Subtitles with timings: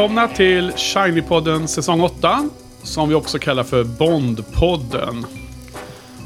[0.00, 2.48] Välkomna till Shiny-podden säsong 8.
[2.82, 5.24] Som vi också kallar för Bond-podden.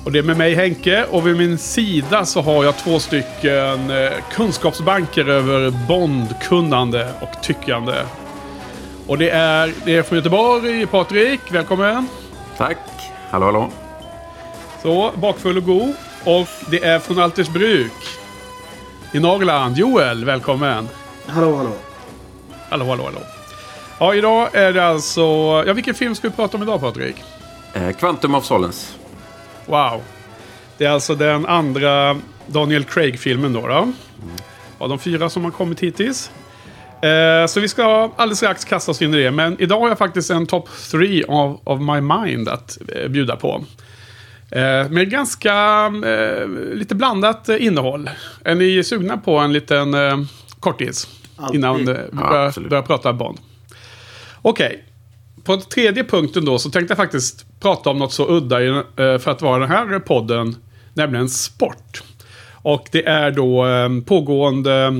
[0.04, 3.90] Och det är med mig Henke och vid min sida så har jag två stycken
[3.90, 7.94] eh, kunskapsbanker över Bond-kunnande och tyckande.
[9.06, 12.08] Och det är, det är från Göteborg, Patrik, välkommen.
[12.56, 12.78] Tack.
[13.30, 13.70] Hallå, hallå.
[14.82, 15.94] Så, bakfull och god.
[16.24, 17.92] Och det är från Altersbruk.
[19.12, 20.88] I Norrland, Joel, välkommen.
[21.26, 21.72] Hallå, hallå.
[22.70, 23.20] Hallå, hallå, hallå.
[23.98, 25.20] Ja, idag är det alltså...
[25.66, 27.16] Ja, vilken film ska vi prata om idag, Patrik?
[27.74, 28.92] Eh, Quantum of Solace.
[29.66, 30.02] Wow.
[30.78, 33.66] Det är alltså den andra Daniel Craig-filmen då.
[33.66, 33.92] då.
[34.78, 36.30] Av de fyra som har kommit hittills.
[37.02, 39.30] Eh, så vi ska alldeles strax kasta oss in i det.
[39.30, 43.36] Men idag har jag faktiskt en top 3 of, of my mind att eh, bjuda
[43.36, 43.64] på.
[44.50, 45.54] Eh, med ganska
[46.06, 48.10] eh, lite blandat eh, innehåll.
[48.44, 50.18] Är ni sugna på en liten eh,
[50.60, 51.08] kortis?
[51.36, 51.58] Alltid.
[51.58, 52.70] Innan eh, vi Ja, börjar, absolut.
[52.70, 53.38] börjar prata Bond.
[54.46, 54.84] Okej.
[55.44, 58.82] På tredje punkten då så tänkte jag faktiskt prata om något så udda eh,
[59.18, 60.56] för att vara den här podden.
[60.94, 62.02] Nämligen sport.
[62.52, 64.92] Och det är då eh, pågående eh,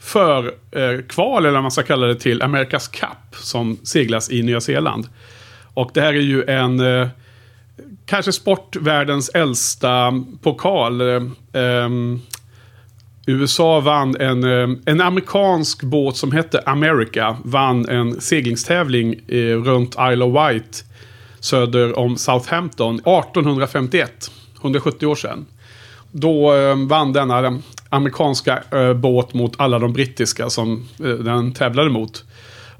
[0.00, 3.34] förkval, eller vad man ska kalla det, till Amerikas Cup.
[3.36, 5.08] Som seglas i Nya Zeeland.
[5.74, 7.08] Och det här är ju en...
[8.06, 11.00] Kanske sportvärldens äldsta pokal.
[11.52, 12.20] Ehm,
[13.28, 17.36] USA vann en, eh, en amerikansk båt som hette America.
[17.44, 20.84] Vann en seglingstävling eh, runt Isle of Wight.
[21.40, 24.30] Söder om Southampton 1851.
[24.60, 25.46] 170 år sedan.
[26.12, 31.90] Då eh, vann denna amerikanska eh, båt mot alla de brittiska som eh, den tävlade
[31.90, 32.24] mot.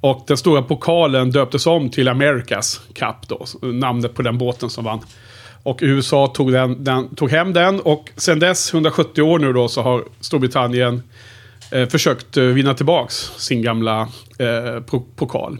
[0.00, 3.44] Och den stora pokalen döptes om till Americas Cup då.
[3.62, 5.00] Namnet på den båten som vann.
[5.62, 9.68] Och USA tog, den, den, tog hem den och sen dess, 170 år nu då,
[9.68, 11.02] så har Storbritannien
[11.70, 14.08] eh, försökt eh, vinna tillbaks sin gamla
[14.38, 14.82] eh,
[15.16, 15.58] pokal.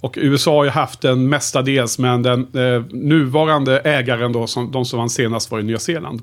[0.00, 4.84] Och USA har ju haft den mestadels, men den eh, nuvarande ägaren då, som, de
[4.84, 6.22] som vann senast var i Nya Zeeland.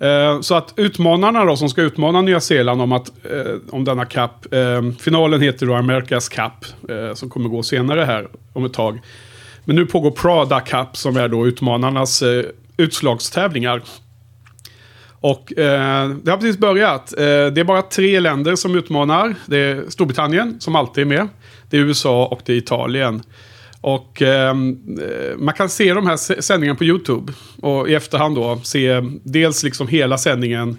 [0.00, 4.04] Eh, Så att utmanarna då som ska utmana Nya Zeeland om, att, eh, om denna
[4.04, 4.30] cup.
[4.54, 6.90] Eh, finalen heter då America's Cup.
[6.90, 9.00] Eh, som kommer gå senare här om ett tag.
[9.64, 12.44] Men nu pågår Prada Cup som är då utmanarnas eh,
[12.76, 13.82] utslagstävlingar.
[15.20, 17.12] Och eh, det har precis börjat.
[17.12, 19.34] Eh, det är bara tre länder som utmanar.
[19.46, 21.28] Det är Storbritannien som alltid är med.
[21.70, 23.22] Det är USA och det är Italien.
[23.80, 24.54] Och eh,
[25.36, 27.32] man kan se de här sändningarna på YouTube.
[27.60, 30.76] Och i efterhand då se dels liksom hela sändningen.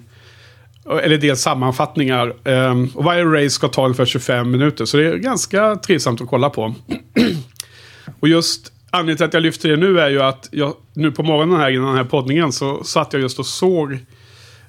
[0.90, 2.34] Eh, eller dels sammanfattningar.
[2.44, 4.84] Eh, och varje race ska ta ungefär 25 minuter.
[4.84, 6.74] Så det är ganska trivsamt att kolla på.
[8.22, 11.22] Och just anledningen till att jag lyfter det nu är ju att jag nu på
[11.22, 13.92] morgonen här innan den här poddningen så satt jag just och såg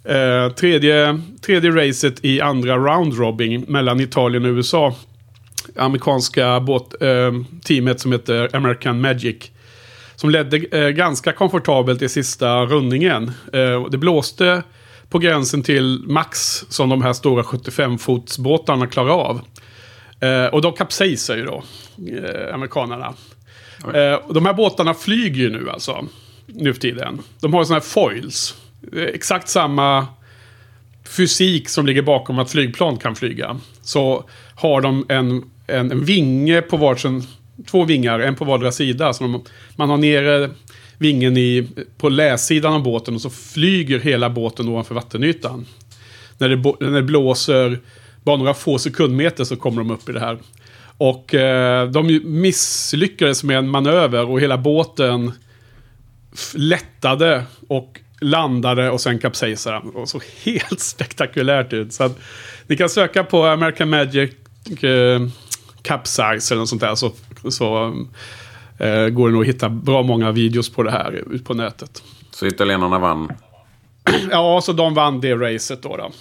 [0.04, 4.96] eh, tredje, tredje racet i andra round robin mellan Italien och USA.
[5.78, 7.32] Amerikanska båt, eh,
[7.64, 9.52] teamet som heter American Magic.
[10.16, 13.32] Som ledde eh, ganska komfortabelt i sista rundningen.
[13.54, 14.64] Eh, det blåste
[15.10, 19.42] på gränsen till max som de här stora 75-fotsbåtarna klarar av.
[20.20, 21.64] Eh, och de kapsejsar ju då,
[21.98, 23.14] eh, amerikanerna.
[23.82, 26.06] Eh, de här båtarna flyger ju nu alltså,
[26.46, 27.20] nu för tiden.
[27.40, 28.56] De har sådana här foils.
[29.14, 30.08] Exakt samma
[31.06, 33.60] fysik som ligger bakom att flygplan kan flyga.
[33.82, 37.24] Så har de en, en, en vinge på varsin,
[37.66, 39.14] två vingar, en på vardera sida.
[39.14, 39.44] Så de,
[39.76, 40.50] man har nere
[40.98, 41.68] vingen i,
[41.98, 45.66] på läsidan av båten och så flyger hela båten ovanför vattenytan.
[46.38, 47.80] När det, när det blåser
[48.24, 50.38] bara några få sekundmeter så kommer de upp i det här.
[50.98, 55.32] Och eh, de misslyckades med en manöver och hela båten
[56.54, 59.78] lättade och landade och sen kapsejsade.
[59.78, 61.94] Och så helt spektakulärt ut.
[61.94, 62.20] Så att
[62.68, 64.32] ni kan söka på American Magic
[64.84, 65.22] eh,
[65.82, 66.96] Capsize eller något sånt där.
[66.96, 67.12] Så,
[67.50, 67.86] så
[68.78, 72.04] eh, går det nog att hitta bra många videos på det här ut på nätet.
[72.32, 73.32] Så italienarna vann.
[74.32, 75.98] Ja, så de vann det racet då.
[75.98, 76.12] då.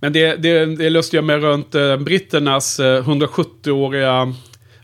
[0.00, 4.34] Men det, det, det lustiga med runt eh, britternas eh, 170-åriga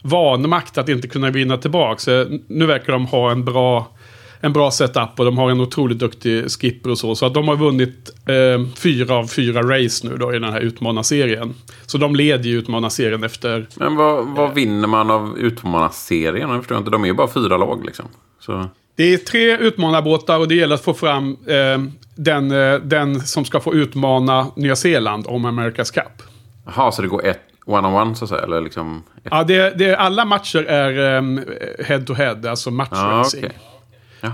[0.03, 2.21] vanmakt att inte kunna vinna tillbaka.
[2.21, 3.97] Eh, nu verkar de ha en bra,
[4.41, 7.15] en bra setup och de har en otroligt duktig skipper och så.
[7.15, 10.61] Så att de har vunnit eh, fyra av fyra race nu då i den här
[10.61, 11.55] utmanarserien.
[11.87, 13.67] Så de leder ju utmanarserien efter...
[13.75, 16.51] Men vad, vad vinner man av utmanarserien?
[16.51, 16.91] Jag förstår inte.
[16.91, 18.07] De är ju bara fyra lag liksom.
[18.41, 21.79] Så, Det är tre utmanarbåtar och det gäller att få fram eh,
[22.15, 26.23] den, eh, den som ska få utmana Nya Zeeland om America's Cup.
[26.67, 28.43] Jaha, så det går ett one-on-one så att säga?
[28.43, 29.03] Eller liksom...
[29.17, 29.29] Ett...
[29.31, 31.45] Ja, det, det, alla matcher är um,
[31.85, 33.45] head to head, alltså Ja, matchracing.
[33.45, 33.59] okej.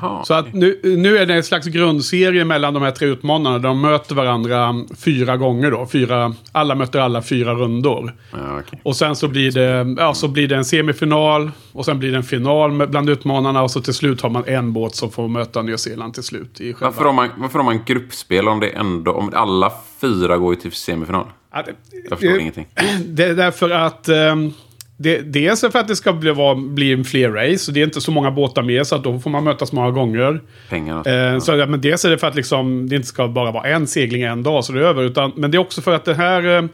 [0.02, 0.24] Jaha.
[0.24, 3.58] Så att nu, nu är det en slags grundserie mellan de här tre utmanarna.
[3.58, 5.86] De möter varandra fyra gånger då.
[5.86, 8.14] Fyra, alla möter alla fyra rundor.
[8.32, 8.80] Ja, okej.
[8.82, 11.50] Och sen så blir, det, ja, så blir det en semifinal.
[11.72, 13.62] Och sen blir det en final bland utmanarna.
[13.62, 16.60] Och så till slut har man en båt som får möta Nya Zeeland till slut.
[16.60, 16.86] I själva...
[16.86, 19.12] Varför har, man, varför har man gruppspel om det ändå...
[19.12, 21.24] Om alla fyra går ju till semifinal?
[21.54, 21.72] Ja, det,
[22.10, 22.66] Jag förstår det- ingenting.
[23.06, 24.08] Det är därför att...
[24.08, 24.52] ehm,
[24.96, 27.70] det, dels för att det ska bli, vara, bli en fler race.
[27.70, 28.86] Och det är inte så många båtar med.
[28.86, 30.40] Så att då får man mötas många gånger.
[30.68, 31.32] Pengarna.
[31.32, 33.68] Eh, så, ja, men dels är det för att liksom, det inte ska bara vara
[33.68, 35.02] en segling en dag så det är över.
[35.02, 36.56] Utan, men det är också för att det här...
[36.56, 36.64] Eh,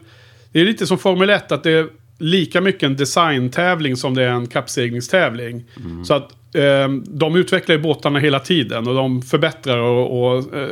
[0.51, 1.51] det är lite som Formel 1.
[1.51, 1.87] Att det
[2.19, 5.63] lika mycket en designtävling som det är en kappseglingstävling.
[6.05, 8.87] Så att eh, de utvecklar ju båtarna hela tiden.
[8.87, 10.67] Och de förbättrar och, och eh,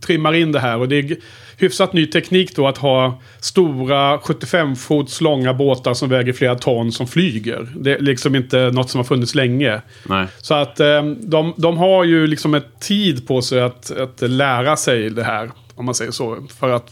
[0.00, 0.78] trimmar in det här.
[0.78, 1.16] Och det är
[1.56, 6.92] hyfsat ny teknik då att ha stora 75 fots långa båtar som väger flera ton
[6.92, 7.68] som flyger.
[7.76, 9.80] Det är liksom inte något som har funnits länge.
[10.08, 10.26] Nej.
[10.36, 14.76] Så att eh, de, de har ju liksom ett tid på sig att, att lära
[14.76, 15.50] sig det här.
[15.74, 16.46] Om man säger så.
[16.60, 16.90] För att,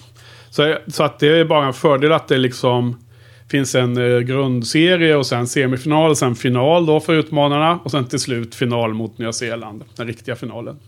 [0.50, 3.03] så, så att det är bara en fördel att det liksom
[3.50, 7.78] finns en eh, grundserie och sen semifinal och sen final då för utmanarna.
[7.84, 9.84] Och sen till slut final mot Nya Zeeland.
[9.96, 10.78] Den riktiga finalen.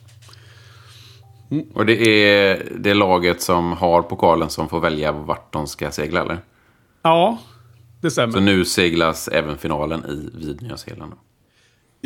[1.75, 6.20] Och det är det laget som har pokalen som får välja vart de ska segla,
[6.20, 6.38] eller?
[7.03, 7.38] Ja,
[8.00, 8.32] det stämmer.
[8.32, 11.12] Så nu seglas även finalen i vid Nya Zeeland.
[11.12, 11.19] då.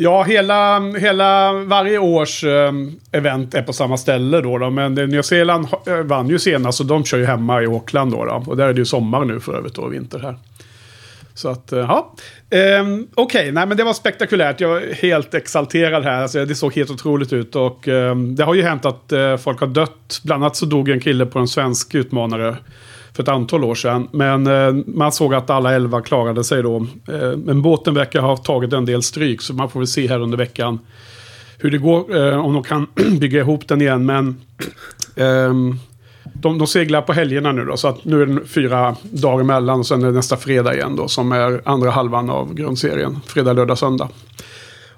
[0.03, 2.73] Ja, hela, hela varje års eh,
[3.11, 4.57] event är på samma ställe då.
[4.57, 8.11] då men Nya Zeeland eh, vann ju senast och de kör ju hemma i Auckland
[8.11, 8.25] då.
[8.25, 10.35] då och där är det ju sommar nu för övrigt och vinter här.
[11.33, 12.13] Så att, eh, ja.
[12.49, 14.59] Ehm, Okej, nej men det var spektakulärt.
[14.59, 16.21] Jag är helt exalterad här.
[16.21, 17.55] Alltså, det såg helt otroligt ut.
[17.55, 20.21] Och ehm, det har ju hänt att eh, folk har dött.
[20.23, 22.57] Bland annat så dog en kille på en svensk utmanare
[23.13, 24.07] för ett antal år sedan.
[24.11, 26.75] Men eh, man såg att alla elva klarade sig då.
[27.07, 29.41] Eh, men båten verkar ha tagit en del stryk.
[29.41, 30.79] Så man får väl se här under veckan
[31.57, 32.17] hur det går.
[32.17, 32.87] Eh, om de kan
[33.19, 34.05] bygga ihop den igen.
[34.05, 34.41] Men
[35.15, 35.79] ehm,
[36.33, 37.77] de, de seglar på helgerna nu då.
[37.77, 39.79] Så att nu är det fyra dagar emellan.
[39.79, 41.07] Och sen är det nästa fredag igen då.
[41.07, 43.19] Som är andra halvan av grundserien.
[43.25, 44.09] Fredag, lördag, söndag.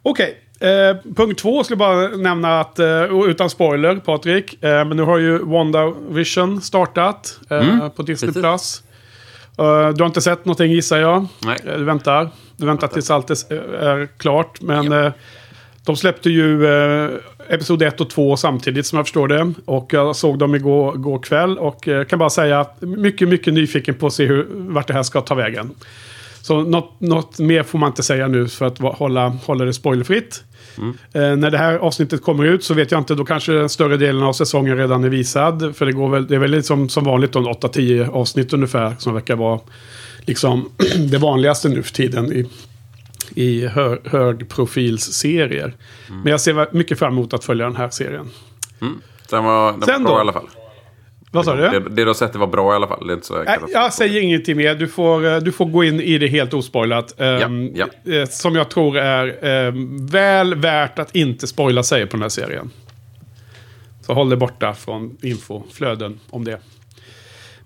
[0.02, 0.38] Okej.
[0.64, 4.64] Eh, punkt två skulle jag bara nämna att, eh, utan spoiler Patrik.
[4.64, 8.32] Eh, men nu har ju WandaVision startat eh, på Disney+.
[8.34, 8.84] Plus.
[9.60, 11.26] Eh, du har inte sett någonting gissar jag?
[11.46, 11.58] Nej.
[11.64, 12.30] Du väntar.
[12.58, 14.62] Du väntar tills allt är, är klart.
[14.62, 15.12] Men eh,
[15.86, 17.10] de släppte ju eh,
[17.50, 19.54] Episod 1 och 2 samtidigt som jag förstår det.
[19.66, 21.58] Och jag såg dem igår, igår kväll.
[21.58, 25.04] Och kan bara säga att mycket, mycket nyfiken på att se hur, vart det här
[25.04, 25.72] ska ta vägen.
[26.44, 30.44] Så något, något mer får man inte säga nu för att hålla, hålla det spoilerfritt.
[31.14, 33.98] Eh, när det här avsnittet kommer ut så vet jag inte, då kanske den större
[33.98, 35.76] delen av säsongen redan är visad.
[35.76, 39.14] För det, går väl, det är väl liksom, som vanligt då, 8-10 avsnitt ungefär som
[39.14, 39.60] verkar vara
[40.26, 40.70] liksom,
[41.12, 42.50] det vanligaste nu för tiden i,
[43.36, 45.76] i hö, högprofilsserier.
[46.08, 48.30] Men jag ser mycket fram emot att följa den här serien.
[49.30, 50.18] Den var, den Sen var bra då?
[50.18, 50.48] i alla fall.
[51.34, 51.62] Vad sa du?
[51.62, 53.08] Det, det du har sett det var bra i alla fall.
[53.08, 54.76] Det är inte så Nej, jag säger ingenting mer.
[54.76, 57.20] Du får, eh, du får gå in i det helt ospoilat.
[57.20, 62.12] Ehm, Ja, eh, Som jag tror är ehm, väl värt att inte spoila sig på
[62.12, 62.70] den här serien.
[64.02, 66.60] Så håll dig borta från infoflöden om det.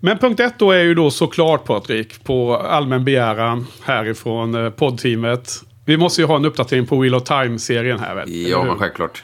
[0.00, 5.52] Men punkt ett då är ju då såklart Patrik, på allmän begäran härifrån eh, poddteamet.
[5.84, 8.46] Vi måste ju ha en uppdatering på Wheel of Time-serien här väl?
[8.48, 9.22] Ja, men självklart.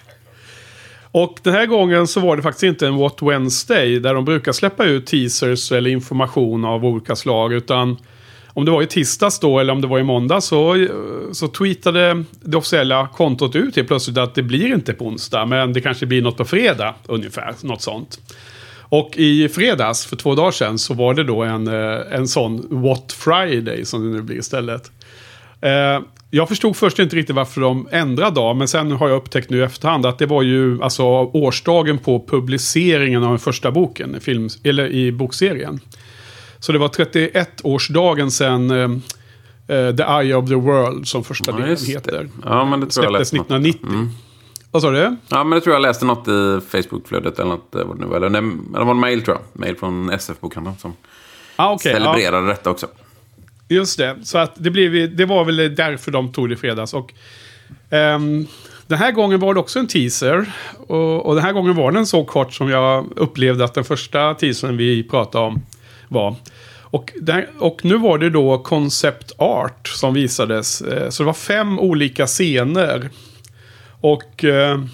[1.14, 4.52] Och den här gången så var det faktiskt inte en What Wednesday där de brukar
[4.52, 7.52] släppa ut teasers eller information av olika slag.
[7.52, 7.96] Utan
[8.46, 10.86] om det var i tisdags då eller om det var i måndag så,
[11.32, 15.72] så tweetade det officiella kontot ut helt plötsligt att det blir inte på onsdag men
[15.72, 17.54] det kanske blir något på fredag ungefär.
[17.60, 18.18] Något sånt.
[18.80, 22.66] Och i fredags, för två dagar sedan, så var det då en, eh, en sån
[22.82, 24.90] What Friday som det nu blir istället.
[25.60, 26.00] Eh,
[26.34, 29.58] jag förstod först inte riktigt varför de ändrade dag, men sen har jag upptäckt nu
[29.58, 34.20] i efterhand att det var ju alltså årsdagen på publiceringen av den första boken, i
[34.20, 35.80] film, eller i bokserien.
[36.58, 38.88] Så det var 31-årsdagen sen eh,
[39.96, 42.28] The Eye of the World som första Ja, delen heter.
[42.44, 43.46] Ja, men det tror jag Släpptes något.
[43.50, 44.08] 1990.
[44.70, 45.16] Vad sa du?
[45.28, 47.74] Ja, men det tror jag läste något i Facebookflödet eller något.
[47.74, 48.16] eh, Vad det nu var.
[48.16, 49.60] Eller, nej, det var en mail tror jag.
[49.60, 50.92] Mail från SF-bokhandeln som
[51.56, 51.98] Ah, okay, ja.
[51.98, 52.86] celebrerade detta också.
[53.68, 56.94] Just det, så att det, blev, det var väl därför de tog det i fredags.
[56.94, 57.12] Och,
[57.90, 58.46] um,
[58.86, 60.52] den här gången var det också en teaser.
[60.86, 64.34] Och, och den här gången var den så kort som jag upplevde att den första
[64.34, 65.62] teasern vi pratade om
[66.08, 66.34] var.
[66.80, 70.80] Och, där, och nu var det då concept art som visades.
[70.82, 73.10] Eh, så det var fem olika scener.
[74.00, 74.84] Och eh,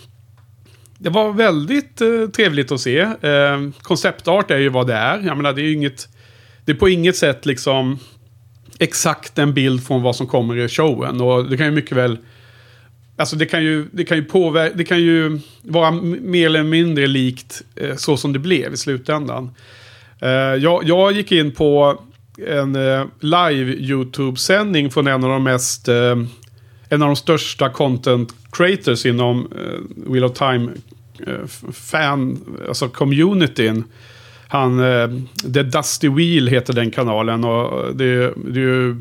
[0.98, 2.98] det var väldigt eh, trevligt att se.
[3.00, 5.18] Eh, Konceptart är ju vad det är.
[5.18, 6.08] Jag menar, det är ju inget...
[6.64, 7.98] Det är på inget sätt liksom
[8.80, 11.20] exakt en bild från vad som kommer i showen.
[11.20, 12.18] Och det kan ju mycket väl...
[13.16, 17.06] Alltså det kan ju, det kan ju påverka, det kan ju vara mer eller mindre
[17.06, 19.50] likt eh, så som det blev i slutändan.
[20.20, 22.00] Eh, jag, jag gick in på
[22.46, 26.16] en eh, live YouTube-sändning från en av de mest, eh,
[26.88, 30.70] en av de största content creators inom eh, Wheel of Time
[31.26, 33.84] eh, fan, alltså communityn.
[34.50, 35.10] Han, eh,
[35.54, 39.00] The Dusty Wheel heter den kanalen och det, det är ju,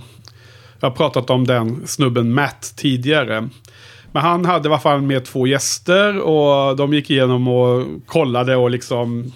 [0.80, 3.50] jag har pratat om den snubben Matt tidigare.
[4.12, 8.56] Men han hade i alla fall med två gäster och de gick igenom och kollade
[8.56, 9.32] och liksom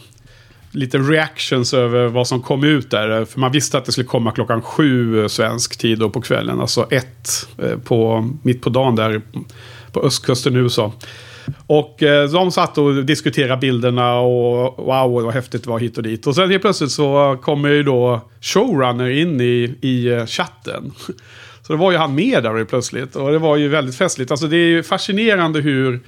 [0.72, 3.26] lite reactions över vad som kom ut där.
[3.26, 6.62] För man visste att det skulle komma klockan sju svensk tid då på kvällen.
[6.62, 9.22] Alltså ett eh, på, mitt på dagen där
[9.92, 10.92] på östkusten i USA.
[11.68, 16.04] Och eh, de satt och diskuterade bilderna och wow, vad häftigt det var hit och
[16.04, 16.28] dit.
[16.28, 20.92] Och sen helt plötsligt så kommer ju då showrunner in i, i eh, chatten.
[21.68, 23.16] Så då var ju han med där plötsligt.
[23.16, 24.32] Och det var ju väldigt festligt.
[24.32, 26.00] Alltså det är ju fascinerande hur,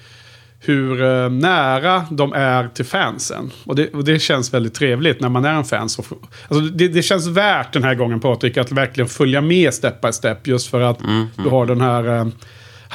[0.59, 3.51] hur eh, nära de är till fansen.
[3.65, 5.89] Och det, och det känns väldigt trevligt när man är en fan.
[5.89, 6.03] Så,
[6.47, 10.11] alltså det, det känns värt den här gången Patrik att verkligen följa med step by
[10.11, 10.47] step.
[10.47, 11.29] Just för att mm, mm.
[11.43, 12.31] du har den här...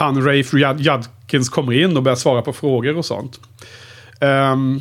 [0.01, 3.41] Han Rafe Judkins kommer in och börjar svara på frågor och sånt.
[4.21, 4.81] Um,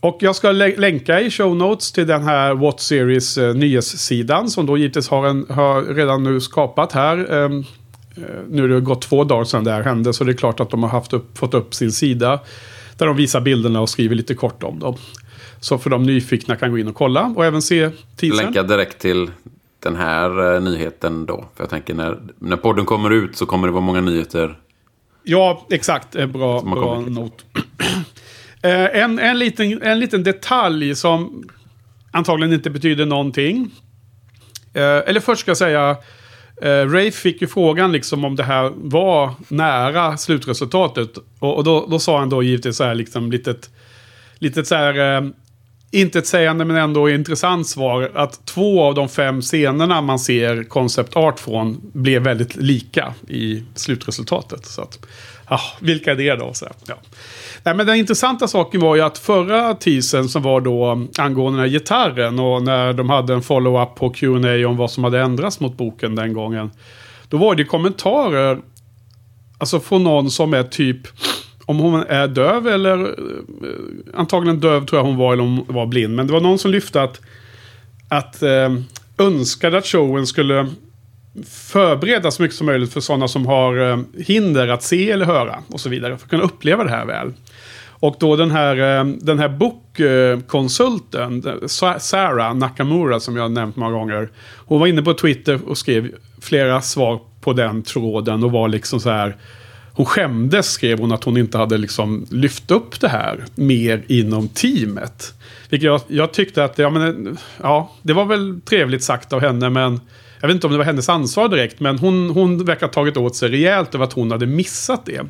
[0.00, 4.50] och jag ska lä länka i show notes till den här What Series eh, nyhetssidan
[4.50, 7.32] som då givetvis har, en, har redan nu skapat här.
[7.32, 7.64] Um,
[8.48, 10.70] nu har det gått två dagar sedan det här hände så det är klart att
[10.70, 12.40] de har haft upp, fått upp sin sida.
[12.96, 14.96] Där de visar bilderna och skriver lite kort om dem.
[15.60, 18.44] Så för de nyfikna kan gå in och kolla och även se teasern.
[18.44, 19.30] Länka direkt till
[19.80, 21.44] den här uh, nyheten då.
[21.54, 24.58] För jag tänker när, när podden kommer ut så kommer det vara många nyheter.
[25.22, 26.12] Ja, exakt.
[26.12, 27.44] Bra, bra not.
[28.62, 31.48] Eh, en, en, liten, en liten detalj som
[32.10, 33.70] antagligen inte betyder någonting.
[34.74, 35.96] Eh, eller först ska jag säga.
[36.62, 41.18] Rafe fick ju frågan liksom om det här var nära slutresultatet.
[41.38, 43.70] Och, och då, då, sa han då givetvis så här liksom litet,
[44.38, 45.32] litet så här
[45.96, 48.10] intetsägande men ändå intressant svar.
[48.14, 53.62] Att två av de fem scenerna man ser concept art från blev väldigt lika i
[53.74, 54.66] slutresultatet.
[54.66, 55.06] Så att,
[55.46, 56.54] ah, vilka är det då?
[56.54, 56.94] Så, ja.
[57.62, 61.68] Nej, men den intressanta saken var ju att förra teasern som var då angående den
[61.68, 65.60] här gitarren och när de hade en follow-up på Q&A om vad som hade ändrats
[65.60, 66.70] mot boken den gången.
[67.28, 68.58] Då var det kommentarer,
[69.58, 70.98] alltså från någon som är typ,
[71.66, 73.10] om hon är döv eller eh,
[74.14, 76.14] antagligen döv tror jag hon var eller om hon var blind.
[76.14, 77.20] Men det var någon som lyfte att,
[78.08, 78.74] att eh,
[79.18, 80.66] önskade att showen skulle
[81.46, 85.58] förbereda så mycket som möjligt för sådana som har eh, hinder att se eller höra
[85.68, 86.16] och så vidare.
[86.18, 87.32] För att kunna uppleva det här väl.
[87.98, 91.44] Och då den här, eh, den här bokkonsulten,
[91.98, 94.28] Sarah Nakamura som jag har nämnt många gånger.
[94.66, 96.10] Hon var inne på Twitter och skrev
[96.42, 99.36] flera svar på den tråden och var liksom så här.
[99.96, 104.48] Hon skämdes skrev hon att hon inte hade liksom lyft upp det här mer inom
[104.48, 105.34] teamet.
[105.68, 109.70] Vilket jag, jag tyckte att, ja men, ja, det var väl trevligt sagt av henne
[109.70, 110.00] men
[110.40, 113.16] jag vet inte om det var hennes ansvar direkt, men hon, hon verkar ha tagit
[113.16, 115.26] åt sig rejält över att hon hade missat det.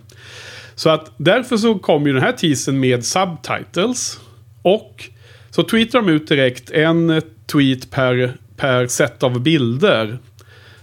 [0.75, 4.21] Så att därför så kom ju den här teasern med subtitles.
[4.63, 5.05] Och
[5.51, 10.19] så tweetar de ut direkt en tweet per, per set av bilder.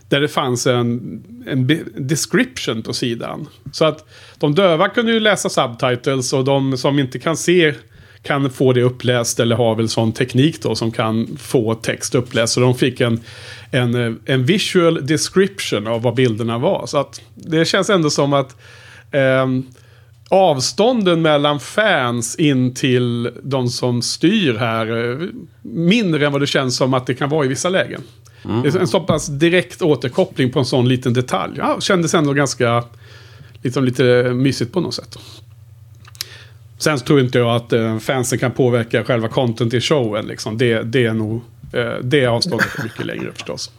[0.10, 1.68] Där det fanns en, en
[1.98, 3.48] description på sidan.
[3.72, 4.06] Så att
[4.38, 7.74] de döva kunde ju läsa subtitles och de som inte kan se
[8.24, 12.54] kan få det uppläst eller har väl sån teknik då som kan få text uppläst.
[12.54, 13.20] Så de fick en,
[13.72, 16.86] en, en visual description av vad bilderna var.
[16.86, 18.56] Så att det känns ändå som att
[19.12, 19.48] eh,
[20.30, 25.28] avstånden mellan fans in till de som styr här eh,
[25.62, 28.02] mindre än vad det känns som att det kan vara i vissa lägen.
[28.46, 28.66] Mm.
[28.80, 31.54] En så pass direkt återkoppling på en sån liten detalj.
[31.58, 32.84] Ja, kändes ändå ganska
[33.62, 35.18] liksom lite mysigt på något sätt.
[36.78, 40.26] Sen tror inte jag att eh, fansen kan påverka själva content i showen.
[40.26, 40.58] Liksom.
[40.58, 41.42] Det, det är nog
[41.74, 43.72] eh, det avståndet är mycket längre förstås.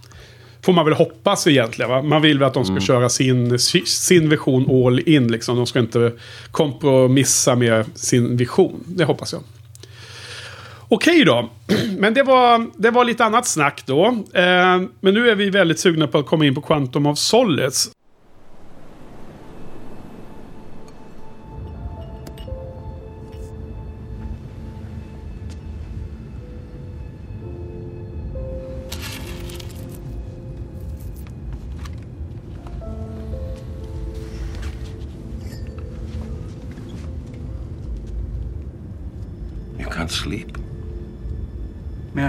[0.62, 1.90] Får man väl hoppas egentligen.
[1.90, 2.02] Va?
[2.02, 2.80] Man vill väl att de ska mm.
[2.80, 5.32] köra sin, sin vision all in.
[5.32, 5.56] Liksom.
[5.56, 6.12] De ska inte
[6.50, 8.84] kompromissa med sin vision.
[8.86, 9.42] Det hoppas jag.
[10.88, 11.50] Okej då.
[11.98, 14.06] Men det var, det var lite annat snack då.
[14.32, 17.90] Eh, men nu är vi väldigt sugna på att komma in på Quantum of Solace.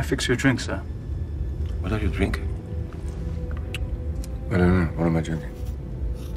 [0.06, 0.78] Fix your drink, sir?
[1.80, 2.48] What are you drinking?
[4.52, 4.86] I don't know.
[4.96, 5.50] What am I drinking?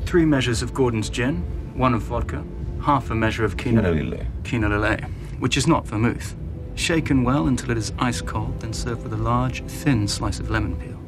[0.07, 1.37] Three measures of Gordon's gin,
[1.79, 2.43] one of vodka,
[2.83, 4.27] half a measure of Kina Lillet.
[4.43, 5.05] Kina Lillet,
[5.39, 6.35] which is not vermouth.
[6.77, 10.49] Shaken well until it is ice cold, then served with a large, thin slice of
[10.51, 10.99] lemon peel.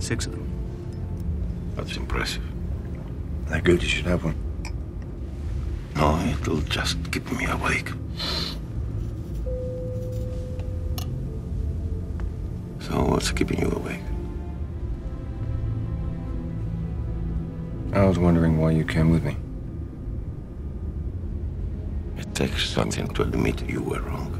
[0.00, 0.50] Six of them.
[1.76, 2.42] That's impressive.
[3.46, 4.36] They're good, you should have one.
[5.96, 7.90] No, it'll just keep me awake.
[12.88, 14.00] So, what's keeping you awake?
[17.92, 19.36] I was wondering why you came with me.
[22.16, 24.32] It takes something to admit you were wrong.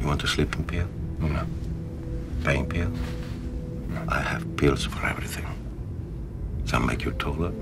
[0.00, 0.88] You want a sleeping pill?
[1.18, 1.46] No.
[2.42, 2.90] Pain pill?
[3.88, 4.02] No.
[4.08, 5.46] I have pills for everything.
[6.64, 7.52] Some make you taller.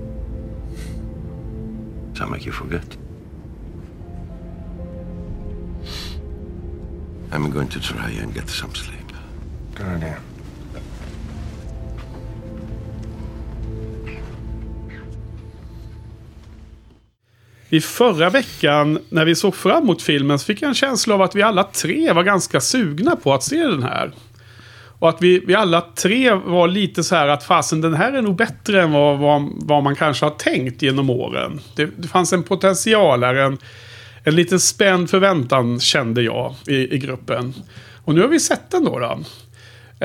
[2.13, 3.00] Some make you forget.
[7.33, 9.07] I'm going to try and get some sleep.
[9.77, 10.17] Good idea.
[17.69, 21.21] I förra veckan när vi såg fram emot filmen så fick jag en känsla av
[21.21, 24.11] att vi alla tre var ganska sugna på att se den här.
[24.99, 28.21] Och att vi, vi alla tre var lite så här att fasen den här är
[28.21, 31.59] nog bättre än vad, vad, vad man kanske har tänkt genom åren.
[31.75, 33.57] Det, det fanns en potential här, en,
[34.23, 37.53] en liten spänd förväntan kände jag i, i gruppen.
[38.05, 38.99] Och nu har vi sett den då.
[38.99, 39.19] då.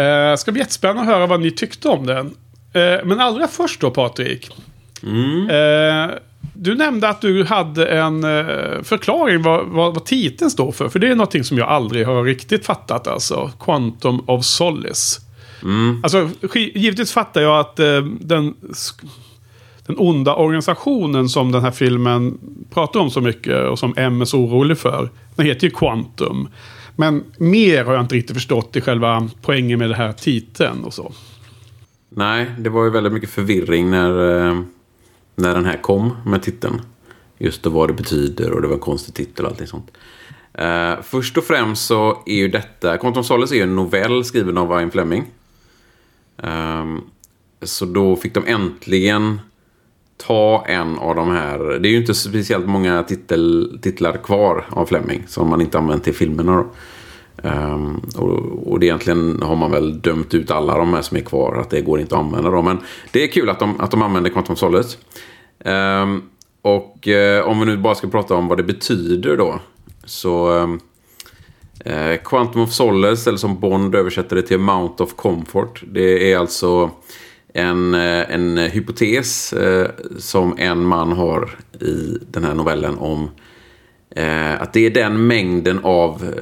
[0.02, 2.26] Eh, ska bli jättespännande att höra vad ni tyckte om den.
[2.72, 4.50] Eh, men allra först då Patrik.
[5.50, 6.10] Eh,
[6.54, 10.88] du nämnde att du hade en eh, förklaring vad, vad, vad titeln står för.
[10.88, 13.06] För det är någonting som jag aldrig har riktigt fattat.
[13.06, 15.20] Alltså, Quantum of Solace.
[16.02, 18.54] Alltså, sk- givetvis fattar jag att eh, den,
[19.86, 22.38] den onda organisationen som den här filmen
[22.70, 25.10] pratar om så mycket och som M är så orolig för.
[25.34, 26.48] Den heter ju Quantum.
[26.96, 30.94] Men mer har jag inte riktigt förstått i själva poängen med den här titeln och
[30.94, 31.12] så.
[32.08, 34.60] Nej, det var ju väldigt mycket förvirring när, eh,
[35.34, 36.80] när den här kom med titeln.
[37.38, 39.90] Just då vad det betyder och det var en konstig titel och allting sånt.
[40.60, 44.58] Uh, först och främst så är ju detta, Quantum Solace är ju en novell skriven
[44.58, 45.24] av Ian Fleming.
[46.36, 47.04] Um,
[47.62, 49.40] så då fick de äntligen
[50.16, 51.58] ta en av de här.
[51.58, 56.04] Det är ju inte speciellt många titel, titlar kvar av Fleming som man inte använt
[56.04, 56.56] till filmerna.
[56.56, 56.66] Då.
[57.48, 61.20] Ehm, och, och det egentligen har man väl dömt ut alla de här som är
[61.20, 61.56] kvar.
[61.60, 62.64] Att det går inte att använda dem.
[62.64, 62.78] Men
[63.12, 64.98] det är kul att de, att de använder Quantum Solace.
[65.64, 66.22] Um,
[66.62, 69.60] och um, om vi nu bara ska prata om vad det betyder då.
[70.04, 70.80] Så ehm,
[71.84, 75.82] eh, Quantum of Solace, eller som Bond översätter det till Mount of Comfort.
[75.86, 76.90] Det är alltså
[77.56, 83.30] en, eh, en hypotes eh, som en man har i den här novellen om
[84.10, 86.34] eh, att det är den mängden av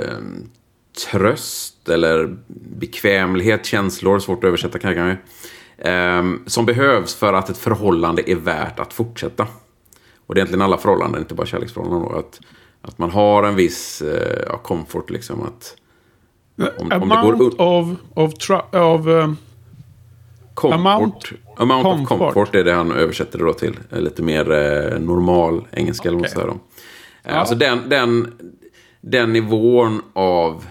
[1.11, 2.37] tröst eller
[2.81, 5.17] bekvämlighet, känslor, svårt att översätta kanske,
[6.47, 9.47] som behövs för att ett förhållande är värt att fortsätta.
[10.27, 12.13] Och det är egentligen alla förhållanden, inte bara kärleksförhållanden.
[12.13, 12.41] Då, att,
[12.83, 14.03] att man har en viss
[14.49, 15.43] ja, comfort, liksom.
[15.43, 15.77] Att,
[16.79, 18.33] Om- om det går of, of,
[18.73, 19.39] of
[20.55, 22.35] comfort, Amount- amount, of comfort.
[22.35, 23.79] comfort är det han översätter det då till.
[23.93, 26.61] Eh, Lite mer eh, normal engelska, eller vad man.
[27.25, 28.33] Eh, Alltså den, den,
[29.01, 30.65] den nivån av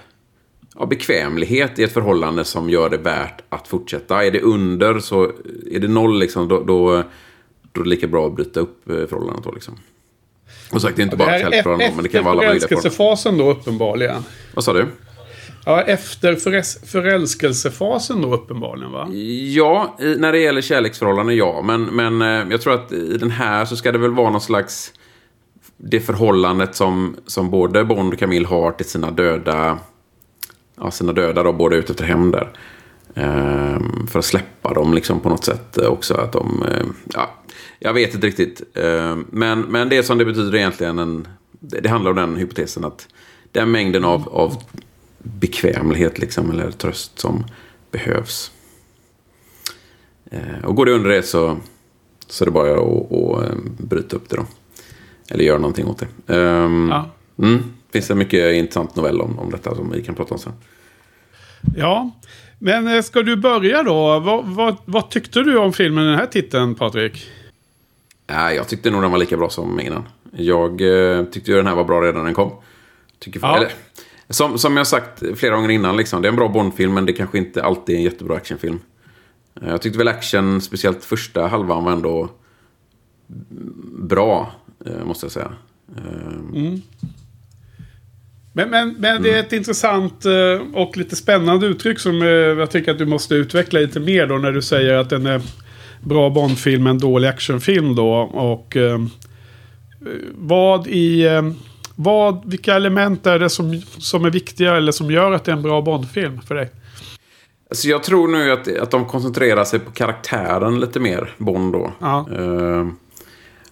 [0.79, 4.25] ja, bekvämlighet i ett förhållande som gör det värt att fortsätta.
[4.25, 5.23] Är det under så
[5.71, 7.03] är det noll liksom, då, då,
[7.71, 9.43] då är det lika bra att bryta upp eh, förhållandet.
[9.43, 9.73] Då, liksom.
[10.71, 12.81] Och sagt, det är inte bara här kärleksförhållanden, men det kan vara alla möjliga former.
[12.81, 14.23] förälskelsefasen då uppenbarligen.
[14.55, 14.85] Vad sa du?
[15.65, 16.35] Ja, efter
[16.85, 19.07] förälskelsefasen då uppenbarligen va?
[19.55, 21.61] Ja, i, när det gäller kärleksförhållanden ja.
[21.61, 24.41] Men, men eh, jag tror att i den här så ska det väl vara någon
[24.41, 24.93] slags...
[25.77, 29.79] Det förhållandet som, som både Bond och Camille har till sina döda...
[30.77, 32.49] Ja, sina döda då, båda ute efter hem där.
[33.15, 36.13] Ehm, för att släppa dem liksom på något sätt också.
[36.13, 36.63] Att de...
[36.63, 37.29] Eh, ja,
[37.79, 38.61] jag vet inte riktigt.
[38.77, 41.27] Ehm, men, men det som det betyder egentligen en...
[41.59, 43.07] Det, det handlar om den hypotesen att
[43.51, 44.57] den mängden av, av
[45.23, 47.43] bekvämlighet liksom, eller tröst som
[47.91, 48.51] behövs.
[50.31, 51.57] Eh, och går det under det så,
[52.27, 54.45] så är det bara att, att eh, bryta upp det då.
[55.29, 56.33] Eller göra någonting åt det.
[56.37, 57.09] Um, Ja.
[57.45, 60.53] mm, finns det mycket intressant novell om, om detta som vi kan prata om sen.
[61.77, 62.11] Ja.
[62.59, 64.19] Men eh, ska du börja då?
[64.19, 67.25] Vad, vad, vad tyckte du om filmen, den här titeln, Patrik?
[68.27, 70.03] Nej, jag tyckte nog den var lika bra som innan.
[70.31, 72.51] Jag eh, tyckte ju den här var bra redan när den kom.
[73.19, 73.57] Tycker, Ja.
[73.57, 73.71] eller,
[74.33, 77.13] som, som jag sagt flera gånger innan, liksom, det är en bra Bondfilm men det
[77.13, 78.79] kanske inte alltid är en jättebra actionfilm.
[79.61, 82.29] Eh, Jag tyckte väl action, speciellt första halvan, var ändå
[83.99, 84.51] bra,
[84.85, 85.51] eh, måste jag säga.
[85.97, 86.73] Eh,
[88.55, 92.91] Men, men, men det är ett intressant eh, och lite spännande uttryck som jag tycker
[92.91, 95.41] att du måste utveckla lite mer då när du säger att den är
[96.01, 98.13] bra Bondfilm, en dålig actionfilm då.
[98.21, 98.77] Och
[100.35, 101.27] vad i...
[101.97, 105.51] Eh, vad, vilka element är det som, som är viktiga eller som gör att det
[105.51, 106.69] är en bra Bondfilm för dig?
[107.69, 111.91] Alltså jag tror nu att, att de koncentrerar sig på karaktären lite mer, Bond då.
[111.99, 112.25] Ja.
[112.37, 112.87] Eh,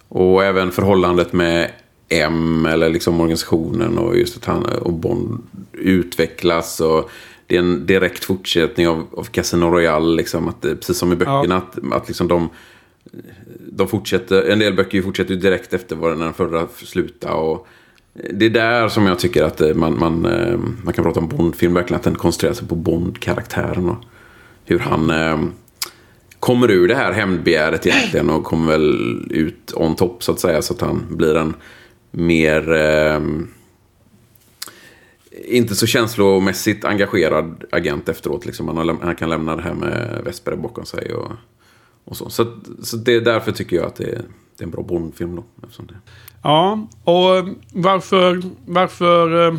[0.08, 1.70] och även förhållandet med
[2.08, 6.80] M, eller liksom organisationen och just att han och Bond utvecklas.
[6.80, 7.10] Och
[7.46, 11.16] det är en direkt fortsättning av, av Casino Royale, liksom, att, det- precis som i
[11.16, 11.56] böckerna.
[11.56, 12.48] Att, att liksom de,
[13.58, 17.34] de fortsätter, en del böcker fortsätter direkt efter vad den förra slutade.
[17.34, 17.66] Och
[18.12, 21.28] det är där som jag tycker att eh, man, man, eh, man kan prata om
[21.28, 23.88] Bondfilm, verkligen att den koncentrerar sig på Bond-karaktären.
[23.88, 24.04] Och
[24.64, 25.40] hur han eh,
[26.40, 30.62] kommer ur det här hämndbegäret egentligen och kommer väl ut on top så att säga.
[30.62, 31.54] Så att han blir en
[32.10, 32.72] mer...
[32.72, 33.20] Eh,
[35.44, 38.46] inte så känslomässigt engagerad agent efteråt.
[38.46, 38.68] Liksom.
[38.68, 41.14] Han, har, han kan lämna det här med Vesper bakom sig.
[41.14, 41.32] Och,
[42.04, 44.22] och så så, så det är därför tycker jag att det är,
[44.56, 45.36] det är en bra Bondfilm.
[45.36, 45.94] Då, eftersom det,
[46.42, 49.54] Ja, och varför, varför eh,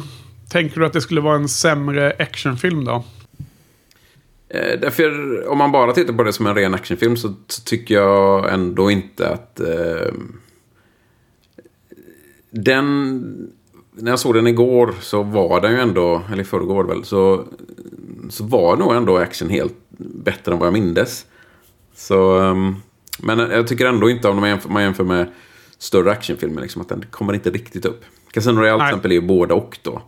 [0.49, 3.03] tänker du att det skulle vara en sämre actionfilm då?
[4.49, 7.33] Eh, därför, om man bara tittar på det som en ren actionfilm så,
[7.65, 9.59] tycker jag ändå inte att...
[9.59, 10.13] Eh,
[12.51, 13.49] den...
[13.95, 17.43] När jag såg den igår så var den ju ändå, eller i förrgår väl, så,
[18.29, 21.25] så var nog ändå action helt bättre än vad jag mindes.
[21.95, 22.55] Så, eh,
[23.19, 25.27] men jag tycker ändå inte om man jämför, man jämför med
[25.83, 28.01] större actionfilmer, liksom, att den kommer inte riktigt upp.
[28.31, 30.01] Casino Royale till exempel är ju båda och då.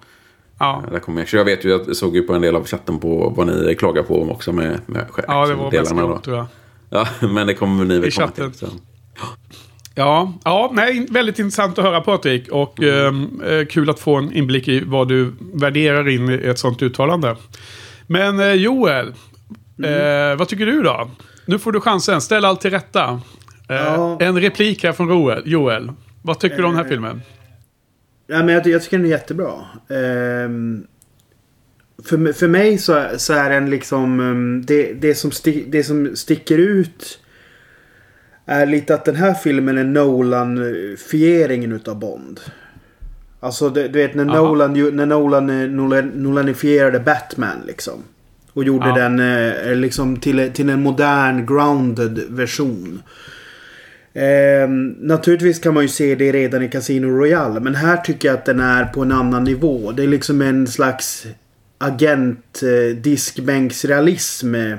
[0.59, 2.65] Ja, Där kommer jag, så jag vet ju, jag såg ju på en del av
[2.67, 6.38] chatten på vad ni klagar på också med, med ja det var mest gott tror
[6.38, 6.45] jag.
[6.89, 8.51] Ja, men det kommer ni väl I komma chatten.
[8.51, 8.59] till.
[8.59, 8.67] Så.
[9.95, 12.49] Ja, ja nej, väldigt intressant att höra Patrik.
[12.49, 16.59] Och ehm, eh, kul att få en inblick i vad du värderar in i ett
[16.59, 17.35] sånt uttalande.
[18.07, 19.07] Men eh, Joel,
[19.83, 21.09] eh, vad tycker du då?
[21.45, 23.21] Nu får du chansen, ställ allt till rätta.
[23.69, 24.17] Eh, Ja.
[24.21, 25.41] En replik här från Joel.
[25.45, 27.21] Joel, vad tycker du om den här filmen?
[28.28, 29.51] Ja, men jag, jag tycker den är jättebra.
[29.89, 30.88] Ehm,
[32.06, 34.19] för, för mig så, så är den liksom...
[34.19, 37.19] ehm, det, det, som sti, det som sticker ut
[38.45, 42.39] är lite att den här filmen är Nolan-fieringen utav Bond.
[43.39, 44.36] Alltså du, du vet när Aha.
[44.47, 48.04] Nolan, när Nolan eh, Nolan- Nolanifierade Batman liksom.
[48.54, 48.95] Och gjorde Ja.
[48.95, 53.01] den eh, liksom till, till en modern grounded version.
[54.15, 57.60] Eh, naturligtvis kan man ju se det redan i Casino Royale.
[57.60, 59.91] Men här tycker jag att den är på en annan nivå.
[59.91, 61.25] Det är liksom en slags
[61.78, 64.56] agent eh, diskbänksrealism.
[64.56, 64.78] eh,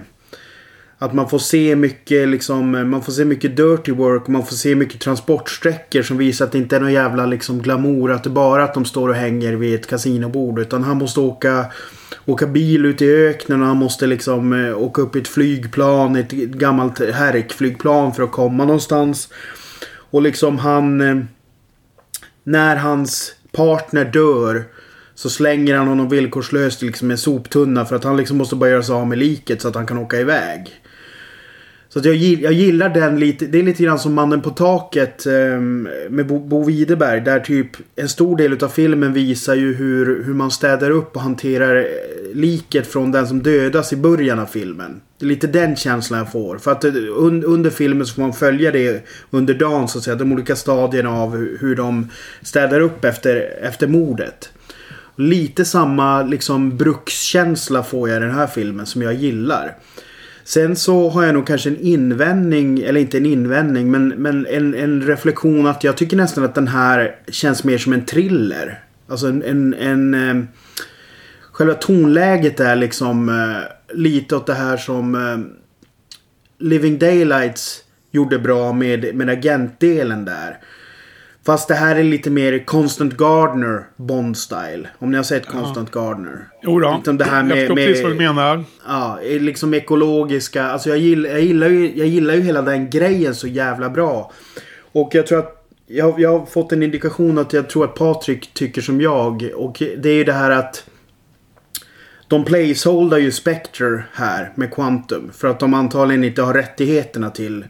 [0.99, 4.47] att man får se mycket liksom, eh, man får se mycket dirty work och man
[4.47, 8.13] får se mycket transportsträckor som visar att det inte är någon jävla liksom glamour.
[8.13, 10.59] Att det bara är att de står och hänger vid ett kasinobord.
[10.59, 11.67] Utan han måste åka,
[12.25, 16.17] åka bil ut i öknen och han måste liksom eh, åka upp i ett flygplan,
[16.17, 19.29] ett gammalt härkflygplan för att komma någonstans.
[20.11, 21.01] Och liksom han...
[21.01, 21.17] Eh,
[22.45, 24.65] när hans partner dör
[25.15, 28.71] så slänger han honom villkorslöst i liksom en soptunna för att han liksom måste bara
[28.71, 30.81] göra sig av med liket så att han kan åka iväg.
[31.97, 33.47] Så att jag, jag gillar den lite.
[33.47, 37.21] Det är lite grann som Mannen på taket ehm, med Bo, Bo Widerberg.
[37.21, 41.23] Där typ en stor del av filmen visar ju hur, hur man städar upp och
[41.23, 41.85] hanterar eh,
[42.35, 45.01] liket från den som dödas i början av filmen.
[45.19, 46.59] Det är lite den känslan jag får.
[46.59, 50.05] För att eh, un, under filmen så får man följa det under dagen så att
[50.05, 50.17] säga.
[50.17, 52.11] De olika stadierna av hur, hur de
[52.43, 54.51] städar upp efter, efter mordet.
[55.17, 59.77] Lite samma liksom brukskänsla får jag i den här filmen som jag gillar.
[60.47, 64.75] Sen så har jag nog kanske en invändning, eller inte en invändning, men, men en,
[64.75, 68.81] en reflektion att jag tycker nästan att den här känns mer som en thriller.
[69.09, 69.43] Alltså en...
[69.43, 70.45] en, en eh,
[71.53, 75.39] själva tonläget är liksom eh, lite åt det här som eh,
[76.59, 80.59] Living Daylights gjorde bra med, med agentdelen där.
[81.47, 84.87] Fast det här är lite mer Constant Gardner Bond-style.
[84.99, 86.49] Om ni har sett Constant Gardner.
[86.63, 88.65] Jo då, Liksom det här jag med- förstår med- precis vad du menar.
[88.87, 90.65] Ja, liksom ekologiska.
[90.65, 94.33] Alltså jag gillar, jag, gillar ju, jag gillar ju hela den grejen så jävla bra.
[94.93, 98.51] Och jag tror att jag, jag har fått en indikation att jag tror att Patrik
[98.55, 99.51] tycker som jag.
[99.55, 100.85] Och det är ju det här att
[102.29, 105.31] de placeholdar ju Spectre här med Quantum.
[105.35, 107.65] För att de antagligen inte har rättigheterna till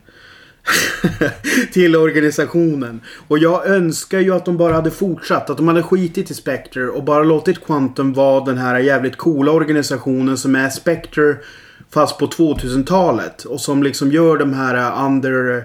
[1.73, 3.01] till organisationen.
[3.29, 5.51] Och jag önskar ju att de bara hade fortsatt.
[5.51, 9.53] Att de hade skitit i Spectre och bara låtit Quantum vara den här jävligt coola
[9.53, 11.37] organisationen som är Spectre
[11.91, 13.45] fast på 2000-talet.
[13.45, 15.65] Och som liksom gör de här eh, under...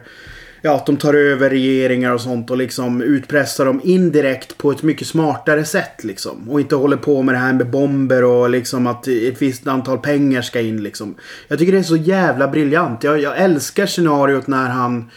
[0.62, 4.84] Ja, att de tar över regeringar och sånt och liksom utpressar dem indirekt på ett
[4.84, 6.50] mycket smartare sätt liksom.
[6.50, 9.97] Och inte håller på med det här med bomber och liksom att ett visst antal
[9.97, 11.15] pengar ska in liksom.
[11.47, 13.04] Jag tycker det är så jävla briljant.
[13.04, 15.10] Jag, jag älskar scenariot när han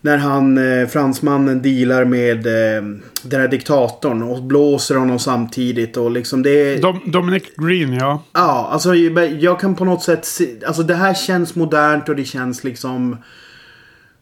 [0.00, 2.82] när han, eh, fransmannen, dealar med eh,
[3.22, 6.82] den här diktatorn och blåser honom samtidigt och liksom det är...
[6.82, 8.22] Dom, Dominic Green, ja.
[8.32, 12.24] Ja, alltså jag kan på något sätt se, Alltså det här känns modernt och det
[12.24, 13.16] känns liksom...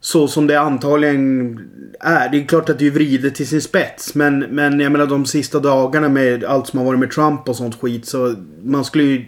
[0.07, 1.59] Så som det antagligen
[2.01, 2.29] är.
[2.29, 4.15] Det är klart att det är vridet till sin spets.
[4.15, 7.57] Men, men jag menar de sista dagarna med allt som har varit med Trump och
[7.57, 8.07] sånt skit.
[8.07, 9.25] Så man skulle ju...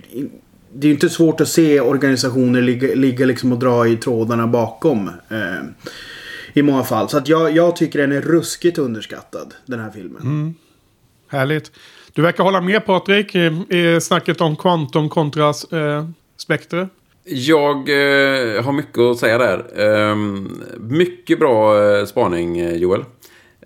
[0.72, 4.46] Det är ju inte svårt att se organisationer ligga, ligga liksom och dra i trådarna
[4.46, 5.10] bakom.
[5.28, 5.64] Eh,
[6.52, 7.08] I många fall.
[7.08, 9.54] Så att jag, jag tycker den är ruskigt underskattad.
[9.66, 10.22] Den här filmen.
[10.22, 10.54] Mm.
[11.28, 11.72] Härligt.
[12.12, 16.88] Du verkar hålla med Patrik i, i snacket om Quantum kontra eh, Spectre.
[17.30, 19.64] Jag eh, har mycket att säga där.
[19.76, 20.16] Eh,
[20.80, 23.04] mycket bra eh, spaning, eh, Joel.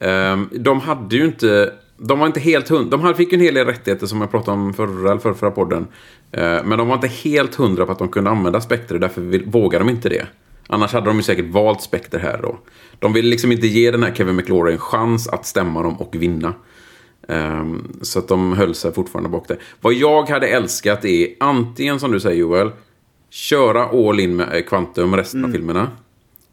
[0.00, 1.72] Ehm, de hade ju inte...
[1.96, 2.96] De var inte helt hundra.
[2.96, 5.50] De fick ju en hel del rättigheter som jag pratade om förra, eller förra, förra
[5.50, 5.86] podden.
[6.32, 8.98] Ehm, men de var inte helt hundra på att de kunde använda Spectre.
[8.98, 10.26] Därför vågade de inte det.
[10.68, 12.58] Annars hade de ju säkert valt Spectre här då.
[12.98, 16.14] De ville liksom inte ge den här Kevin McLaurin en chans att stämma dem och
[16.14, 16.54] vinna.
[17.28, 19.56] Um, så att de höll sig fortfarande bak det.
[19.80, 22.70] Vad jag hade älskat är antingen som du säger Joel
[23.32, 25.50] köra all in med Quantum resten mm.
[25.50, 25.90] av filmerna.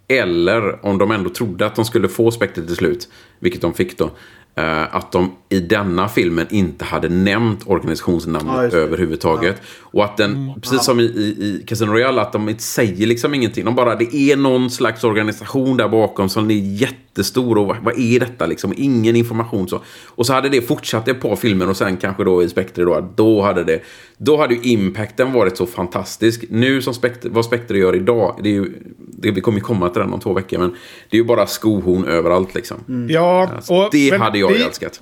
[0.08, 3.98] Eller om de ändå trodde att de skulle få Spectre till slut, vilket de fick
[3.98, 4.12] då,
[4.60, 9.56] Uh, att de i denna filmen inte hade nämnt organisationsnamnet ja, överhuvudtaget.
[9.60, 9.90] Ja.
[9.92, 10.84] Och att den, mm, precis ja.
[10.84, 13.66] som i, i, i Casino Royale, att de inte säger liksom ingenting.
[13.66, 18.00] De bara, det är någon slags organisation där bakom som är jättestor och vad, vad
[18.00, 18.74] är detta liksom?
[18.78, 19.82] Ingen information så.
[20.06, 23.10] Och så hade det fortsatt ett par filmer och sen kanske då i Spectre då,
[23.16, 23.80] då hade det,
[24.22, 26.46] då hade ju impacten varit så fantastisk.
[26.50, 29.90] Nu som Spectre, vad Spectre gör idag, det är ju, det, vi kommer ju komma
[29.90, 30.70] till den om två veckor, men
[31.10, 32.78] det är ju bara skohorn överallt liksom.
[32.88, 33.10] Mm.
[33.10, 35.02] Ja, alltså, och, det hade jag ju älskat.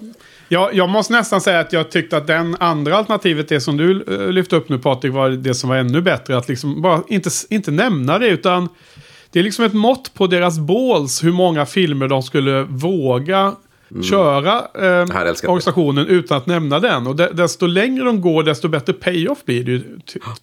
[0.50, 4.04] Ja, jag måste nästan säga att jag tyckte att den andra alternativet, det som du
[4.04, 6.38] uh, lyfte upp nu Patrik, var det som var ännu bättre.
[6.38, 8.70] Att liksom bara inte, inte nämna det, utan
[9.32, 13.56] det är liksom ett mått på deras balls hur många filmer de skulle våga
[13.91, 14.04] mm.
[14.04, 15.02] köra eh,
[15.50, 17.08] organisationen utan att nämna den.
[17.08, 19.84] Och desto längre de går, desto bättre payoff blir det ju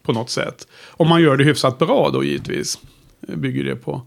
[0.02, 0.68] på något sätt.
[0.90, 2.78] Om man gör det hyfsat bra då givetvis.
[3.20, 4.02] Bygger det på.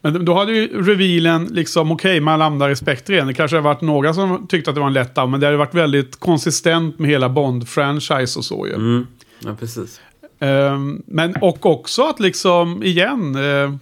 [0.00, 3.26] Men då hade ju revealen liksom, okej, okay, man landar i spektren.
[3.26, 5.54] Det kanske har varit några som tyckte att det var en lätt men det har
[5.54, 8.74] varit väldigt konsistent med hela Bond-franchise och så ju.
[8.74, 9.06] Mm.
[9.44, 10.00] Ja, precis.
[10.40, 13.74] Um, men och också att liksom, igen, uh,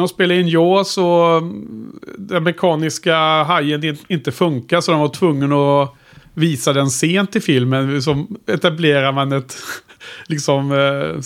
[0.00, 5.82] de spelade in Jaws och mm, den mekaniska hajen inte funkar så de var tvungna
[5.82, 5.94] att
[6.34, 8.02] visa den sent i filmen.
[8.02, 9.56] Så etablerar man ett,
[10.26, 11.20] liksom, eh,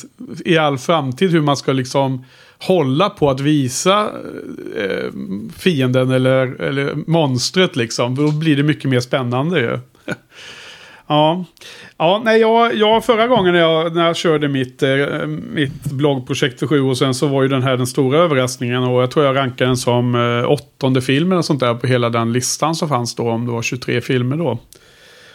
[0.44, 2.24] i all framtid hur man ska liksom
[2.58, 4.10] hålla på att visa
[4.76, 5.10] eh,
[5.56, 8.14] fienden eller, eller monstret liksom.
[8.14, 9.78] Då blir det mycket mer spännande ju
[11.06, 11.44] ja.
[11.96, 16.60] Ja, nej, jag, jag förra gången när jag, när jag körde mitt, eh, mitt bloggprojekt
[16.60, 18.82] för sju år sedan så var ju den här den stora överraskningen.
[18.82, 22.10] Och jag tror jag rankade den som eh, åttonde filmen och sånt där på hela
[22.10, 23.30] den listan som fanns då.
[23.30, 24.58] Om det var 23 filmer då.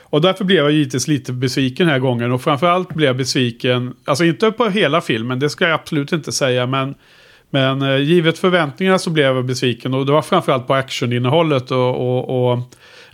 [0.10, 2.32] Och därför blev jag givetvis lite besviken den här gången.
[2.32, 6.32] Och framförallt blev jag besviken, alltså inte på hela filmen, det ska jag absolut inte
[6.32, 6.66] säga.
[6.68, 6.96] Men,
[7.50, 9.94] men eh, givet förväntningarna så blev jag besviken.
[9.94, 11.72] Och det var framförallt på actioninnehållet.
[11.72, 12.60] Och, och, och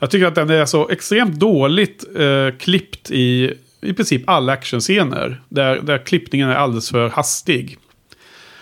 [0.06, 3.54] jag tycker att den är så extremt dåligt eh, klippt i
[3.86, 5.41] i princip alla actionscener.
[5.50, 7.78] Där, där klippningen är alldeles för hastig.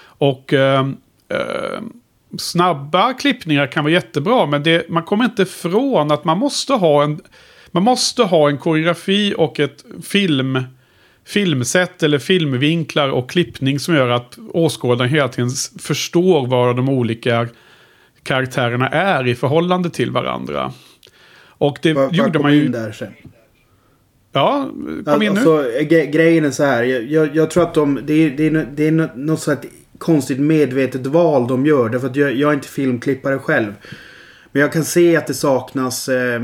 [0.03, 0.87] Och eh,
[1.29, 1.81] eh,
[2.37, 4.45] snabba klippningar kan vara jättebra.
[4.45, 7.21] Men det, man kommer inte ifrån att man måste ha en
[7.71, 10.63] man måste ha en koreografi och ett film,
[11.25, 17.47] filmsätt eller filmvinklar och klippning som gör att åskådaren hela tiden förstår vad de olika
[18.23, 20.73] karaktärerna är i förhållande till varandra.
[21.63, 22.67] Och det var, gjorde man ju...
[22.67, 23.13] där sen?
[24.31, 24.69] Ja,
[25.05, 25.85] kom in alltså, nu.
[25.85, 26.83] grejen är så här.
[26.83, 27.99] Jag, jag, jag, tror att de...
[28.05, 29.65] Det är, det är, det är något sånt
[29.97, 31.89] konstigt medvetet val de gör.
[31.89, 33.73] Därför att jag, jag är inte filmklippare själv.
[34.51, 36.09] Men jag kan se att det saknas...
[36.09, 36.41] Eh,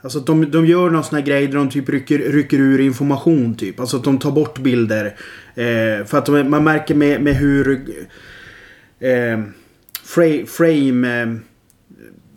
[0.00, 3.54] Alltså de, de gör någon sån här grej där de typ rycker, rycker ur information
[3.54, 3.80] typ.
[3.80, 5.06] Alltså att de tar bort bilder.
[5.54, 7.80] Eh, för att de, man märker med, med hur...
[9.00, 9.40] Eh,
[10.46, 11.40] frame...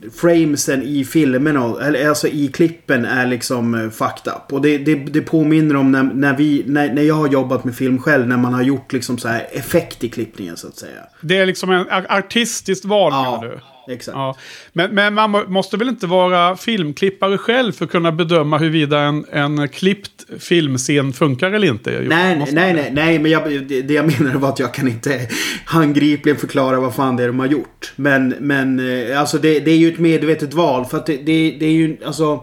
[0.02, 4.54] frame eh, framesen i filmerna, eller alltså i klippen är liksom uh, fucked up.
[4.54, 7.76] Och det, det, det påminner om när, när, vi, när, när jag har jobbat med
[7.76, 11.02] film själv, när man har gjort liksom så här effekt i klippningen så att säga.
[11.22, 13.40] Det är liksom en artistiskt val ja.
[13.42, 13.60] menar du?
[13.88, 14.16] Exakt.
[14.16, 14.36] Ja.
[14.74, 19.00] Men, men man må- måste väl inte vara filmklippare själv för att kunna bedöma huruvida
[19.00, 21.92] en, en klippt filmscen funkar eller inte?
[21.92, 24.88] Jo, Nej, nej, man nej, nej, men jag, det, jag menade var att jag kan
[24.88, 25.28] inte
[25.66, 27.94] handgripligen förklara vad fan det är de har gjort.
[27.96, 30.86] Men, men eh, alltså det, det är ju ett medvetet val.
[30.86, 32.40] För att det, det, det är ju, alltså...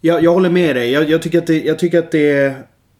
[0.00, 0.90] Jag, jag håller med dig.
[0.92, 2.54] Jag, jag tycker att det, jag tycker att det är...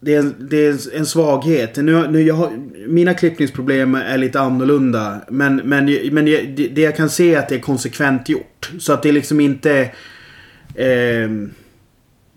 [0.07, 1.77] Det är, det är en svaghet.
[1.77, 2.51] Nu, nu jag har,
[2.89, 5.21] mina klippningsproblem är lite annorlunda.
[5.29, 6.43] Men, men, men det,
[6.75, 8.71] det jag kan se är att det är konsekvent gjort.
[8.79, 9.91] Så att det är liksom inte...
[10.77, 11.51] ehm,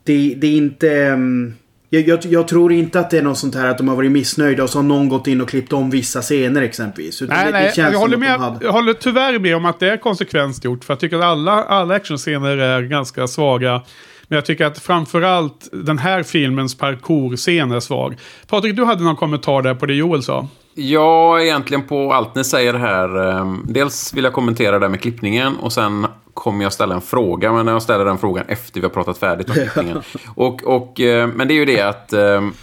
[0.03, 0.91] det, det är inte...
[0.97, 1.53] ehm,
[1.89, 4.11] jag, jag, jag tror inte att det är något sånt här att de har varit
[4.11, 7.21] missnöjda och så har någon gått in och klippt om vissa scener exempelvis.
[7.21, 9.65] Utan Nej, det, nej, det känns jag, håller med, hade- jag håller tyvärr med om
[9.65, 10.83] att det är konsekvent gjort.
[10.83, 13.81] För jag tycker att alla, alla actionscener är ganska svaga.
[14.29, 18.17] Men jag tycker att framförallt den här filmens parkourscen är svag.
[18.47, 20.47] Patrik, du hade någon kommentar där på det Joel sa.
[20.75, 23.31] Ja, egentligen på allt ni säger här.
[23.31, 27.01] Ehm, Dels vill jag kommentera det där med klippningen och sen kommer jag ställa en
[27.01, 27.51] fråga.
[27.51, 30.01] Men jag ställer den frågan efter vi har pratat färdigt om klippningen.
[30.35, 32.53] och, och, eh, men det är ju det att ehm,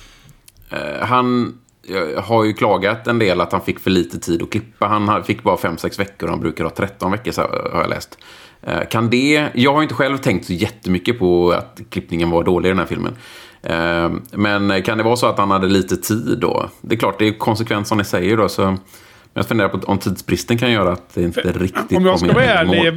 [0.71, 4.51] eh, han eh, har ju klagat en del att han fick för lite tid att
[4.51, 4.87] klippa.
[4.87, 8.19] Han fick bara 5-6 veckor och han brukar ha 13 veckor så har jag läst.
[8.67, 9.49] Eh, Kan det...
[9.55, 12.87] Jag har inte själv tänkt så jättemycket på att klippningen var dålig i den här
[12.87, 13.17] filmen.
[13.63, 16.71] Eh, Men kan det vara så att han hade lite tid då?
[16.81, 18.49] Det är klart, det är konsekvent som ni säger då.
[18.49, 22.19] Så men jag funderar på om tidsbristen kan göra att det inte riktigt Om jag
[22.21, 22.93] ska vara ärlig.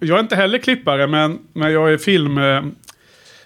[0.00, 2.38] Jag är inte heller klippare, men, men jag är film...
[2.38, 2.62] eh,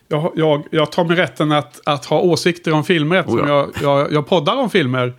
[0.08, 3.68] Jag, jag, jag tar mig rätten att, att ha åsikter om filmer eftersom Oh ja.
[3.82, 5.12] jag, jag, jag poddar om filmer.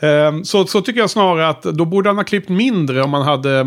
[0.00, 3.22] Ehm, Så, så tycker jag snarare att då borde han ha klippt mindre om man
[3.22, 3.60] hade...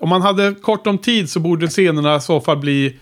[0.00, 2.96] Om man hade kort om tid så borde scenerna i så fall bli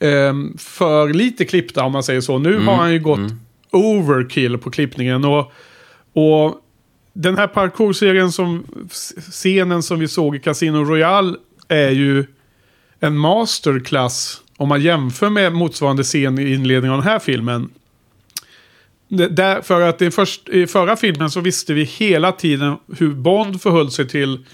[0.00, 2.38] ehm, för lite klippta om man säger så.
[2.38, 3.32] Nu har han ju gått
[3.70, 5.24] overkill på klippningen.
[5.24, 5.52] Och,
[6.12, 6.60] och
[7.12, 8.64] den här parkour-serien som...
[9.30, 11.36] Scenen som vi såg i Casino Royale
[11.68, 12.26] är ju
[13.00, 17.70] en masterclass om man jämför med motsvarande scen i inledningen av den här filmen.
[19.08, 23.62] Där, för att i, först, i förra filmen så visste vi hela tiden hur Bond
[23.62, 24.44] förhöll sig till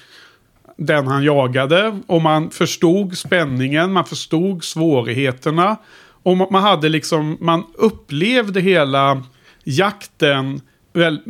[0.77, 2.01] den han jagade.
[2.07, 5.77] Och man förstod spänningen, man förstod svårigheterna.
[6.23, 9.23] Och man hade liksom, man upplevde hela
[9.65, 10.61] jakten
[10.93, 11.21] väl,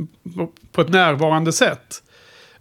[0.73, 2.03] på- ett närvarande sätt.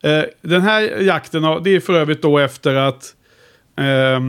[0.04, 3.16] Eh, den här jakten, det är för övrigt då efter att
[3.78, 4.20] eh,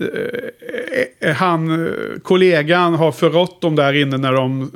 [0.00, 4.70] Eh, eh, han, eh, kollegan har förrått dem där inne när de,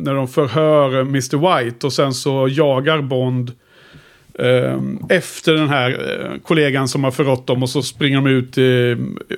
[0.00, 1.62] när de förhör Mr.
[1.62, 1.86] White.
[1.86, 3.52] Och sen så jagar Bond
[4.34, 5.98] eh, efter den här
[6.42, 7.62] kollegan som har förrått dem.
[7.62, 8.58] Och så springer de ut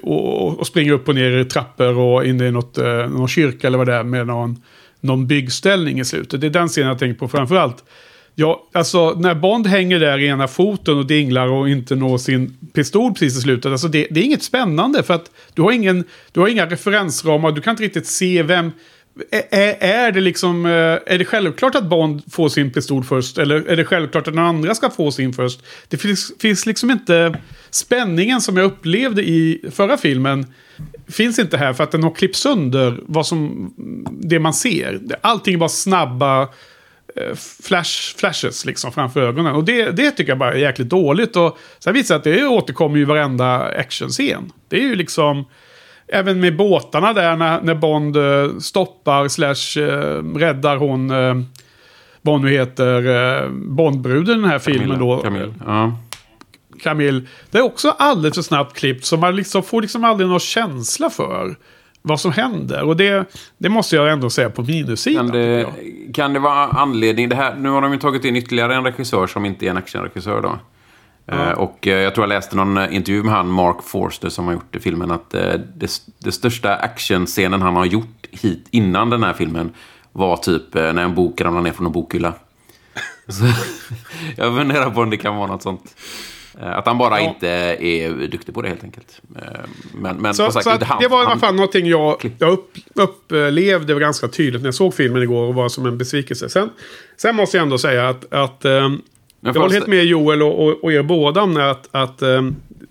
[0.02, 2.76] och, och springer upp och ner i trappor och in i något,
[3.10, 4.62] någon kyrka eller vad det är med någon,
[5.00, 6.40] någon byggställning i slutet.
[6.40, 7.84] Det är den scenen jag tänker på framförallt.
[8.34, 12.56] Ja, alltså när Bond hänger där i ena foten och dinglar och inte når sin
[12.74, 13.72] pistol precis i slutet.
[13.72, 17.52] Alltså det, det är inget spännande för att du har, ingen, du har inga referensramar.
[17.52, 18.72] Du kan inte riktigt se vem...
[19.30, 23.38] Är, är, det liksom, eh, är det självklart att Bond får sin pistol först?
[23.38, 25.60] Eller är det självklart att den andra ska få sin först?
[25.88, 27.38] Det finns, finns liksom inte...
[27.70, 30.46] Spänningen som jag upplevde i förra filmen
[31.08, 33.74] finns inte här för att den har klippt sönder vad som,
[34.10, 35.00] det man ser.
[35.20, 36.48] Allting är bara snabba
[37.62, 39.54] flash, flashes liksom framför ögonen.
[39.54, 41.36] Och det, det tycker jag bara är jäkligt dåligt.
[41.36, 44.52] Och sen visar det att det återkommer ju i varenda actionscen.
[44.68, 45.44] Det är ju liksom...
[46.08, 51.10] Även med båtarna där när, när Bond eh, stoppar slash eh, räddar hon...
[51.10, 51.34] Eh,
[52.22, 53.06] vad hon nu heter,
[53.42, 55.18] eh, Bondbruden i den här filmen då.
[55.18, 55.54] Camille.
[55.66, 55.98] Ja.
[56.82, 57.22] Camille.
[57.50, 61.10] Det är också alldeles för snabbt klippt så man liksom får liksom aldrig någon känsla
[61.10, 61.56] för
[62.02, 62.82] vad som händer.
[62.82, 65.26] Och det, det måste jag ändå säga på minussidan.
[65.26, 65.66] Kan det,
[66.14, 67.28] kan det vara anledning?
[67.28, 69.76] Det här, nu har de ju tagit in ytterligare en regissör som inte är en
[69.76, 70.58] actionregissör då.
[71.26, 74.46] Eh, och eh, jag tror jag läste någon eh, intervju med han Mark Forster som
[74.46, 79.22] har gjort filmen att eh, det, det största actionscenen han har gjort hit innan den
[79.22, 79.72] här filmen
[80.12, 82.34] var typ eh, när en bok ramlar ner från en bokhylla.
[83.28, 83.44] Så,
[84.36, 85.96] jag funderar på om det kan vara något sånt.
[86.60, 87.28] Eh, Att han bara Ja.
[87.28, 87.48] inte
[87.86, 89.20] är duktig på det helt enkelt.
[89.36, 89.42] Eh,
[89.94, 92.50] Men, men Så, sagt, så inte han- det var i alla fall någonting jag, jag
[92.52, 96.48] upp, upplevde ganska tydligt när jag såg filmen igår och var som en besvikelse.
[96.48, 96.70] Sen,
[97.16, 99.00] sen måste jag ändå säga att, att ehm,
[99.40, 102.18] jag håller helt med Joel och, och, och er båda om att, att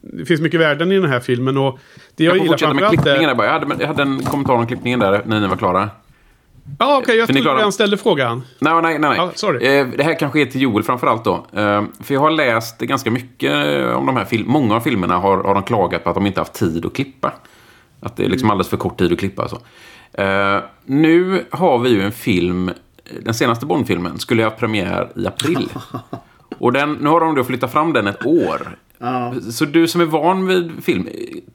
[0.01, 1.57] det finns mycket värden i den här filmen.
[1.57, 1.79] Och
[2.15, 3.27] det jag, Jag gillar fortsätta med framförallt klippningen är...
[3.27, 3.47] där bara.
[3.47, 5.89] Jag hade, jag hade en kommentar om klippningen där när ni var klara.
[6.80, 8.43] Ja, okej, jag För trodde redan ställde frågan.
[8.59, 8.99] Nej, nej, nej.
[8.99, 9.18] nej.
[9.18, 9.68] Ja, sorry.
[9.68, 11.34] Eh, Det här kanske är till Joel framförallt då.
[11.53, 14.53] Eh, För jag har läst ganska mycket eh, om de här filmerna.
[14.53, 17.34] Många av filmerna har, har de klagat på att de inte haft tid att klippa.
[17.99, 19.47] Att det är liksom alldeles för kort tid att klippa.
[19.49, 19.55] Så.
[20.22, 22.72] Eh, Nu har vi ju en film,
[23.22, 25.70] den senaste Bond-filmen skulle ha haft premiär i april.
[26.57, 28.78] Och den, nu har de då flyttat fram den ett år.
[29.51, 31.07] Så du som är van vid film,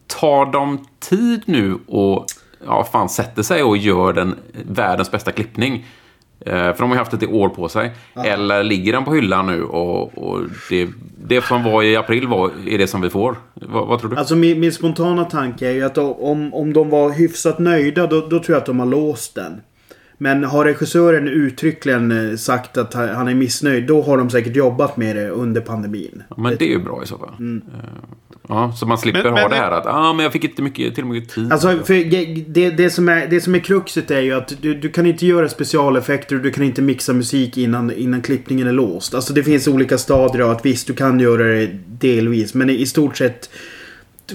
[0.06, 2.26] tar de tid nu och
[2.66, 4.34] ja, fan sätter sig och gör den
[4.66, 5.86] världens bästa klippning?
[6.40, 7.92] Eh, för de har ju haft ett år på sig.
[8.24, 10.40] Eller ligger den på hyllan nu och, och
[10.70, 10.88] det,
[11.28, 13.36] det som var i april var, är det som vi får?
[13.54, 14.16] Vad, vad tror du?
[14.16, 18.20] Alltså min, min spontana tanke är ju att om, om de var hyfsat nöjda då,
[18.20, 19.60] då tror jag att de har låst den.
[20.18, 24.96] Men har regissören uttryckligen eh, sagt att han är missnöjd då har de säkert jobbat
[24.96, 26.22] med det under pandemin.
[26.28, 27.34] Ja, men det är ju bra i så fall.
[27.38, 27.62] Mm.
[27.74, 27.80] Eh,
[28.48, 30.62] Ja, så man slipper Men- ha men- det här att ah, men jag fick inte
[30.62, 31.52] mycket, till mycket tid.
[31.52, 31.78] Alltså,
[32.48, 35.26] det, det, som är, det som är kruxet är ju att du, du kan inte
[35.26, 39.14] göra specialeffekter och du kan inte mixa musik innan, innan klippningen är låst.
[39.14, 42.54] Alltså det finns olika stadier av att visst, du kan göra det delvis.
[42.54, 43.50] Men i stort sett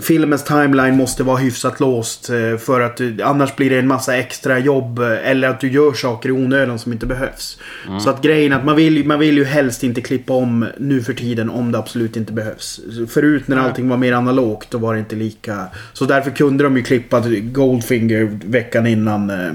[0.01, 2.29] filmens timeline måste vara hyfsat låst.
[2.29, 4.99] eh, För att du, annars blir det en massa extra jobb.
[4.99, 7.57] eh, Eller att du gör saker i onödan som inte behövs.
[8.03, 10.65] Så att grejen är att man vill, ju- man vill ju helst inte klippa om
[10.77, 12.79] nu för tiden om det absolut inte behövs.
[13.09, 15.65] Förut när allting var mer analogt då var det inte lika.
[15.93, 19.51] Så därför kunde de ju klippa Goldfinger veckan innan eh,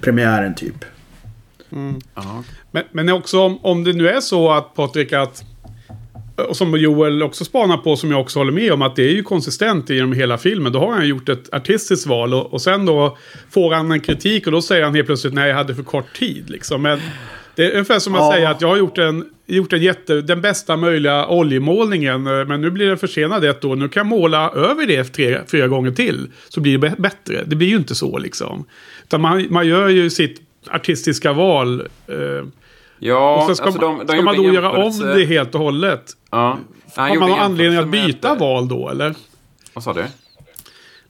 [0.00, 0.84] premiären typ.
[2.14, 2.44] ja.
[2.70, 5.42] Men, men också om, om det nu är så att Patrik att
[6.48, 9.12] och som Joel också spanar på, som jag också håller med om, att det är
[9.12, 10.72] ju konsistent genom hela filmen.
[10.72, 13.18] Då har han gjort ett artistiskt val och, och sen då
[13.50, 16.12] får han en kritik och då säger han helt plötsligt nej, jag hade för kort
[16.18, 16.50] tid.
[16.50, 16.82] Liksom.
[16.82, 16.98] Men
[17.54, 18.32] det är ungefär som att Ja.
[18.32, 22.60] säga att jag har gjort en, gjort en jätte, den bästa möjliga oljemålningen, eh, men
[22.60, 23.76] nu blir den försenad ett år.
[23.76, 27.44] Nu kan jag måla över det tre, fyra gånger till, så blir det bä- bättre.
[27.46, 28.64] Det blir ju inte så liksom.
[29.04, 31.80] Utan man, man gör ju sitt artistiska val.
[32.06, 32.46] Eh,
[33.00, 35.54] ja och sen ska, alltså, de, man, de ska man då göra om det helt
[35.54, 36.12] och hållet?
[36.30, 36.58] Ja.
[36.96, 39.14] Han Har man anledning att byta med- val då eller?
[39.74, 40.04] Vad sa du?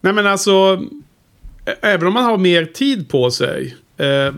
[0.01, 0.83] Nej men alltså,
[1.83, 3.77] även om man har mer tid på sig.
[3.97, 4.35] Eh,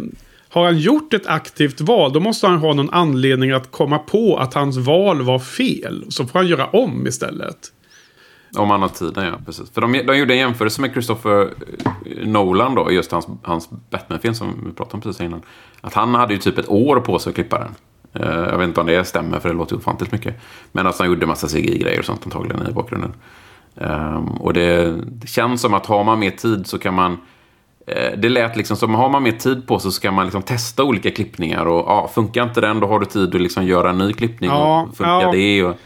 [0.49, 4.37] har han gjort ett aktivt val, då måste han ha någon anledning att komma på
[4.37, 6.05] att hans val var fel.
[6.09, 7.57] Så får han göra om istället.
[8.57, 9.33] Om han har tiden, ja.
[9.47, 9.71] Precis.
[9.71, 11.41] För de, de gjorde en jämförelse med Christopher
[11.85, 15.43] eh, Nolan då, just hans, hans Batman-film som vi pratade om precis innan.
[15.81, 17.75] Att han hade ju typ ett år på sig att klippa den.
[18.13, 20.35] Eh, jag vet inte om det stämmer, för det låter ofantligt mycket.
[20.73, 23.13] Men alltså han gjorde massa CGI-grejer och sånt antagligen i bakgrunden.
[23.77, 27.19] Ehm, och det, det känns som att har man mer tid så kan man...
[27.87, 30.43] eh, det lät liksom som, har man mer tid på sig så kan man liksom
[30.43, 31.67] testa olika klippningar.
[31.67, 34.51] Och ja, funkar inte den, då har du tid att liksom göra en ny klippning.
[34.51, 35.33] Ja, och funkar ja.
[35.33, 35.65] det?
[35.65, 35.77] Och,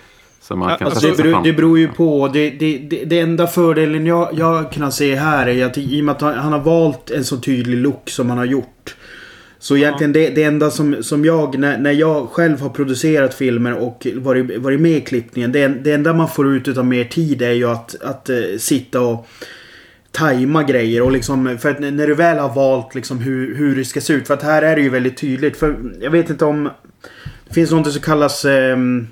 [0.48, 2.28] så man kan alltså, Det beror, det beror ju på.
[2.28, 6.04] Det, det, det, det enda fördelen jag, jag kan se här är att i och
[6.04, 8.96] med att han, han har valt en så tydlig look som han har gjort.
[9.58, 13.74] Så egentligen det, det enda som, som jag, när, när jag själv har producerat filmer
[13.74, 15.52] och varit, varit med i klippningen.
[15.52, 19.00] Det, det enda man får ut av mer tid är ju att, att eh, sitta
[19.00, 19.26] och
[20.10, 23.84] tajma grejer och liksom för att när du väl har valt liksom hur, hur det
[23.84, 24.26] ska se ut.
[24.26, 25.56] För att här är det ju väldigt tydligt.
[25.56, 26.70] För jag vet inte om
[27.48, 29.06] det finns något som kallas ehm,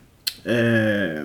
[0.45, 1.25] Eh,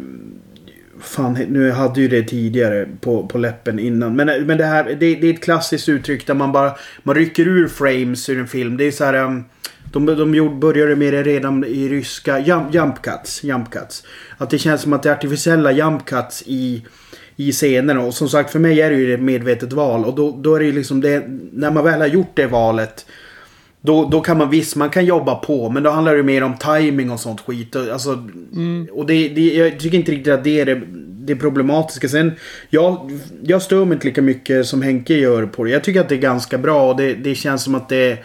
[1.02, 4.16] Fan, nu hade ju det tidigare på, på läppen innan.
[4.16, 6.72] Men, men det här, det, det är ett klassiskt uttryck där man bara
[7.04, 8.78] man rycker ur frames ur en film.
[8.78, 9.14] Det är så här...
[9.14, 9.44] um,
[9.92, 13.44] De, de gjorde, började med det redan i ryska jump, jump cuts.
[13.44, 14.04] Jump cuts.
[14.38, 16.86] Att det känns som att det är artificiella jump cuts i,
[17.36, 18.02] i scenerna.
[18.02, 20.06] Och som sagt för mig är det ju ett medvetet val.
[20.06, 21.24] Och då, då är det ju liksom det...
[21.52, 23.06] När man väl har gjort det valet.
[23.82, 25.70] Då, då kan man visst, man kan jobba på.
[25.70, 27.76] Men då handlar det mer om timing och sånt skit.
[27.76, 28.28] Och, Alltså,
[28.92, 30.82] och det, det, jag tycker inte riktigt att det är det,
[31.30, 32.08] det problematiska.
[32.08, 32.32] Sen,
[32.70, 33.12] jag,
[33.44, 35.70] jag stör mig inte lika mycket som Henke gör på det.
[35.70, 36.90] Jag tycker att det är ganska bra.
[36.92, 38.18] Och det, det känns som att det...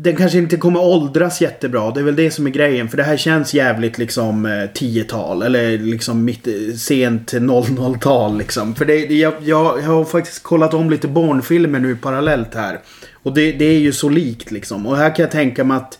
[0.00, 1.90] Den kanske inte kommer åldras jättebra.
[1.90, 2.88] Det är väl det som är grejen.
[2.88, 5.42] För det här känns jävligt liksom eh, 10-tal.
[5.42, 8.74] Eller liksom mitt, eh, sent 00-tal liksom.
[8.74, 12.78] För det, jag, jag, jag har faktiskt kollat om lite barnfilmer nu parallellt här.
[13.22, 14.86] Och det, det är ju så likt liksom.
[14.86, 15.98] Och här kan jag tänka mig att...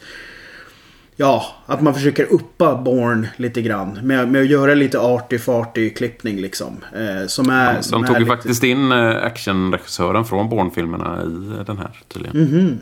[1.17, 3.99] Ja, att man försöker uppa Born lite grann.
[4.03, 6.77] Med, med att göra lite arty-farty klippning liksom.
[6.97, 7.81] Eh, som är...
[7.81, 11.91] som De är tog ju lite- faktiskt in eh, actionregissören från Bourne-filmerna i den här
[12.09, 12.43] tydligen.
[12.43, 12.79] Mhm.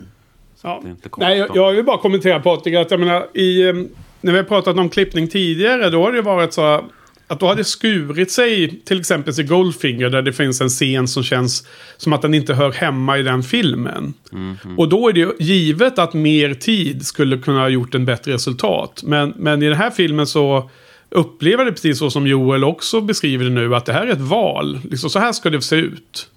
[0.63, 0.83] Ja.
[1.17, 3.89] Nej, jag, jag vill bara kommentera Patrik att jag menar, i, em,
[4.21, 6.83] när vi har pratat om klippning tidigare, då har det varit så
[7.29, 11.07] att då hade det skurit sig, till exempel i Goldfinger, där det finns en scen
[11.07, 14.13] som känns som att den inte hör hemma i den filmen.
[14.77, 18.33] Och då är det ju givet att mer tid skulle kunna ha gjort en bättre
[18.33, 19.01] resultat.
[19.05, 20.69] Men, men i den här filmen så
[21.09, 24.21] upplever det precis så som Joel också beskriver det nu, att det här är ett
[24.21, 24.79] val.
[24.83, 26.29] Liksom, så här ska det se ut.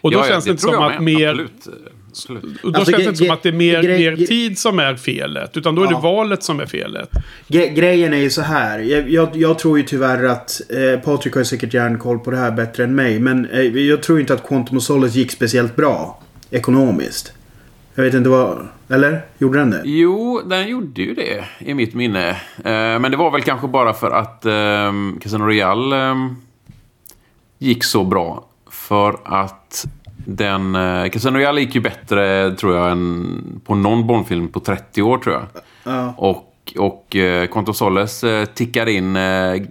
[0.00, 1.02] Och då Ja, känns det inte som att med.
[1.02, 1.28] mer...
[1.28, 1.68] Absolut.
[2.12, 2.64] Absolut.
[2.64, 4.96] Och då Alltså, känns det inte som att det är mer, mer tid som är
[4.96, 5.56] felet.
[5.56, 6.00] Utan då är det Ja.
[6.00, 7.10] valet som är felet.
[7.48, 8.78] Gre- grejen är ju så här.
[8.78, 10.60] Jag, jag, jag tror ju tyvärr att...
[10.70, 13.18] Eh, Patrik har ju säkert järnkoll på det här bättre än mig.
[13.18, 16.22] Men eh, jag tror inte att Quantum of Solace gick speciellt bra.
[16.50, 17.32] Ekonomiskt.
[17.94, 18.68] Jag vet inte vad...
[18.88, 19.20] Eller?
[19.38, 19.82] Gjorde den det?
[19.84, 22.28] Jo, den gjorde ju det i mitt minne.
[22.30, 22.36] Eh,
[22.98, 26.14] men det var väl kanske bara för att eh, Casino Royale eh,
[27.58, 28.44] gick så bra.
[28.70, 29.84] För att
[30.24, 30.74] den...
[30.74, 35.18] Eh, Casino Royale gick ju bättre, tror jag, än på någon Bondfilm på 30 år,
[35.18, 35.44] tror jag.
[35.84, 36.14] Ja.
[36.16, 36.48] Och,
[36.78, 39.62] och eh, Quantum Solace eh, tickar in eh,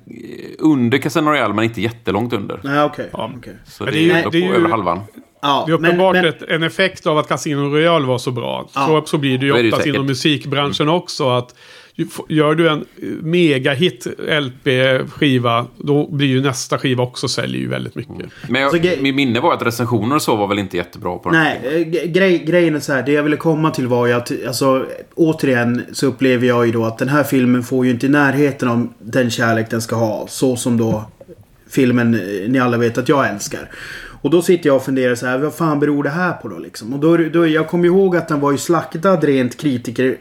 [0.60, 2.60] under Casino Royale, men inte jättelångt under.
[2.64, 3.10] Nej, okej.
[3.14, 3.54] Okej.
[3.66, 5.00] Så Men det, det är ju- ändå det är ju- över halvan.
[5.42, 8.32] Ja, Det är uppenbart men, men, ett, en effekt av att Casino Royale var så
[8.32, 8.70] bra.
[8.76, 8.86] Ja.
[8.88, 11.30] Så, så blir det ju oftast inom musikbranschen också.
[11.30, 11.56] att
[12.30, 14.08] Gör du en eh, megahit
[14.42, 18.26] LP-skiva, då blir ju nästa skiva också säljer ju väldigt mycket.
[18.50, 21.30] Men jag, Alltså, min minne var att recensioner och så var väl inte jättebra på
[21.30, 21.44] den.
[21.44, 23.04] Nej, eh, grej, grejen är så här.
[23.04, 24.86] Det jag ville komma till var ju att, alltså,
[25.16, 28.68] återigen så upplever jag ju då att den här filmen får ju inte i närheten
[28.68, 30.28] av den kärlek den ska ha.
[30.28, 31.06] Så som då
[31.70, 33.70] filmen eh, ni alla vet att jag älskar.
[34.22, 36.58] Och då sitter jag och funderar så här, vad fan beror det här på då
[36.58, 36.94] liksom?
[36.94, 40.18] Och då, då jag kommer ihåg att den var ju slaktad rent kritiker.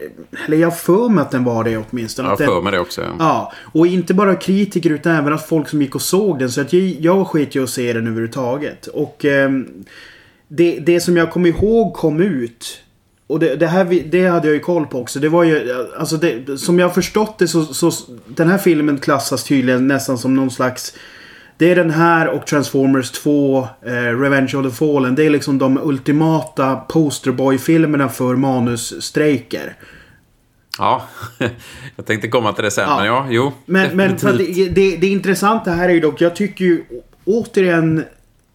[0.47, 2.29] Eller jag för mig att den var det åtminstone.
[2.29, 3.01] Jag för mig det också.
[3.19, 6.51] Ja, och inte bara kritiker utan även att folk som gick och såg den.
[6.51, 8.87] Så att jag, jag sket ju att se den överhuvudtaget.
[8.87, 9.67] Och ehm,
[10.47, 12.83] det, det som jag kommer ihåg kom ut.
[13.27, 15.19] Och det, det här det hade jag ju koll på också.
[15.19, 17.91] Det var ju, alltså det, som jag har förstått det så, så
[18.27, 20.93] den här filmen klassas tydligen nästan som någon slags
[21.61, 25.15] det är den här och Transformers 2, eh, Revenge of the Fallen.
[25.15, 29.75] Det är liksom de ultimata posterboy-filmerna för manusstrejker.
[30.77, 31.07] Ja,
[31.95, 32.83] jag tänkte komma till det sen.
[32.89, 32.97] Ja.
[32.97, 33.51] Men ja, jo.
[33.65, 36.83] Men, men det, det, det intressanta här är ju dock, jag tycker ju
[37.25, 38.03] återigen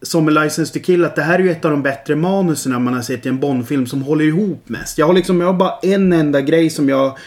[0.01, 2.93] som License to Kill att det här är ju ett av de bättre manuserna man
[2.93, 4.97] har sett i en Bond-film som håller ihop mest.
[4.97, 7.17] Jag har liksom, jag har bara en enda grej som jag...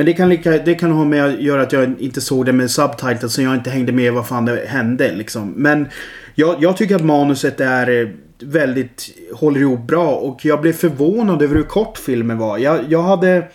[0.00, 2.52] Men det kan, lika, det kan ha med att göra att jag inte såg det
[2.52, 5.54] med subtitles så jag inte hängde med vad fan det hände liksom.
[5.56, 5.88] Men
[6.34, 8.08] jag, jag tycker att manuset är eh,
[8.42, 12.58] väldigt, håller ihop bra och jag blev förvånad över hur kort filmen var.
[12.58, 13.48] Jag, jag hade...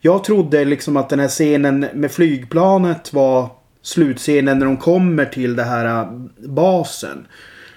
[0.00, 3.48] Jag trodde liksom att den här scenen med flygplanet var
[3.82, 6.08] slutscenen när de kommer till det här eh,
[6.48, 7.26] basen.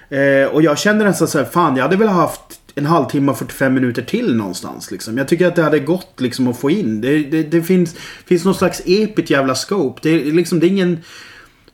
[0.10, 3.38] Eh, och jag kände nästan så här, fan jag hade väl haft en halvtimme och
[3.38, 4.92] 45 minuter till någonstans.
[4.92, 5.18] Liksom.
[5.18, 7.02] Jag tycker att det hade gått liksom att få in.
[7.02, 7.96] Det, det, det finns,
[8.26, 10.00] finns någon slags epigt jävla scope.
[10.04, 10.98] Det, är liksom, det är ingen...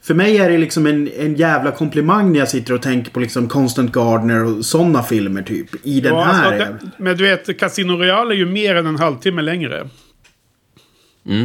[0.01, 3.19] För mig är det liksom en, en jävla komplimang när jag sitter och tänker på
[3.19, 5.69] liksom Constant Gardener och sådana filmer typ.
[5.83, 6.51] I den Ja, här.
[6.59, 9.89] alltså, det, men du vet, Casino Royale är ju mer än en halvtimme längre.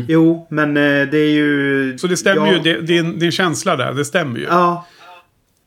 [0.08, 1.98] Jo, men eh, det är ju...
[1.98, 2.52] Så det stämmer Ja.
[2.52, 4.44] ju, det- din, din känsla där, det stämmer ju.
[4.44, 4.86] Ja.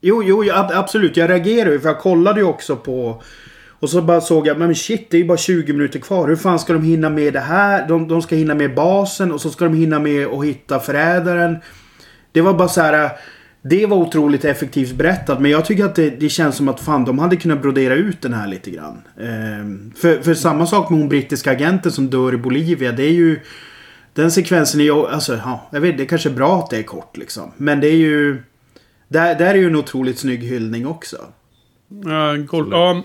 [0.01, 1.17] Jo, jo, absolut.
[1.17, 3.23] Jag reagerar ju för jag kollade ju också på...
[3.79, 6.27] Och så bara såg jag, men shit, det är ju bara 20 minuter kvar.
[6.27, 7.87] Hur fan ska de hinna med det här?
[7.87, 11.57] De, de ska hinna med basen och så ska de hinna med att hitta förrädaren.
[12.31, 13.11] Det var bara så här...
[13.61, 17.05] Det var otroligt effektivt berättat men jag tycker att det, det känns som att fan
[17.05, 19.01] de hade kunnat brodera ut den här lite grann.
[19.21, 22.91] Ehm, för, för samma sak med hon brittiska agenten som dör i Bolivia.
[22.91, 23.39] Det är ju...
[24.13, 25.07] Den sekvensen är ju...
[25.07, 27.51] Alltså, ja, jag vet, det är kanske är bra att det är kort liksom.
[27.57, 28.43] Men det är ju...
[29.07, 31.17] Där, där är ju en otroligt snygg hyllning också.
[31.89, 32.67] Ja, cool.
[32.71, 33.03] ja,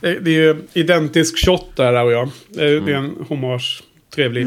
[0.00, 2.30] det det är ju identisk shot där, där och jag.
[2.48, 3.82] Det är, det är en hommage.
[4.14, 4.46] Trevlig.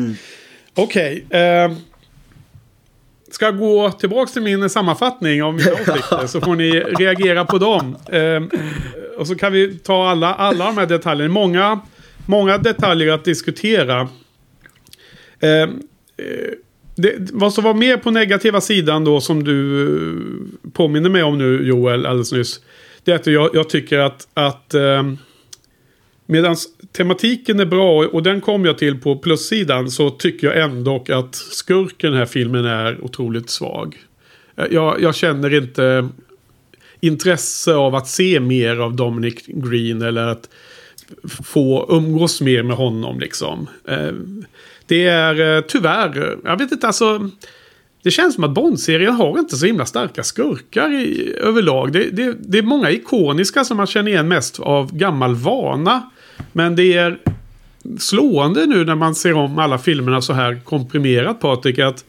[0.76, 1.26] Okej.
[1.30, 1.72] eh,
[3.32, 7.58] ska jag gå tillbaka till min sammanfattning av mina åsikter så får ni reagera på
[7.58, 7.98] dem.
[8.12, 8.44] Eh,
[9.18, 11.34] och så kan vi ta alla, alla de här detaljerna.
[11.34, 11.80] Många,
[12.26, 14.10] många detaljer att diskutera.
[15.40, 15.68] Eh, eh,
[16.96, 21.38] det, vad som var mer på negativa sidan då som du eh, påminner mig om
[21.38, 22.60] nu Joel alldeles nyss.
[23.04, 25.04] Det är att jag, jag tycker att, att eh,
[26.26, 26.56] medan
[26.92, 31.36] tematiken är bra och den kom jag till på plussidan så tycker jag ändå att
[31.36, 33.98] skurken i den här filmen är otroligt svag.
[34.56, 36.10] Eh, jag, jag känner inte
[37.00, 40.50] intresse av att se mer av Dominic Green eller att
[41.44, 43.68] få umgås mer med honom liksom.
[43.88, 44.12] Eh,
[44.86, 47.30] det är eh, tyvärr, jag vet inte alltså.
[48.04, 51.92] Det känns som att Bond-serien har inte så himla starka skurkar i, överlag.
[51.92, 56.10] Det, det, det är många ikoniska som man känner igen mest av gammal vana.
[56.52, 57.20] Men det är
[58.00, 61.80] slående nu när man ser om alla filmerna så här komprimerat Patrik.
[61.80, 62.06] Att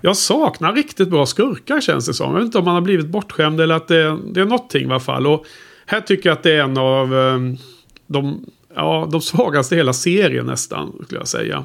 [0.00, 2.32] jag saknar riktigt bra skurkar känns det som.
[2.32, 4.90] Jag vet inte om man har blivit bortskämd eller att det, det är någonting i
[4.90, 5.26] alla fall.
[5.26, 5.46] Och
[5.86, 7.56] här tycker jag att det är en av um,
[8.06, 10.92] de, ja, de svagaste i hela serien nästan.
[11.04, 11.64] Skulle jag säga.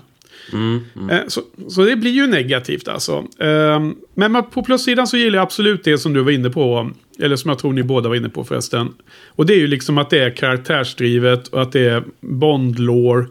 [1.12, 3.26] Eh, Så, så det blir ju negativt alltså.
[3.40, 6.92] Eh, Men på plussidan så gillar jag absolut det som du var inne på.
[7.20, 8.94] Eller som jag tror ni båda var inne på förresten.
[9.28, 13.26] Och det är ju liksom att det är karaktärsdrivet och att det är Bond-lore.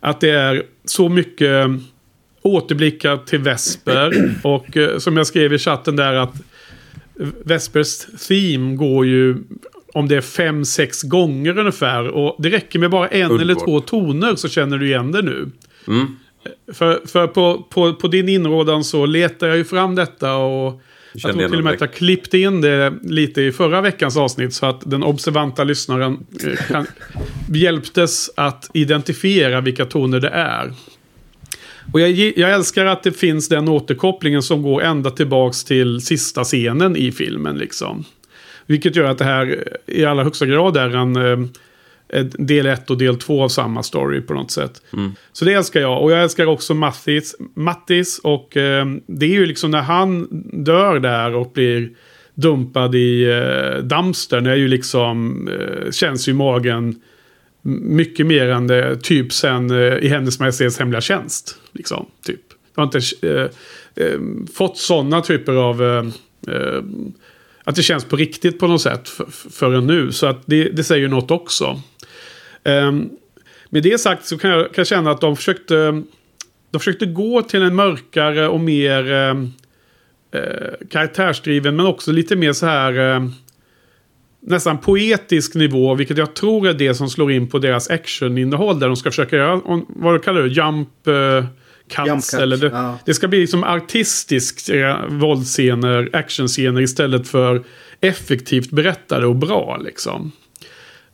[0.00, 1.66] Att det är så mycket
[2.42, 4.34] återblickar till Vesper.
[4.42, 6.34] Och eh, som jag skrev i chatten där att
[7.44, 7.98] Vespers
[8.28, 9.36] theme går ju
[9.94, 12.08] om det är fem, sex gånger ungefär.
[12.08, 13.40] Och det räcker med bara en Underbart.
[13.42, 15.50] eller två toner så känner du igen det nu.
[15.88, 16.06] Mm.
[16.72, 20.82] För, för på, på, på din inrådan så letar jag ju fram detta och
[21.12, 24.54] jag tror till och med att jag klippte in det lite i förra veckans avsnitt
[24.54, 26.86] så att den observanta lyssnaren eh, kan,
[27.54, 30.72] hjälptes att identifiera vilka toner det är.
[31.92, 36.44] Och jag, jag älskar att det finns den återkopplingen som går ända tillbaks till sista
[36.44, 37.58] scenen i filmen.
[37.58, 38.04] Liksom.
[38.66, 41.38] Vilket gör att det här i allra högsta grad är en eh, eh,
[42.22, 44.82] del ett och del två av samma story på något sätt.
[45.32, 46.02] Så det älskar jag.
[46.02, 47.36] Och jag älskar också Mattis.
[47.54, 50.28] Mattis och eh, det är ju liksom när han
[50.64, 51.90] dör där och blir
[52.34, 54.44] dumpad i eh, dumpstern.
[54.44, 57.00] Det är ju liksom, eh, känns ju i magen
[57.82, 61.56] mycket mer än det typ sen eh, i Hennes Majestäts Hemliga Tjänst.
[61.72, 62.40] Liksom, typ.
[62.74, 64.20] Jag har inte eh, eh,
[64.54, 65.82] fått sådana typer av...
[65.82, 66.06] Eh,
[66.54, 66.82] eh,
[67.66, 70.12] att det känns på riktigt på något sätt för, förrän nu.
[70.12, 71.80] Så att det, det säger ju något också.
[72.64, 73.10] Um,
[73.68, 76.02] med det sagt så kan jag, kan jag känna att de försökte,
[76.70, 79.36] de försökte gå till en mörkare och mer eh,
[80.40, 83.28] eh, karaktärsdriven men också lite mer så här eh,
[84.40, 85.94] nästan poetisk nivå.
[85.94, 88.80] Vilket jag tror är det som slår in på deras actioninnehåll.
[88.80, 91.06] Där de ska försöka göra, vad kallar du jump...
[91.06, 91.44] Eh,
[91.88, 92.98] cuts, Jump cut, eller det, ja.
[93.04, 97.64] det ska bli liksom artistiska våldsscener, actionscener istället för
[98.00, 100.32] effektivt berättade och bra liksom.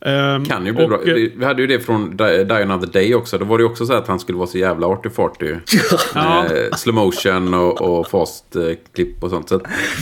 [0.06, 0.98] Ehm, Kan ju bli och, bra.
[1.06, 3.38] eh, Vi hade ju det från Die Another Day också.
[3.38, 5.56] Då var det ju också så att han skulle vara så jävla arty-farty.
[6.14, 6.42] Ja.
[6.48, 8.62] Med slow motion och, och fast eh,
[9.20, 9.48] och sånt.
[9.48, 9.58] Så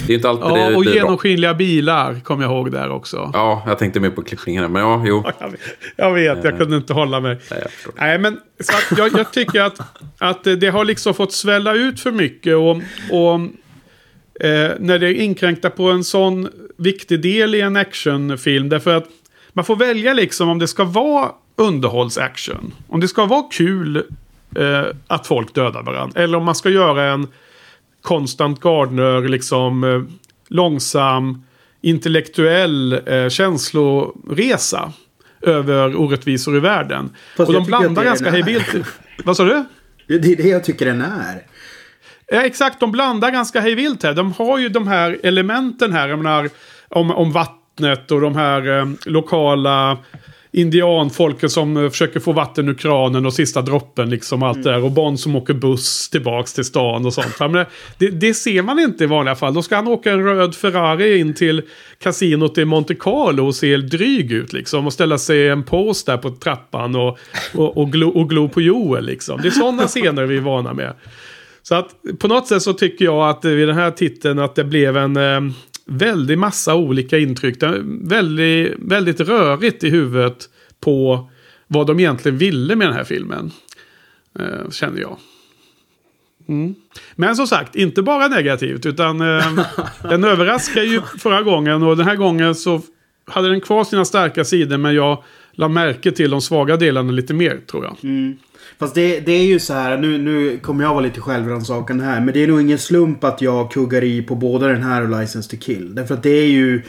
[0.07, 1.01] det är inte alltid Ja, det och blir bra.
[1.03, 3.31] genomskinliga bilar kommer jag ihåg där också.
[3.35, 4.73] Ja, jag tänkte mer på klippningen.
[4.73, 5.25] Men ja, jo.
[5.41, 5.61] Jag vet,
[5.97, 7.39] jag, vet, jag kunde inte hålla mig.
[7.51, 7.93] Nej, jag.
[7.97, 9.79] Nej, men så jag, jag tycker att,
[10.19, 12.57] att det har liksom fått svälla ut för mycket.
[12.57, 12.71] Och,
[13.11, 13.35] och
[14.47, 18.69] eh, när det är inkränkta på en sån viktig del i en actionfilm.
[18.69, 19.07] Därför att
[19.59, 22.75] man får välja liksom om det ska vara underhållsaction.
[22.89, 23.97] Om det ska vara kul
[24.57, 26.23] eh, att folk dödar varandra.
[26.23, 27.29] Eller om man ska göra en
[28.03, 30.03] Constant Gardner, liksom eh,
[30.49, 31.45] långsam,
[31.81, 34.93] intellektuell eh, känsloresa
[35.41, 37.11] över orättvisor i världen.
[37.37, 38.75] Fast och de blandar ganska hejvilt.
[39.25, 39.65] Vad sa du?
[40.07, 41.43] Det är det jag tycker den är.
[42.27, 44.15] Ja, exakt, de blandar ganska hejvilt här.
[44.15, 46.51] De har ju de här elementen här, jag menar,
[46.89, 47.33] om, om
[47.79, 49.99] vattnet och de här eh, lokala
[50.53, 54.85] indianfolken som eh, försöker få vatten ur kranen och sista droppen liksom allt där.
[54.85, 57.41] Och Bond som åker buss tillbaks till stan och sånt.
[57.41, 57.65] Men
[57.99, 59.55] det, det ser man inte i vanliga fall.
[59.55, 61.63] Då ska han åka en röd Ferrari in till
[62.03, 64.87] kasinot i Monte Carlo och se dryg ut liksom.
[64.87, 67.19] Och ställa sig en pose där på trappan och,
[67.55, 69.41] och, och, glo, och glo på Joel liksom.
[69.43, 70.95] Det är sådana scener vi är vana med.
[71.63, 74.65] Så att på något sätt så tycker jag att vid den här titeln att det
[74.65, 75.41] blev en eh,
[75.89, 77.63] väldig massa olika intryck.
[78.03, 80.49] Väldigt, väldigt rörigt i huvudet
[80.81, 81.29] på
[81.67, 83.51] vad de egentligen ville med den här filmen.
[84.39, 85.19] Eh, känner jag.
[86.49, 86.75] Mm.
[87.15, 89.65] Men som sagt, inte bara negativt utan eh,
[90.03, 92.81] den överraskar ju förra gången och den här gången så
[93.25, 95.23] hade den kvar sina starka sidor men jag
[95.59, 97.97] la märke till de svaga delarna lite mer tror jag.
[98.03, 98.37] Mm.
[98.79, 102.21] Fast det, det är ju så här, nu, nu kommer jag vara lite självrannsakan här.
[102.21, 105.21] Men det är nog ingen slump att jag kuggar i på både den här och
[105.21, 105.95] License to Kill.
[105.95, 106.83] Därför att det är ju...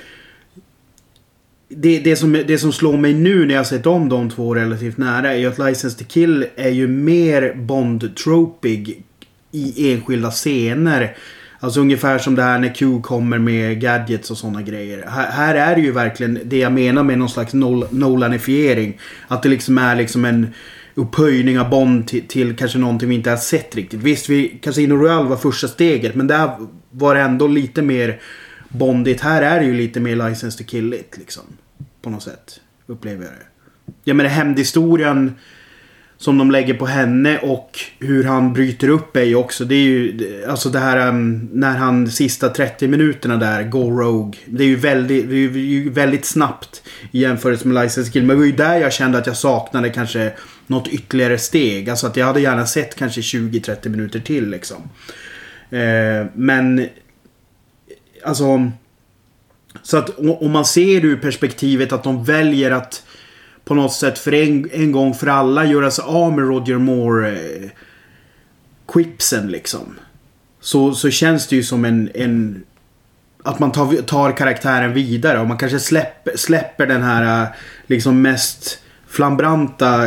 [1.70, 4.98] Det, det, som, det som slår mig nu när jag sett om de två relativt
[4.98, 9.04] nära är ju att License to Kill är ju mer Bond-tropig
[9.52, 11.16] i enskilda scener.
[11.60, 15.06] Alltså ungefär som det här när Q kommer med gadgets och sådana grejer.
[15.08, 19.00] Här, här är det ju verkligen det jag menar med någon slags nol- Nolanifiering.
[19.28, 20.48] Att det liksom är liksom en
[20.96, 24.00] upphöjning av Bond till, till kanske någonting vi inte har sett riktigt.
[24.00, 26.52] Visst, vi, Casino Royale var första steget men där
[26.92, 28.20] var det ändå lite mer
[28.70, 29.22] Bondigt.
[29.22, 31.44] Här är det ju lite mer License to Kill It liksom.
[32.02, 32.60] På något sätt.
[32.88, 33.94] Upplever jag det.
[34.04, 35.36] Jag menar hämndhistorien
[36.20, 39.66] som de lägger på henne och hur han bryter upp är ju också.
[39.66, 44.40] Det är ju alltså det här um, när han sista 30 minuterna där Go Rogue.
[44.46, 48.22] Det är ju väldigt, det är ju väldigt snabbt i jämförelse med License Kill.
[48.22, 50.34] Men det var ju där jag kände att jag saknade kanske
[50.68, 51.90] något ytterligare steg.
[51.90, 54.90] Alltså att jag hade gärna sett kanske 20-30 minuter till liksom.
[55.70, 56.88] Eh, men
[58.24, 58.72] alltså
[59.84, 63.04] så att om man ser det ur perspektivet att de väljer att
[63.66, 67.32] på något sätt för en, en gång för alla göra sig av med Roger Moore
[67.32, 67.70] eh,
[68.88, 69.96] quipsen liksom.
[70.62, 72.64] Så, så känns det ju som en, en
[73.44, 77.48] att man tar, tar karaktären vidare och man kanske släpper, släpper den här eh,
[77.88, 80.04] liksom mest flambranta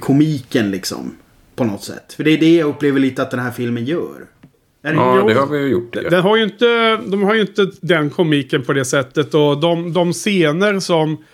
[0.00, 1.16] komiken liksom.
[1.56, 2.12] På något sätt.
[2.12, 4.26] För det är det jag upplever lite att den här filmen gör.
[4.82, 5.92] Är det Ja, det har vi ju gjort.
[5.92, 6.20] Den Ja.
[6.20, 9.34] har ju inte, de har ju inte den komiken på det sättet.
[9.34, 11.24] Och de, de scener som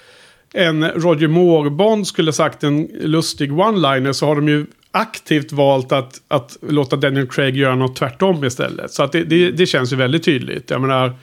[0.53, 6.21] en Roger Moore-Bond skulle sagt en lustig one-liner så har de ju aktivt valt att,
[6.29, 8.91] att låta Daniel Craig göra något tvärtom istället.
[8.91, 10.71] Så att det, det, det känns ju väldigt tydligt.
[10.71, 11.15] Jag menar,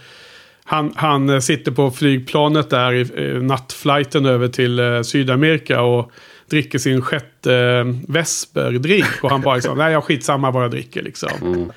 [0.63, 6.11] han, han sitter på flygplanet där i, i nattflighten över till eh, Sydamerika och
[6.49, 9.23] dricker sin sjätte eh, Vesper-drink.
[9.23, 11.71] Och han bara liksom, nej jag skitsamma vad jag dricker liksom.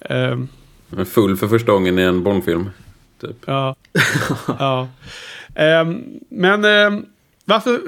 [0.00, 0.48] Ehm,
[1.06, 2.70] Full för första gången i en Bondfilm.
[3.20, 3.36] Typ.
[3.46, 3.76] Ja.
[4.58, 4.88] ja.
[5.56, 7.04] Ehm, men ehm,
[7.44, 7.80] varför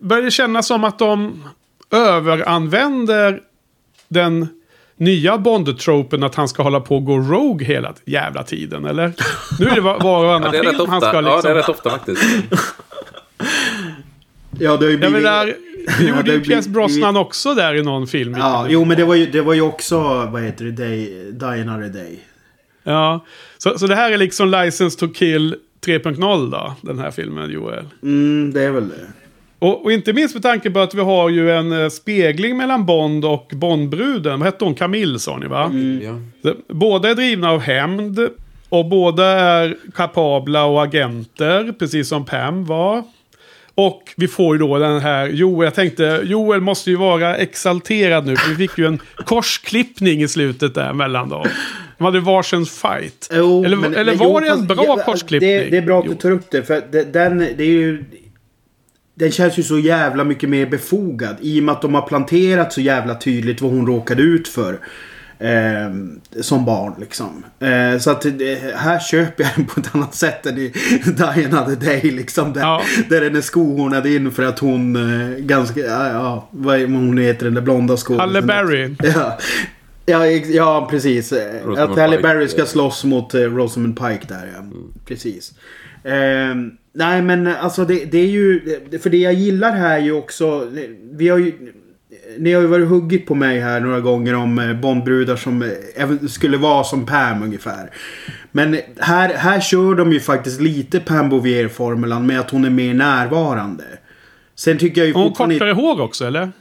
[0.00, 1.44] börjar det kännas som att de
[1.90, 3.40] överanvänder
[4.08, 4.48] den
[4.96, 9.12] nya Bond-tropen att han ska hålla på och gå rogue hela jävla tiden, eller?
[9.60, 11.40] Nu är det var, och Ja, annan rätt film han ska Ja, liksom...
[11.42, 12.22] det är rätt ofta faktiskt.
[14.58, 15.12] Ja, det har ju Jag blivit...
[15.22, 15.46] menar,
[15.98, 18.34] det Ja, gjorde ju Pierce blivit- Brosnan också där i någon film.
[18.38, 19.98] Ja, jo men det var ju, det var ju också,
[20.32, 22.18] vad heter det, Day, Die Another Day.
[22.84, 23.24] Ja.
[23.58, 25.56] Så, så det här är liksom License to Kill
[25.86, 27.84] 3.0 då, den här filmen, Joel.
[28.02, 29.06] Mm, det är väl det.
[29.58, 32.86] Och, och inte minst med tanke på att vi har ju en eh, spegling mellan
[32.86, 34.38] Bond och Bondbruden.
[34.40, 34.74] Vad hette hon?
[34.74, 35.70] Camille sa ni va?
[36.02, 36.18] Ja.
[36.42, 38.28] Det- Båda är drivna av hämnd.
[38.68, 41.72] Och båda är kapabla och agenter.
[41.78, 43.02] Precis som Pam var.
[43.74, 48.26] Och vi får ju då den här, Joel, jag tänkte, Joel måste ju vara exalterad
[48.26, 48.36] nu.
[48.36, 51.46] För vi fick ju en korsklippning i slutet där mellan dem.
[51.98, 53.30] De hade varsin fight.
[53.32, 55.50] Jo, eller men- eller men var jo, det en bra ja, korsklippning?
[55.50, 56.62] Det, det är bra att du tar upp det.
[56.62, 58.04] För det, den, det är ju...
[59.14, 61.36] Den känns ju så jävla mycket mer befogad.
[61.40, 64.78] I och med att de har planterat så jävla tydligt vad hon råkade ut för.
[65.42, 65.90] Eh,
[66.40, 67.44] som barn liksom.
[67.60, 68.24] Eh, så att
[68.74, 70.68] här köper jag den på ett annat sätt än i
[71.06, 72.52] Die Another Day liksom.
[72.52, 72.82] Där, Ja.
[73.08, 75.80] där den är skohornad in för att hon eh, ganska...
[75.80, 78.20] Ja, ja, vad hon heter den där blonda skådisen.
[78.20, 78.94] Halle Berry.
[79.14, 79.38] Ja.
[80.06, 81.32] Ja, ja precis.
[81.32, 84.64] Eh, Rosamund att Halle Pike, Berry ska slåss mot eh, Rosamund Pike där ja.
[85.06, 85.52] Precis.
[86.04, 88.60] Ehm, nej men alltså det, det är ju...
[89.02, 90.68] För det jag gillar här är ju också...
[91.12, 91.52] Vi har ju...
[92.38, 96.26] Ni har ju varit huggit på mig här några gånger om eh, Bondbrudar som eh,
[96.28, 97.90] skulle vara som Pam ungefär.
[98.52, 102.94] Men här, här kör de ju faktiskt lite Pam Bouvier-formulan med att hon är mer
[102.94, 103.84] närvarande.
[104.54, 105.54] Sen tycker jag ju fortfarande...
[105.54, 106.52] kortare hår också eller?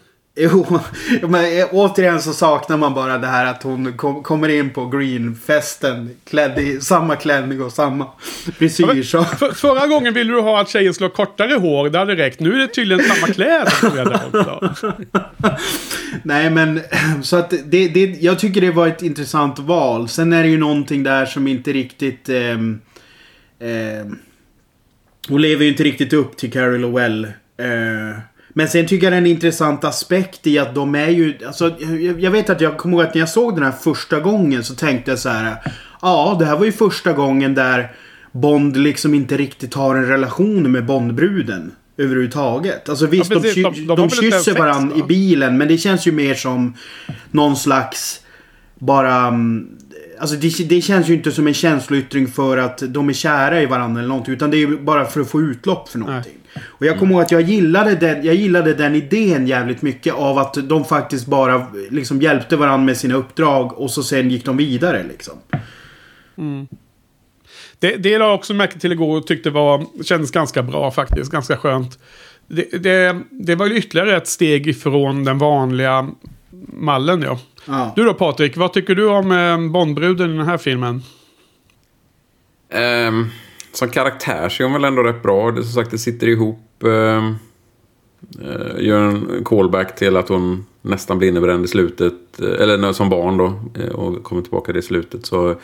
[0.43, 0.79] Jo,
[1.21, 4.85] men eh, återigen så saknar man bara det här att hon kom, kommer in på
[4.85, 8.07] greenfesten klädd i samma klänning och samma
[8.57, 9.03] frisyr.
[9.03, 9.23] Så.
[9.23, 12.39] För, förra gången ville du ha att tjejen skulle ha kortare hår, det hade räckt.
[12.39, 13.73] Nu är det tydligen samma kläder.
[16.23, 16.81] Nej men
[17.23, 20.09] så att det, det, jag tycker det var ett intressant val.
[20.09, 22.29] Sen är det ju någonting där som inte riktigt...
[22.29, 22.81] ehm,
[23.59, 24.19] ehm,
[25.27, 27.25] hon lever ju inte riktigt upp till Carrie Lowell.
[27.57, 31.37] Eh, men sen tycker jag det är en intressant aspekt i att de är ju...
[31.47, 31.75] Alltså,
[32.19, 34.75] jag, vet att jag kommer ihåg att när jag såg den här första gången så
[34.75, 35.55] tänkte jag så här.
[36.01, 37.91] Ja, det här var ju första gången där
[38.31, 41.71] Bond liksom inte riktigt har en relation med Bondbruden.
[41.97, 42.89] Överhuvudtaget.
[42.89, 43.63] Alltså visst, Ja, precis.
[43.63, 45.57] de, De- de de, kysser varandra i bilen.
[45.57, 46.73] Men det känns ju mer som
[47.31, 48.21] någon slags...
[48.79, 49.15] Bara...
[49.27, 49.67] mm,
[50.19, 53.65] Alltså det, det känns ju inte som en känsloyttring för att de är kära i
[53.65, 54.33] varandra eller någonting.
[54.33, 56.33] Utan det är ju bara för att få utlopp för någonting.
[56.59, 60.37] Och jag kommer ihåg att jag gillade, den, jag gillade den idén jävligt mycket av
[60.37, 64.57] att de faktiskt bara liksom hjälpte varandra med sina uppdrag och så sen gick de
[64.57, 65.33] vidare liksom.
[67.79, 71.31] Det, det la jag också märke till igår och tyckte var, kändes ganska bra faktiskt.
[71.31, 71.99] Ganska skönt.
[72.47, 76.09] Det, det, det var ju ytterligare ett steg ifrån den vanliga
[76.73, 77.39] mallen ja.
[77.65, 77.93] Ja.
[77.95, 81.03] Du då Patrik, vad tycker du om eh, Bondbruden i den här filmen?
[82.69, 83.29] Ehm,
[83.73, 85.51] som karaktär så är hon väl ändå rätt bra.
[85.51, 86.83] Det, som sagt, det sitter ihop.
[86.83, 87.35] ehm,
[88.41, 92.13] eh, gör en callback till att hon nästan blir innebränd i slutet.
[92.39, 93.45] eh, Eller som barn då.
[93.81, 95.25] eh, Och kommer tillbaka i slutet.
[95.25, 95.55] Så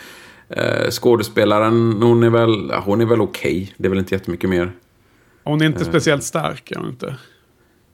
[0.50, 3.74] eh, skådespelaren, hon är väl, hon är väl okej.
[3.78, 4.72] Det är väl inte jättemycket mer.
[5.44, 7.16] Hon är inte speciellt stark, är hon inte?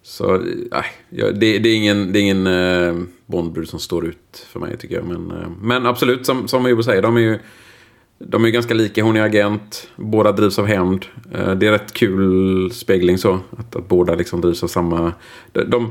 [0.04, 0.38] Så
[0.72, 4.78] nej, det, det är ingen, det är ingen eh, Bondbrud som står ut för mig
[4.78, 5.06] tycker jag.
[5.06, 7.40] Men, eh, men absolut, som, som Ove säger, de är ju
[8.28, 9.04] de är ju ganska lika.
[9.04, 9.90] Hon är agent.
[9.96, 11.06] Båda drivs av hämnd.
[11.34, 13.40] Eh, det är rätt kul spegling så.
[13.58, 15.14] Att, att båda liksom drivs av samma...
[15.52, 15.84] De, de,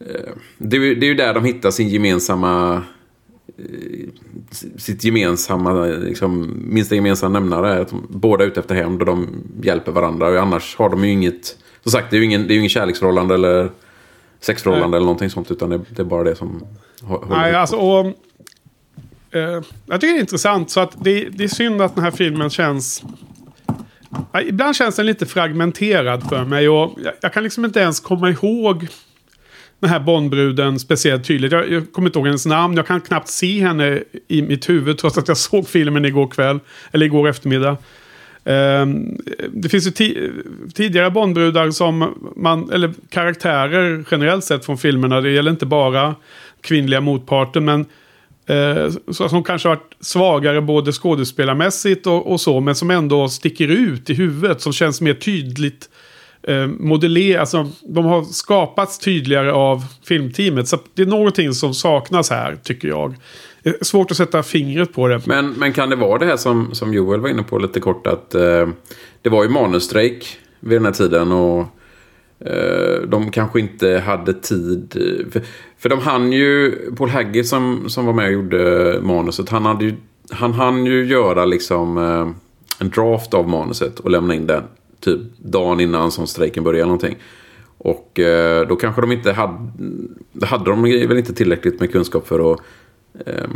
[0.00, 2.82] eh, det, är det är ju där de hittar sin gemensamma...
[3.58, 4.08] eh,
[4.76, 7.80] Sitt gemensamma, liksom, minsta gemensamma nämnare.
[7.80, 9.28] Att de, båda är ute efter hämnd och de
[9.62, 10.28] hjälper varandra.
[10.28, 11.58] Och annars har de ju inget...
[11.82, 13.70] Som sagt, det är ju ingen, det är ju ingen kärleksförhållande eller
[14.40, 14.96] sexförhållande Nej.
[14.96, 15.50] eller någonting sånt.
[15.50, 16.62] Utan det, det är bara det som
[17.02, 18.12] håller Nej, alltså och,
[19.32, 20.70] eh, Jag tycker det är intressant.
[20.70, 23.02] Så att det, det är synd att den här filmen känns...
[24.34, 26.68] Eh, ibland känns den lite fragmenterad för mig.
[26.68, 28.88] Och jag, jag kan liksom inte ens komma ihåg
[29.80, 31.52] den här Bondbruden speciellt tydligt.
[31.52, 32.76] Jag, jag kommer inte ihåg hennes namn.
[32.76, 36.60] Jag kan knappt se henne i mitt huvud trots att jag såg filmen igår kväll.
[36.92, 37.76] Eller igår eftermiddag.
[38.44, 39.18] Um,
[39.48, 40.30] det finns ju ti
[40.74, 45.20] tidigare Bondbrudar som man, eller karaktärer generellt sett från filmerna.
[45.20, 46.14] Det gäller inte bara
[46.60, 47.86] kvinnliga motparten men
[48.46, 52.60] Eh, uh, som kanske varit svagare både skådespelarmässigt och, och, så.
[52.60, 54.60] Men som ändå sticker ut i huvudet.
[54.60, 55.88] Som känns mer tydligt
[56.42, 57.40] eh, modellerat.
[57.40, 60.68] alltså de har skapats tydligare av filmteamet.
[60.68, 63.14] Så det är någonting som saknas här, tycker jag.
[63.62, 65.26] Det är svårt att sätta fingret på det.
[65.26, 68.06] Men, men kan det vara det här som, som Joel var inne på lite kort,
[68.06, 68.68] att eh,
[69.22, 71.66] det var ju manusstrejk vid den här tiden och
[72.46, 74.96] Eh, de kanske inte hade tid.
[74.96, 75.42] Eh, för,
[75.78, 79.84] för de hann ju, Paul Hagge som, som var med och gjorde manuset, han, hade
[79.84, 79.94] ju,
[80.30, 82.30] han hann ju göra liksom eh,
[82.78, 84.62] en draft av manuset och lämna in den
[85.00, 87.16] typ dagen innan som strejken började eller någonting.
[87.78, 89.58] Och eh, då kanske de inte hade...
[90.32, 92.60] Då hade de väl inte tillräckligt med kunskap för att
[93.26, 93.48] eh,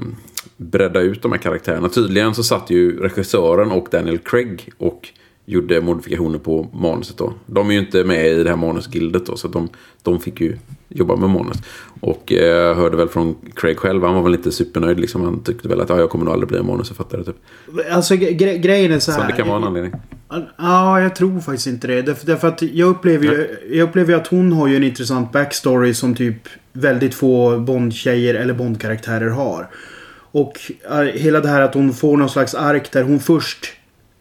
[0.56, 1.88] bredda ut de här karaktärerna.
[1.88, 5.08] Tydligen så satt ju regissören och Daniel Craig och
[5.46, 7.32] gjorde modifikationer på manuset då.
[7.46, 9.68] De är ju inte med i det här manusgildet då, så de,
[10.02, 10.56] de fick ju
[10.88, 11.56] jobba med manus.
[12.00, 15.22] Och eh, jag hörde väl från Craig själv, han var väl inte supernöjd liksom.
[15.22, 17.36] Han tyckte väl att ja, jag kommer nog aldrig bli en manusförfattare typ.
[17.90, 19.20] Alltså gre grejen är så här.
[19.20, 19.92] Så det kan vara en anledning.
[20.58, 22.02] Ja, jag tror faktiskt inte det.
[22.02, 25.94] Därför, därför att jag upplever ju, jag upplever att hon har ju en intressant backstory
[25.94, 29.68] som typ väldigt få Bond-tjejer eller Bond-karaktärer har.
[30.30, 33.75] Och uh, hela det här att hon får någon slags ark där hon först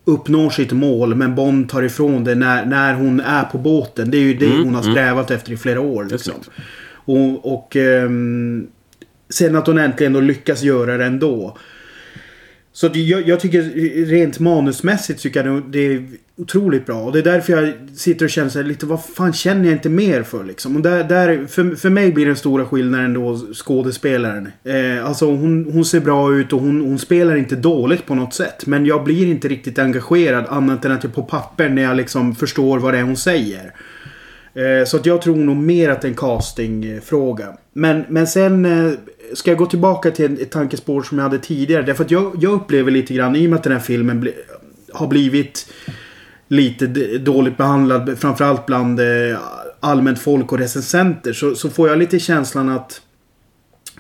[0.05, 4.11] uppnår sitt mål men Bond tar ifrån det när, när hon är på båten.
[4.11, 4.93] Det är ju det mm, hon har mm.
[4.93, 5.37] strävat mm.
[5.37, 6.07] efter i flera år.
[6.11, 6.33] Liksom.
[6.87, 8.67] Och, och um,
[9.29, 11.57] sen att hon äntligen då lyckas göra det ändå.
[12.73, 13.61] Så jag, jag, tycker
[14.05, 17.01] rent manusmässigt tycker jag det är otroligt bra.
[17.01, 19.73] Och det är därför jag sitter och känner så här, lite vad fan känner jag
[19.73, 20.75] inte mer för liksom.
[20.75, 24.51] Och där, där, för, för mig blir den stora skillnaden då skådespelaren.
[24.63, 28.33] Eh, alltså hon, hon ser bra ut och hon, hon spelar inte dåligt på något
[28.33, 28.65] sätt.
[28.65, 32.35] Men jag blir inte riktigt engagerad annat än att jag på papper när jag liksom
[32.35, 33.73] förstår vad det är hon säger.
[34.53, 37.57] Eh, så att jag tror nog mer att det är en castingfråga.
[37.73, 38.91] Men, men sen eh,
[39.33, 41.83] ska jag gå tillbaka till ett tankespår som jag hade tidigare.
[41.83, 44.33] Därför att jag, jag upplever lite grann, i och med att den här filmen bli,
[44.93, 45.67] har blivit
[46.47, 46.87] lite
[47.17, 49.39] dåligt behandlad, framförallt bland eh,
[49.79, 53.01] allmänt folk och recensenter, så, så får jag lite känslan att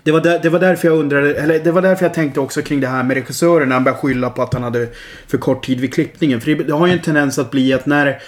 [0.03, 2.61] det var, där, det var därför jag undrade, eller det var därför jag tänkte också
[2.61, 4.87] kring det här med regissören när han började skylla på att han hade
[5.27, 6.41] för kort tid vid klippningen.
[6.41, 8.21] För det, har ju en tendens att bli att när,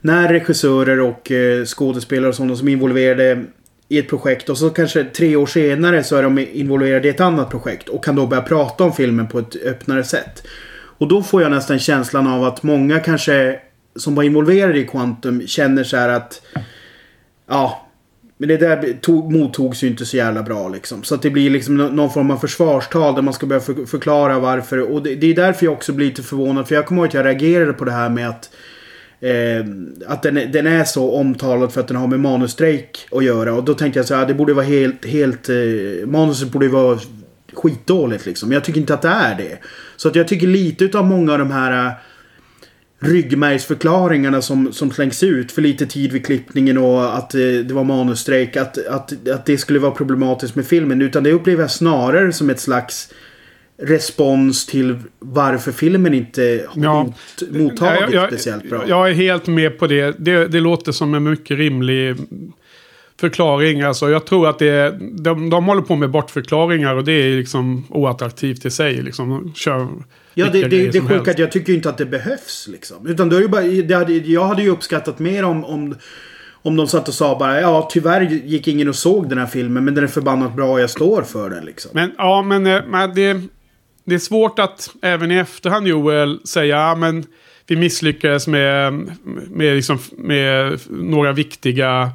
[0.00, 3.44] när regissörer och eh, skådespelare och sådana som är involverade
[3.88, 7.20] i ett projekt och så kanske tre år senare så är de involverade i ett
[7.20, 10.46] annat projekt och kan då börja prata om filmen på ett öppnare sätt.
[10.98, 13.60] Och då får jag nästan känslan av att många kanske
[13.96, 16.42] som var involverade i Quantum känner så här att
[17.48, 17.88] ja,
[18.38, 21.02] men det där tog, mottogs ju inte så jävla bra liksom.
[21.02, 24.38] Så att det blir liksom någon form av försvarstal där man ska börja för, förklara
[24.38, 24.92] varför.
[24.92, 26.68] Och det, det, är därför jag också blir lite förvånad.
[26.68, 28.50] För jag kommer ihåg att jag reagerade på det här med att
[29.20, 29.64] Eh,
[30.06, 33.54] att den, den, är så omtalad för att den har med manusstrejk att göra.
[33.54, 35.06] Och då tänkte jag så här, det borde vara helt...
[35.06, 36.98] helt eh, manuset borde vara
[37.52, 38.48] skitdåligt liksom.
[38.48, 39.58] Men Jag tycker inte att det är det.
[39.98, 41.92] Så att jag tycker lite utav många av de här uh,
[43.00, 47.84] ryggmärgsförklaringarna som, som slängs ut för lite tid vid klippningen och att uh, det var
[47.84, 48.56] manusstrejk.
[48.56, 51.02] Att, att, att det skulle vara problematiskt med filmen.
[51.02, 53.12] Utan det upplever jag snarare som ett slags
[53.82, 57.12] respons till varför filmen inte har ja,
[57.50, 58.84] mottagits jag, speciellt bra.
[58.88, 60.14] Jag är helt med på det.
[60.18, 60.46] det.
[60.46, 62.16] Det låter som en mycket rimlig
[63.20, 63.82] förklaring.
[63.82, 67.36] Alltså, jag tror att det är, de, de håller på med bortförklaringar och det är
[67.36, 69.02] liksom oattraktivt i sig.
[69.02, 69.52] Liksom.
[69.56, 69.88] Kör
[70.34, 72.68] ja, det, det, det är sjukt att jag tycker inte att det behövs.
[72.72, 73.06] Liksom.
[73.06, 75.94] Utan då är det bara, det hade, jag hade ju uppskattat mer om, om
[76.62, 79.84] om de satt och sa bara ja tyvärr gick ingen och såg den här filmen
[79.84, 81.90] men den är förbannat bra och jag står för den liksom.
[81.94, 83.40] Men ja men, eh, men det,
[84.04, 87.24] det är svårt att även i efterhand Joel säga ja men
[87.66, 88.92] vi misslyckades med,
[89.50, 92.10] med, liksom, med några viktiga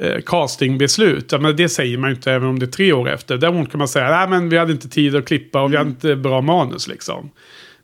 [0.00, 1.32] eh, castingbeslut.
[1.32, 3.36] Ja, men det säger man ju inte även om det är tre år efter.
[3.36, 6.16] Däremot kan man säga att vi hade inte tid att klippa och vi hade inte
[6.16, 6.88] bra manus.
[6.88, 7.30] Liksom.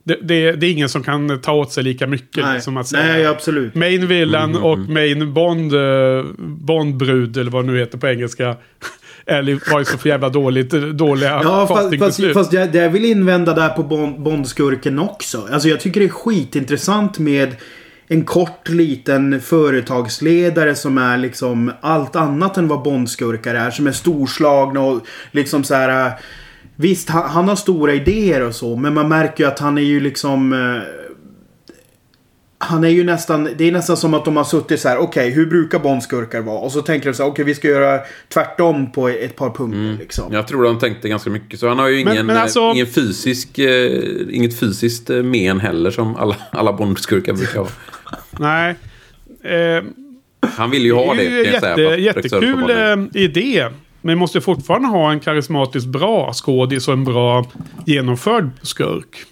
[0.04, 2.60] Det, det, det, är ingen som kan ta åt sig lika mycket Nej.
[2.60, 3.02] som att säga.
[3.02, 3.74] Nej, absolut.
[3.74, 8.56] Main villain mm, och main Bond, uh, Bondbrud, eller vad det nu heter på engelska.
[9.26, 13.04] Eller var ju så för jävla dåligt, dåliga ja, fast, fast, fast jag, jag vill
[13.04, 13.82] invända där på
[14.18, 15.48] Bondskurken också.
[15.52, 17.56] Alltså jag tycker det är skitintressant med
[18.12, 23.70] en kort liten företagsledare som är liksom allt annat än vad Bondskurkar är.
[23.70, 26.12] Som är storslagna och liksom så här.
[26.76, 28.76] Visst, han, han, har stora idéer och så.
[28.76, 30.52] Men man märker ju att han är ju liksom...
[30.52, 31.02] Eh,
[32.58, 35.30] han är ju nästan, det är nästan som att de har suttit så här, okej
[35.30, 36.58] hur brukar Bondskurkar vara?
[36.58, 39.96] Och så tänker de så här, okej vi ska göra tvärtom på ett par punkter
[39.98, 40.32] liksom.
[40.32, 41.68] Jag tror de tänkte ganska mycket så.
[41.68, 45.60] Han har ju Men- ingen, men alltså- eh, ingen fysisk, eh, inget fysiskt eh, men
[45.60, 47.68] heller som alla, alla Bondskurkar brukar ha.
[48.38, 48.74] Nej.
[49.42, 49.84] Eh,
[50.40, 51.22] Han vill ju ha det.
[51.22, 53.68] det säga, jätte, får jättekul eh, idé.
[54.00, 57.46] Men måste fortfarande ha en karismatiskt bra skådis och en bra
[57.86, 59.24] genomförd skurk.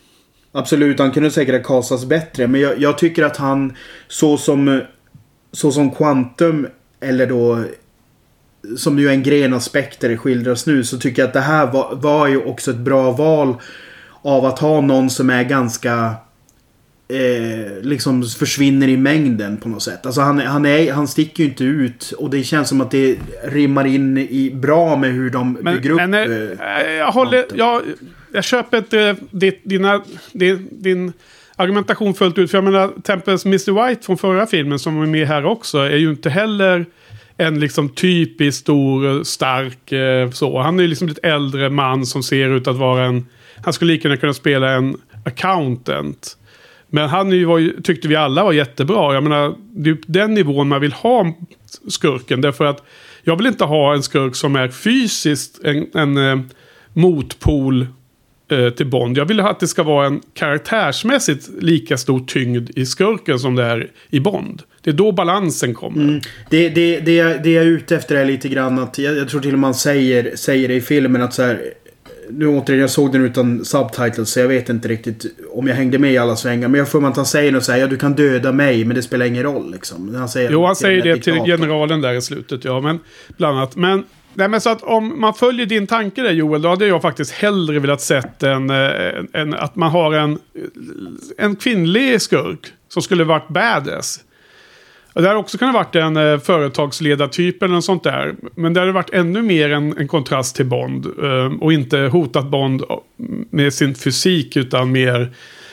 [0.53, 2.47] Absolut, han kunde säkert ha kastats bättre.
[2.47, 3.77] Men jag, jag tycker att han,
[4.09, 4.81] så som,
[5.53, 6.67] så som Quantum,
[7.01, 7.65] eller då
[8.77, 11.67] som ju är en gren av Spectre skildras nu, så tycker jag att det här
[11.67, 13.55] var, var ju också ett bra val
[14.23, 16.15] av att ha någon som är ganska
[17.11, 20.07] eh, liksom försvinner i mängden på något sätt.
[20.07, 23.19] Alltså han, han, är, han sticker ju inte ut och det känns som att det
[23.45, 25.97] rimmar in i, bra med hur de Men, bygger upp.
[25.97, 26.21] men eh,
[26.87, 27.45] eh, jag håller...
[27.55, 27.83] Jag,
[28.33, 30.03] jag köper inte ditt, dina,
[30.33, 31.13] din, din
[31.57, 32.51] argumentation fullt ut.
[32.51, 33.89] För jag menar, Tempest Mr.
[33.89, 36.87] White från förra filmen som är med här också är ju inte heller
[37.37, 40.61] en liksom typisk stor, stark eh, så.
[40.61, 43.27] Han är ju liksom ett äldre man som ser ut att vara en...
[43.65, 46.37] Han skulle lika gärna kunna spela en accountant.
[46.91, 49.15] Men han var ju, tyckte vi alla var jättebra.
[49.15, 51.35] Jag menar, det är den nivån man vill ha
[51.89, 52.41] skurken.
[52.41, 52.85] Därför att
[53.23, 56.41] jag vill inte ha en skurk som är fysiskt en, en eh,
[56.93, 57.87] motpol
[58.51, 59.19] eh, till Bond.
[59.19, 63.65] Jag vill att det ska vara en karaktärsmässigt lika stor tyngd i skurken som det
[63.65, 64.63] är i Bond.
[64.83, 66.03] Det är då balansen kommer.
[66.03, 66.21] Mm.
[66.51, 69.29] Det, det, det, jag, det jag är ute efter är lite grann att jag, jag
[69.29, 71.61] tror till och med man säger, säger det i filmen att så här.
[72.33, 75.99] Nu återigen, jag såg den utan subtitles så jag vet inte riktigt om jag hängde
[75.99, 76.69] med i alla svängar.
[76.69, 78.85] Men jag får man att han säger något så här, ja du kan döda mig
[78.85, 80.15] men det spelar ingen roll liksom.
[80.15, 82.81] Han säger, Jo, han säger det till generalen där i slutet, ja.
[82.81, 82.99] Men
[83.37, 83.77] bland annat.
[83.77, 84.05] Men,
[84.35, 87.33] nej, men så att om man följer din tanke där Joel, då hade jag faktiskt
[87.33, 88.91] hellre velat sett en, eh,
[89.33, 90.39] en, att man har en,
[91.39, 94.21] en kvinnlig skurk som skulle varit badass.
[95.15, 98.35] Det hade också kunnat varit en eh, företagsledartyp eller något sånt där.
[98.55, 101.07] Men det hade varit ännu mer en, en kontrast till Bond.
[101.07, 102.97] Eh, och inte hotat Bond eh,
[103.51, 105.31] med sin fysik utan mer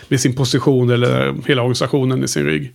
[0.07, 2.73] med sin position eller hela organisationen i sin rygg.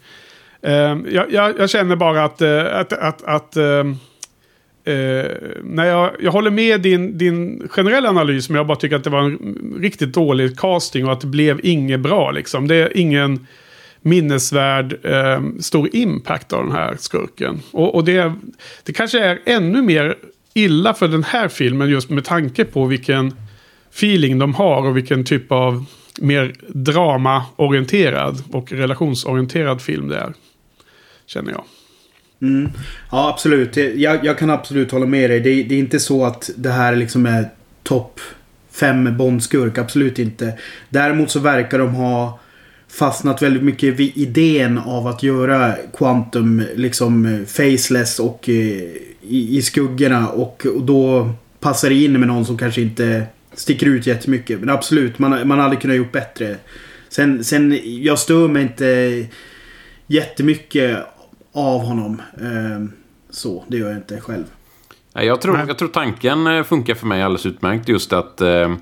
[0.62, 3.64] Eh, jag, jag, jag känner bara att, eh, att, att, att eh,
[4.84, 5.26] eh
[5.62, 9.10] när jag, jag håller med din, din generella analys, men jag bara tycker att det
[9.10, 12.30] var en riktigt dålig casting och att det blev inget bra.
[12.30, 12.68] Liksom.
[12.68, 13.46] Det är ingen
[14.02, 17.60] minnesvärd eh, stor impact av den här skurken.
[17.70, 18.32] Och, och det,
[18.82, 20.14] det kanske är ännu mer
[20.54, 23.34] illa för den här filmen just med tanke på vilken
[23.90, 25.84] feeling de har och vilken typ av
[26.20, 30.32] mer dramaorienterad och relationsorienterad film det är.
[31.26, 31.64] Känner jag.
[32.42, 32.70] Mm.
[33.10, 33.76] Ja, absolut.
[33.76, 35.40] Jag, jag kan absolut hålla med dig.
[35.40, 37.48] Det, det är inte så att det här liksom är
[37.82, 38.20] topp
[38.70, 39.78] fem Bondskurk.
[39.78, 40.58] Absolut inte.
[40.88, 42.38] Däremot så verkar de ha
[42.92, 48.54] fastnat väldigt mycket vid idén av att göra Quantum liksom faceless och eh,
[49.22, 50.28] i, i skuggorna.
[50.28, 51.30] Och, och då
[51.60, 53.22] passar det in med någon som kanske inte
[53.54, 54.60] sticker ut jättemycket.
[54.60, 56.56] Men absolut, man, man hade kunnat gjort bättre.
[57.08, 59.26] Sen, sen jag stör mig inte
[60.06, 60.98] jättemycket
[61.52, 62.22] av honom.
[62.40, 62.84] Eh,
[63.30, 64.44] så, det gör jag inte själv.
[65.14, 67.88] Nej, Jag tror, jag tror tanken eh, funkar för mig alldeles utmärkt.
[67.88, 68.74] Just att eh,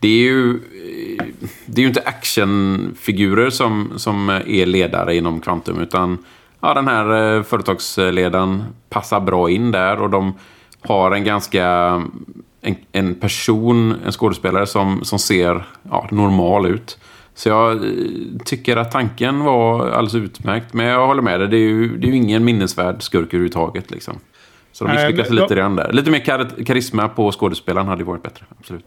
[0.00, 0.50] det är ju...
[0.50, 1.24] eh,
[1.66, 5.80] Det är ju inte actionfigurer som, som är ledare inom Quantum.
[5.80, 6.18] Utan
[6.60, 10.02] ja, den här eh, företagsledaren passar bra in där.
[10.02, 10.32] Och de
[10.80, 11.66] har en ganska...
[12.60, 16.98] En, en person, en skådespelare som, som ser ja, normal ut.
[17.34, 17.80] Så jag eh,
[18.44, 20.74] tycker att tanken var alldeles utmärkt.
[20.74, 23.90] Men jag håller med dig, det är ju, det är ju ingen minnesvärd skurk överhuvudtaget.
[23.90, 24.18] Liksom.
[24.72, 25.92] Så de misslyckas men- lite redan där.
[25.92, 28.44] Lite mer kar karisma på skådespelaren hade ju varit bättre.
[28.58, 28.86] Absolut.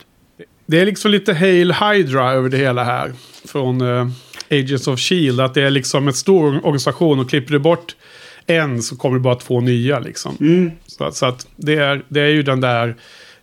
[0.71, 3.11] Det är liksom lite Hail Hydra över det hela här.
[3.45, 4.07] Från eh,
[4.49, 5.39] Agents of Shield.
[5.41, 7.95] Att det är liksom en stor organisation och klipper du bort
[8.45, 10.35] en så kommer det bara två nya liksom.
[10.87, 12.95] Så, att- så att det är, det är ju den där...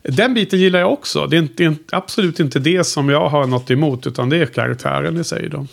[0.02, 1.26] Den biten gillar jag också.
[1.26, 4.06] Det är, inte, det är absolut inte det som jag har något emot.
[4.06, 5.66] Utan det är karaktären i sig då.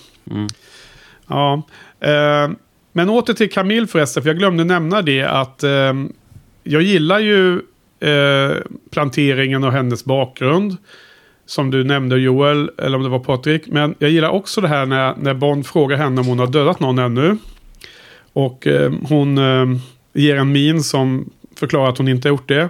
[1.28, 1.62] Ja.
[1.99, 2.49] Eh,
[2.93, 4.24] men åter till Camille förresten.
[4.24, 5.93] För jag glömde nämna det att eh,
[6.64, 7.62] jag gillar ju
[8.91, 10.78] planteringen och hennes bakgrund.
[11.46, 13.68] Som du nämnde Joel, eller om det var Patrik.
[13.68, 16.80] Men jag gillar också det här när, när Bond frågar henne om hon har dödat
[16.80, 17.38] någon ännu.
[18.34, 19.66] Och eh, hon eh,
[20.14, 22.70] ger en min som förklarar att hon inte har gjort det.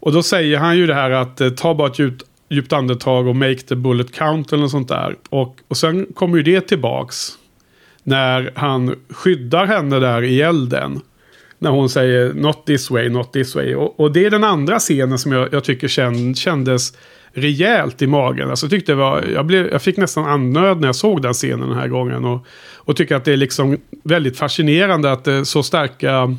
[0.00, 3.26] Och då säger han ju det här att eh, ta bara ett djupt, djupt andetag
[3.26, 5.16] och make the bullet count eller något sånt där.
[5.28, 7.28] Och, och sen kommer ju det tillbaks.
[8.02, 11.00] När han skyddar henne där i elden.
[11.58, 13.74] När hon säger not this way, not this way.
[13.74, 16.92] Och, och det är den andra scenen som jag, jag tycker känd, kändes
[17.34, 18.50] rejält i magen.
[18.50, 21.32] Alltså, jag, tyckte det var, jag, blev, jag fick nästan andnöd när jag såg den
[21.32, 22.24] scenen den här gången.
[22.24, 26.36] Och, och tycker att det är liksom väldigt fascinerande att eh, så starka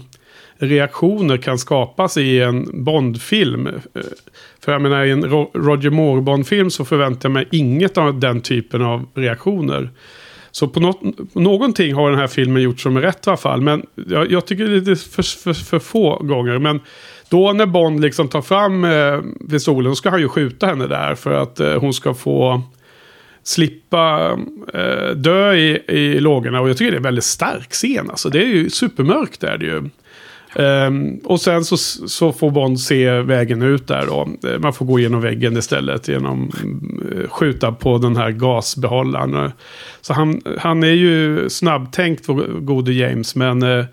[0.57, 3.67] reaktioner kan skapas i en Bondfilm.
[3.67, 3.73] Eh,
[4.59, 5.23] för jag menar i en
[5.53, 9.89] Roger Moore-Bond-film så förväntar jag mig inget av den typen av reaktioner.
[10.51, 11.01] Så på något,
[11.35, 13.61] någonting har den här filmen gjort som är rätt i alla fall.
[13.61, 16.59] Men jag, jag tycker det är för, för, för få gånger.
[16.59, 16.79] Men
[17.29, 19.19] då när Bond liksom tar fram eh,
[19.49, 21.15] pistolen så ska han ju skjuta henne där.
[21.15, 22.61] För att eh, hon ska få
[23.43, 24.37] slippa
[24.73, 26.61] eh, dö i, i lågorna.
[26.61, 28.09] Och jag tycker det är en väldigt stark scen.
[28.09, 29.89] Alltså, det är ju supermörkt där det ju.
[30.57, 34.29] Um, och sen så, så får Bond se vägen ut där då.
[34.49, 36.51] Eh, man får gå genom väggen istället genom
[37.05, 39.33] uh, skjuta på den här gasbehållaren.
[39.33, 39.51] Eh,
[40.01, 42.27] så han, han är ju snabbtänkt,
[42.59, 43.35] gode James.
[43.35, 43.85] Men uh,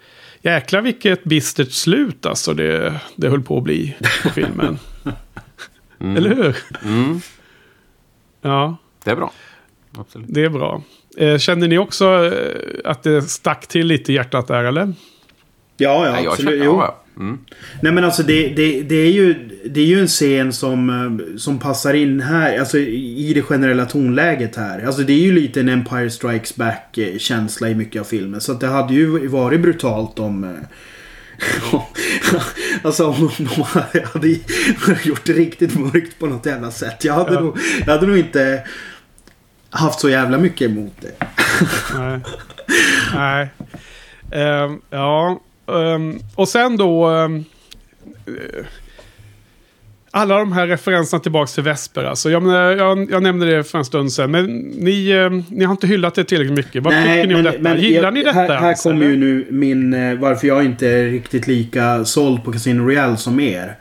[0.42, 4.78] jäklar vilket bistert slut alltså det, det höll på att bli på filmen.
[6.00, 6.56] Eller hur?
[6.84, 7.20] Mm,
[8.44, 9.32] Ja, det är bra.
[9.98, 10.26] Absolut.
[10.30, 10.82] det är bra.
[11.16, 14.92] Eh, känner ni också eh, att det stack till lite i hjärtat där eller?
[15.76, 16.50] Ja, ja, Nej, jag absolut.
[16.52, 16.80] känner, Jo.
[16.80, 16.98] ja.
[17.16, 17.38] Mm.
[17.82, 21.36] Nej men alltså det, det, det, är ju, det är ju en scen som, eh,
[21.38, 22.58] som passar in här.
[22.58, 24.86] Alltså i det generella tonläget här.
[24.86, 28.40] Alltså det är ju lite en Empire Strikes Back känsla i mycket av filmen.
[28.40, 30.44] Så att det hade ju varit brutalt om...
[30.44, 30.50] eh,
[32.82, 34.28] alltså om de hade
[35.04, 37.04] gjort det riktigt mörkt på något jävla sätt.
[37.04, 37.40] Jag hade, Ja.
[37.40, 38.62] nog, jag hade nog inte
[39.70, 41.26] haft så jävla mycket emot det.
[41.98, 42.20] Nej.
[43.14, 43.48] Nej.
[44.32, 45.40] Ehm, ja.
[45.78, 47.06] Ehm, och sen då...
[47.06, 47.44] ehm,
[48.26, 48.64] eh,
[50.14, 52.04] alla de här referenserna tillbaka till Vesper.
[52.04, 54.30] Alltså, jag, menar, jag, jag nämnde det för en stund sedan.
[54.30, 56.82] Men ni, ehm, ni har inte hyllat det tillräckligt mycket.
[56.82, 57.76] Vad tycker ni om detta?
[57.76, 58.32] Gillar jag- ni detta?
[58.38, 59.94] Här, här kommer ju nu min...
[59.94, 63.76] eh, Varför jag inte är riktigt lika såld på Casino Royale som er.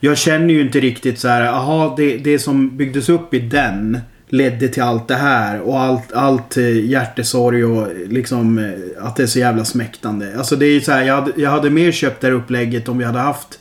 [0.00, 3.98] Jag känner ju inte riktigt så här, aha, det, det som byggdes upp i den
[4.28, 5.60] ledde till allt det här.
[5.60, 10.38] Och allt, allt eh, hjärtesorg och liksom eh, att det är så jävla smäktande.
[10.38, 12.88] Alltså det är ju så här, jag hade, jag hade mer köpt det här upplägget
[12.88, 13.58] om vi hade haft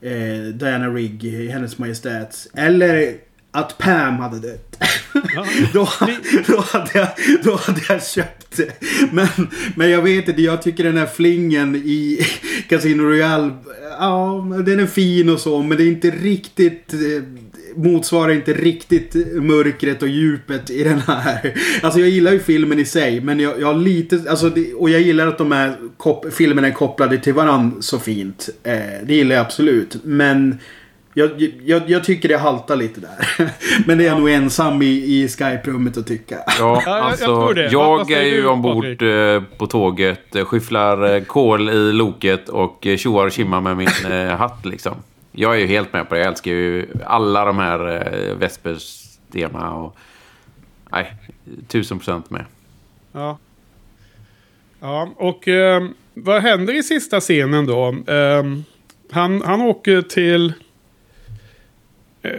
[0.00, 2.48] eh, Diana Rigg i Hennes Majestäts.
[2.54, 3.14] Eller
[3.50, 4.82] att Pam hade dött.
[5.72, 5.88] då,
[6.46, 7.08] då, hade jag,
[7.44, 8.72] då hade jag köpt det.
[9.12, 9.28] Men,
[9.76, 12.26] men jag vet inte, jag tycker den här flingen i
[12.68, 13.56] Casino Royale.
[13.98, 16.92] Ja, den är fin och så, men det är inte riktigt...
[16.92, 17.45] eh,
[17.76, 21.54] Motsvarar inte riktigt mörkret och djupet i den här.
[21.82, 24.24] Alltså jag gillar ju filmen i sig, men jag, jag har lite...
[24.30, 27.98] Alltså, det, och jag gillar att de här kop, filmerna är kopplade till varandra så
[27.98, 28.48] fint.
[28.62, 28.72] Eh,
[29.04, 29.96] det gillar jag absolut.
[30.04, 30.58] Men
[31.14, 31.30] jag,
[31.64, 33.48] jag, jag tycker det haltar lite där.
[33.86, 36.36] Men det är jag nog ensam i, i Skype-rummet att tycka.
[36.58, 41.68] Ja, Ja, jag- jag alltså, är ju ombord eh, på tåget, eh, skyfflar eh, kol
[41.70, 44.94] i loket och tjoar och kimmar med min eh, hatt liksom.
[45.38, 46.20] Jag är ju helt med på det.
[46.20, 49.96] Jag älskar ju alla de här eh, Vespers tema och...
[50.90, 51.14] Nej,
[51.68, 52.44] tusen procent med.
[53.12, 53.38] Ja.
[54.80, 57.96] Ja, och eh, vad händer i sista scenen då?
[58.06, 58.44] Eh,
[59.10, 60.52] han, han åker till
[62.22, 62.30] eh,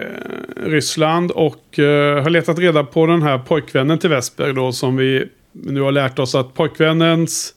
[0.56, 5.26] Ryssland och eh, har letat reda på den här pojkvännen till Vesper då som vi
[5.52, 7.54] nu har lärt oss att pojkvännens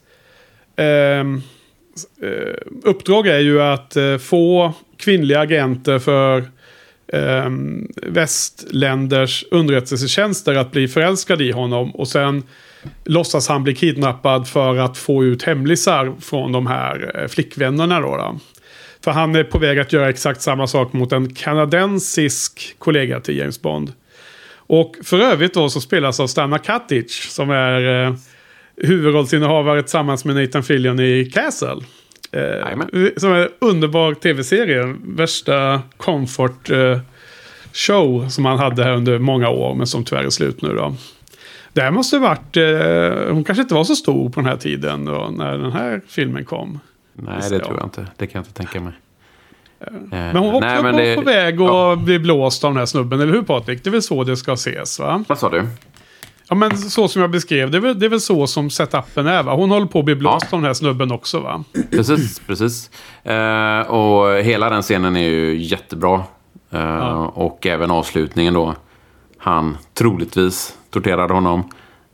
[0.76, 1.24] eh, eh
[2.82, 6.38] uppdrag är ju att eh, få kvinnliga agenter för
[7.12, 7.50] eh,
[8.02, 11.90] västländers underrättelsetjänster att bli förälskade i honom.
[11.90, 12.42] Och sen
[13.04, 18.00] låtsas han bli kidnappad för att få ut hemlisar från de här eh, flickvännerna.
[18.00, 18.38] Då, då.
[19.04, 23.38] För han är på väg att göra exakt samma sak mot en kanadensisk kollega till
[23.38, 23.92] James Bond.
[24.54, 28.14] Och för övrigt då så spelas av Stanna Katic som är eh,
[28.76, 31.80] huvudrollsinnehavare tillsammans med Nathan Fillion i Castle.
[32.32, 34.94] Eh, som är en underbar tv-serie.
[35.04, 36.98] Värsta comfort eh,
[37.72, 40.94] show som han hade här under många år men som tyvärr är slut nu då.
[41.72, 45.04] Det här måste varit, eh, hon kanske inte var så stor på den här tiden
[45.04, 46.80] då, när den här filmen kom.
[47.12, 48.06] Nej, det tror jag inte.
[48.16, 48.92] Det kan jag inte tänka mig.
[49.80, 52.70] Eh, Men hon var också nej, på, det- på väg att Ja, bli blåst av
[52.70, 53.84] den här snubben, eller hur Patrik?
[53.84, 55.24] Det är väl så det ska ses va?
[55.28, 55.66] vad sa du?
[56.52, 59.26] Ja men så som jag beskrev, det är väl, det är väl så som setupen
[59.26, 59.54] är va?
[59.54, 61.64] Hon håller på att bli blåst av den här snubben också va?
[61.90, 62.90] Precis, precis.
[63.24, 66.22] Eh, och hela den scenen är ju jättebra.
[66.70, 68.74] Eh, Och även avslutningen då.
[69.38, 71.62] Han troligtvis torterade honom.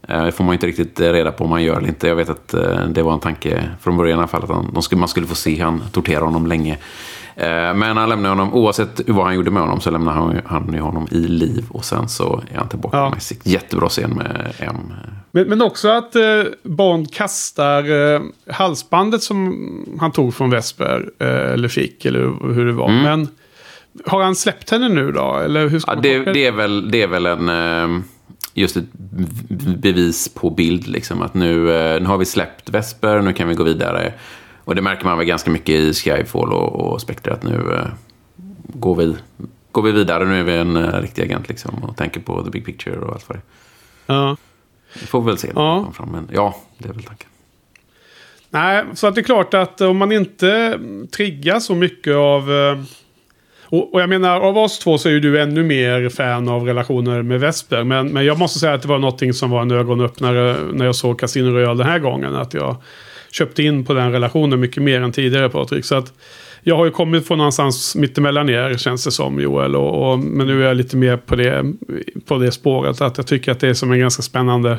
[0.09, 2.09] Eh, Det får man inte riktigt reda på om han gör eller inte.
[2.09, 4.43] Jag vet att eh, det var en tanke från början i alla fall.
[4.45, 6.79] Att han, de skulle, man skulle få se han tortera honom länge.
[7.37, 10.73] Eh, men han lämnar honom, oavsett vad han gjorde med honom, så lämnar han, han
[10.73, 11.65] ju honom i liv.
[11.71, 13.11] Och sen så är han tillbaka Ja.
[13.11, 14.77] med sitt jättebra scen med M.
[15.33, 16.23] Men, men också att eh,
[16.63, 19.57] Bond kastar eh, halsbandet som
[20.01, 21.11] han tog från Vesper.
[21.19, 22.89] Eh, eller fick, eller hur det var.
[22.89, 23.29] Men
[24.07, 25.37] har han släppt henne nu då?
[25.45, 27.49] Eller hur ska Ja, det, det, är väl, det är väl en...
[27.49, 28.01] eh,
[28.59, 28.93] Just ett
[29.83, 31.23] bevis på bild, liksom.
[31.23, 34.13] Att nu, eh, nu har vi släppt Vesper, nu kan vi gå vidare.
[34.67, 37.87] Och det märker man väl ganska mycket i Skyfall och, och Spectre, att nu eh,
[38.65, 39.17] går, vi,
[39.73, 40.25] går vi vidare.
[40.25, 41.85] Nu är vi en eh, riktig agent, liksom.
[41.85, 43.43] Och tänker på the big picture och allt vad det
[44.13, 44.17] är.
[44.17, 44.37] Ja.
[45.01, 45.53] Vi får väl se.
[45.55, 45.93] Ja.
[45.95, 47.29] Fram, men ja, det är väl tanken.
[48.51, 50.81] Nej, så att det är klart att om man inte
[51.17, 52.53] triggar så mycket av...
[52.53, 52.79] eh,
[53.69, 56.67] Och, och jag menar, av oss två så är ju du ännu mer fan av
[56.67, 57.85] relationer med Vesper.
[57.85, 60.95] Men, men jag måste säga att det var någonting som var en ögonöppnare när jag
[60.97, 62.37] såg Casino Royale den här gången.
[62.37, 62.77] Att jag
[63.39, 65.85] köpte in på den relationen mycket mer än tidigare Patrik.
[65.85, 66.13] Så att
[66.63, 69.77] jag har ju kommit från någonstans mittemellan er känns det som Joel.
[69.77, 71.73] Och, och, men nu är jag lite mer på det,
[72.27, 73.01] på det spåret.
[73.01, 74.79] Att jag tycker att det är som en ganska spännande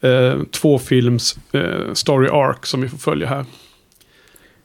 [0.00, 3.44] eh, tvåfilms eh, story arc som vi får följa här.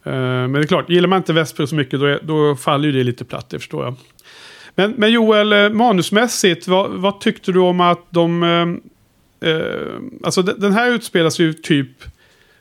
[0.04, 2.86] Eh, men det är klart, gillar man inte Vesper så mycket då, är, då faller
[2.86, 3.96] ju det lite platt, det förstår jag.
[4.76, 8.44] Men, men Joel, eh, manusmässigt, vad, vad tyckte du om att de...
[8.44, 11.90] Eh, eh, alltså den här utspelas ju typ...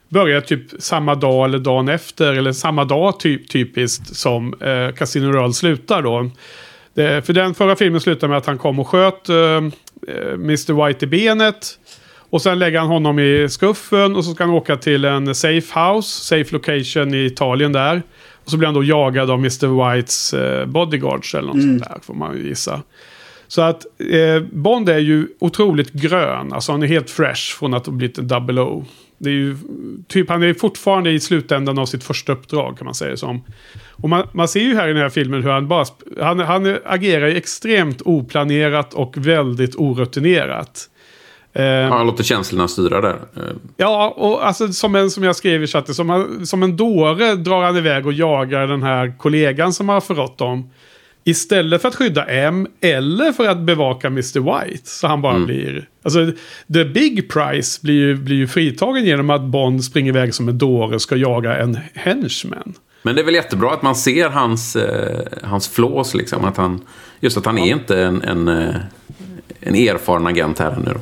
[0.09, 5.31] Börjar typ samma dag eller dagen efter, eller samma dag typ, typiskt som eh, Casino
[5.31, 6.29] Royale slutar då.
[6.93, 10.87] Det, för den förra filmen slutar med att han kom och sköt eh, eh, Mr.
[10.87, 11.79] White i benet.
[12.29, 15.79] Och sen lägger han honom i skuffen och så ska han åka till en safe
[15.79, 18.01] house, safe location i Italien där.
[18.43, 19.95] Och så blir han då jagad av Mr.
[19.95, 22.81] Whites eh, bodyguards eller något sånt där, får man ju gissa.
[23.47, 27.85] Så att eh, Bond är ju otroligt grön, alltså han är helt fresh från att
[27.85, 28.85] ha blivit en double O.
[29.21, 29.55] Det är ju,
[30.07, 33.41] typ, han är fortfarande i slutändan av sitt första uppdrag kan man säga det som.
[33.91, 35.85] Och man, man ser ju här i den här filmen hur han bara...
[36.21, 40.89] Han, han agerar ju extremt oplanerat och väldigt orutinerat.
[41.53, 43.15] Eh, Ja, han låter känslorna styra där.
[43.35, 43.41] Eh,
[43.77, 47.35] Ja, och alltså som, en, som jag skrev i chatten, som, han- som en dåre
[47.35, 50.69] drar han iväg och jagar den här kollegan som har förrått dem.
[51.29, 54.39] Istället för att skydda M eller för att bevaka Mr.
[54.39, 54.89] White.
[54.89, 55.89] Så han bara blir...
[56.03, 56.31] Alltså,
[56.73, 60.57] the big prize blir ju, blir ju fritagen genom att Bond springer iväg som en
[60.57, 62.73] dåre och ska jaga en henchman.
[63.01, 66.45] Men det är väl jättebra att man ser hans, eh, hans flås, liksom.
[66.45, 66.81] Att han,
[67.19, 68.75] just att han är inte en, en, eh,
[69.59, 71.01] en erfaren agent här nu då.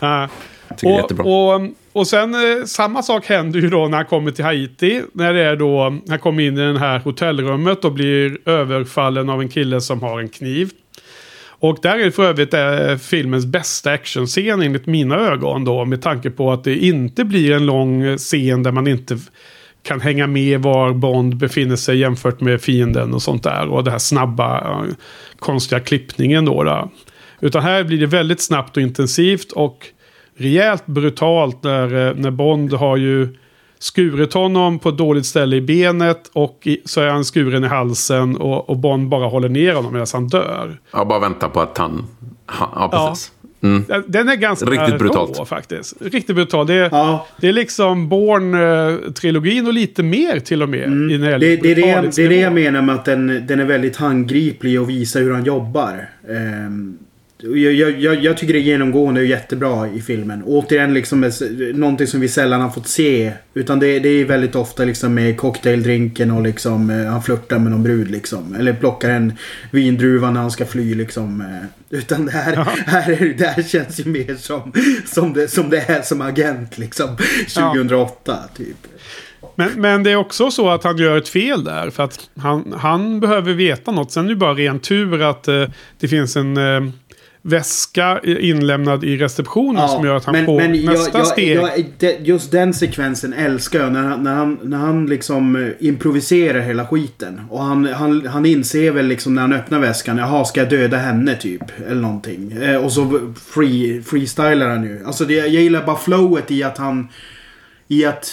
[0.00, 0.28] Ja.
[0.76, 1.24] tycker det är jättebra.
[1.24, 1.60] Och,
[1.94, 5.02] och sen eh, samma sak händer ju då när han kommer till Haiti.
[5.12, 9.40] När det är då, han kommer in i det här hotellrummet och blir överfallen av
[9.40, 10.70] en kille som har en kniv.
[11.46, 15.84] Och där är för övrigt eh, filmens bästa actionscen enligt mina ögon då.
[15.84, 19.18] Med tanke på att det inte blir en lång scen där man inte
[19.82, 23.68] kan hänga med var Bond befinner sig jämfört med fienden och sånt där.
[23.68, 24.94] Och det här snabba, eh,
[25.38, 26.62] konstiga klippningen då.
[26.62, 26.88] Där.
[27.40, 29.90] Utan här blir det väldigt snabbt och intensivt och
[30.36, 33.28] rejält brutalt när, eh, när Bond har ju
[33.78, 37.66] skurit honom på ett dåligt ställe i benet och i, så är han skuren i
[37.66, 40.80] halsen och, och Bond bara håller ner honom medan han dör.
[40.92, 42.06] Jag bara väntar på att han...
[42.46, 43.32] han ja, precis.
[43.62, 43.84] Mm.
[44.06, 45.48] Den är ganska Riktigt rå, brutalt.
[45.48, 45.94] faktiskt.
[46.00, 46.66] Riktigt brutal.
[46.66, 47.26] Det är, Ja.
[47.40, 50.88] det är liksom Bourne-trilogin och lite mer till och med.
[51.10, 51.40] i när det, Mm.
[51.40, 53.64] Det, det, är det, jag, det är det jag menar med att den, den är
[53.64, 56.08] väldigt handgriplig och visar hur han jobbar.
[56.28, 56.98] Ehm,
[57.56, 60.42] jag, jag, jag, tycker det genomgående är jättebra i filmen.
[60.46, 61.40] Återigen liksom ett-
[61.74, 63.32] någonting som vi sällan har fått se.
[63.54, 67.72] Utan det, det är väldigt ofta liksom med cocktaildrinken och liksom eh, han flörtar med
[67.72, 68.54] någon brud liksom.
[68.54, 69.32] Eller plockar en
[69.70, 71.40] vindruva när han ska fly liksom.
[71.40, 71.98] eh.
[71.98, 72.56] Utan det här,
[72.86, 74.72] här, är- det här känns ju mer som,
[75.06, 77.16] som, det, som det är som agent liksom.
[77.54, 78.76] 2008 typ.
[79.56, 81.90] Men, men det är också så att han gör ett fel där.
[81.90, 84.12] För att han, han behöver veta något.
[84.12, 85.64] Sen är det bara ren tur att eh,
[86.00, 86.90] det finns en eh,
[87.46, 91.56] väska inlämnad i receptionen som gör att han får nästa jag, steg.
[91.56, 93.92] Jag, det, just den sekvensen älskar jag.
[93.92, 97.40] När, han- när, han, när han liksom eh, improviserar hela skiten.
[97.50, 100.18] Och han, han, han inser väl liksom när han öppnar väskan.
[100.18, 101.62] Jaha, ska jag döda henne typ?
[101.90, 102.52] Eller någonting.
[102.52, 105.04] Eh, och så free, freestylar han ju.
[105.06, 107.08] Alltså det, jag gillar bara flowet i att han...
[107.88, 108.32] I att...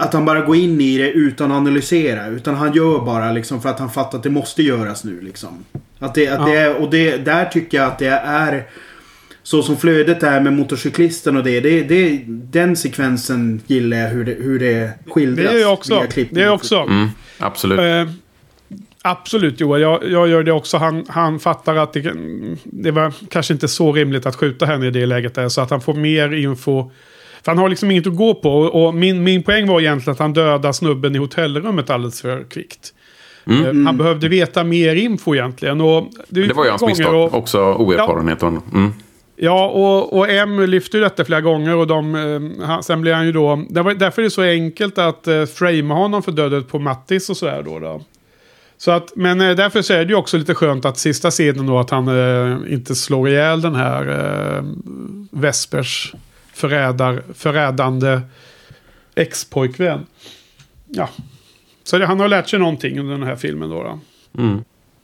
[0.00, 2.26] Att han bara går in i det utan att analysera.
[2.26, 5.64] Utan han gör bara liksom för att han fattar att det måste göras nu liksom.
[5.98, 8.66] Att det, att det är, och det, där tycker jag att det är...
[9.42, 11.60] Så som flödet är med motorcyklisten och det.
[11.60, 15.46] det, det den sekvensen gillar jag hur det, hur det skildras.
[15.46, 16.06] Det gör jag också.
[16.30, 16.76] Det är också.
[16.76, 17.08] Mm,
[17.38, 17.80] absolut.
[17.80, 18.14] Eh,
[19.02, 20.76] absolut Joel, jag, jag gör det också.
[20.76, 22.12] Han, han fattar att det,
[22.64, 25.48] det var kanske inte så rimligt att skjuta henne i det läget där.
[25.48, 26.90] Så att han får mer info.
[27.44, 28.50] För han har liksom inget att gå på.
[28.60, 32.94] Och, min, min poäng var egentligen att han dödar snubben i hotellrummet alldeles för kvickt.
[33.46, 33.54] Eh,
[33.86, 35.80] Han behövde veta mer info egentligen.
[35.80, 37.14] Och det, Det var ju hans misstag.
[37.14, 38.42] och- Också oerfarenhet.
[38.42, 38.92] av Mm.
[39.42, 43.14] Ja, och, och M lyfter ju detta flera gånger och de, eh, han, sen blir
[43.14, 43.64] han ju då...
[43.70, 47.30] Det var, därför är det så enkelt att eh, framea honom för dödet på Mattis
[47.30, 47.78] och sådär då.
[47.78, 48.00] då.
[48.78, 51.66] Så att, men eh, därför så är det ju också lite skönt att sista scenen
[51.66, 54.08] då att han eh, inte slår ihjäl den här
[54.56, 54.62] eh,
[55.30, 56.12] Vespers
[56.60, 58.20] förrädar, förrädande
[59.14, 60.06] ex-pojkvän.
[60.86, 61.08] Ja.
[61.84, 63.82] Så det, han har lärt sig någonting under den här filmen då.
[63.82, 63.98] då.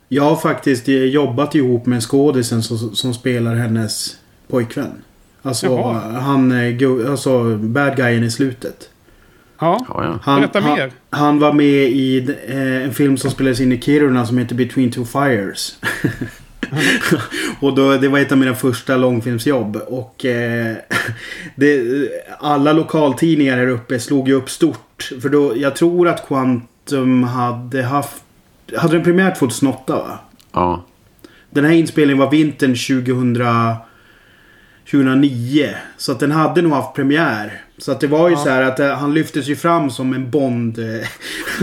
[0.08, 4.16] Jag har faktiskt eh, jobbat ihop med skådisen som, som spelar hennes
[4.48, 5.02] pojkvän.
[5.42, 6.20] Alltså Jaha.
[6.20, 8.90] han, eh, alltså bad guyen i slutet.
[9.58, 9.86] Ja.
[10.22, 10.92] Han, Berätta han, mer.
[11.10, 14.90] Han var med i eh, en film som spelades in i Kiruna som heter Between
[14.90, 15.78] Two Fires.
[17.60, 19.76] och då, det var ett av mina första långfilmsjobb.
[19.76, 20.76] Och eh,
[21.56, 21.82] det,
[22.38, 25.10] alla lokaltidningar här uppe slog ju upp stort.
[25.22, 28.22] För då, jag tror att Quantum hade haft...
[28.76, 30.18] Hade den premiär 2008 va?
[30.52, 30.84] ja.
[31.50, 32.74] Den här inspelningen var vintern
[33.04, 33.36] 2000,
[34.90, 35.68] 2009.
[35.96, 37.62] Så att den hade nog haft premiär.
[37.78, 40.30] Så att det var ju så här att eh, han lyftes ju fram som en
[40.30, 40.78] Bond...
[40.78, 41.06] eh,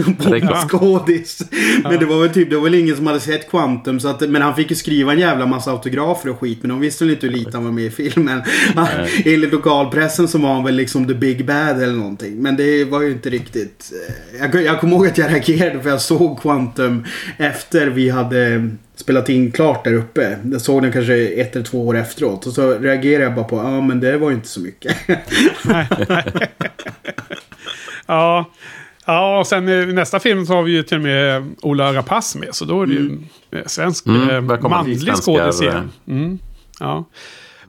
[0.18, 1.42] Bond-skådis.
[1.84, 4.00] Men det var väl typ, det var väl ingen som hade sett Quantum.
[4.00, 6.58] Så att, men han fick ju skriva en jävla massa autografer och skit.
[6.62, 8.42] Men de visste väl inte hur lite han var med i filmen.
[8.76, 8.88] Han,
[9.26, 12.42] enligt lokalpressen så var han väl liksom the big bad eller någonting.
[12.42, 13.92] Men det var ju inte riktigt...
[14.40, 17.06] eh, Jag, jag kommer ihåg att jag reagerade för jag såg Quantum
[17.38, 20.38] efter vi hade spelat in klart där uppe.
[20.52, 22.46] Jag såg den kanske ett eller två år efteråt.
[22.46, 24.96] Och så reagerade jag bara på, ja men det var ju inte så mycket.
[28.06, 28.50] Ja.
[29.06, 32.40] Ja, och sen i nästa film så har vi ju till och med Ola Rapace
[32.40, 32.56] med.
[32.56, 33.18] Så då är det ju
[33.52, 35.92] en svensk Mm, eh, manlig skådis igen.
[36.08, 36.40] Mm,
[36.80, 37.06] ja.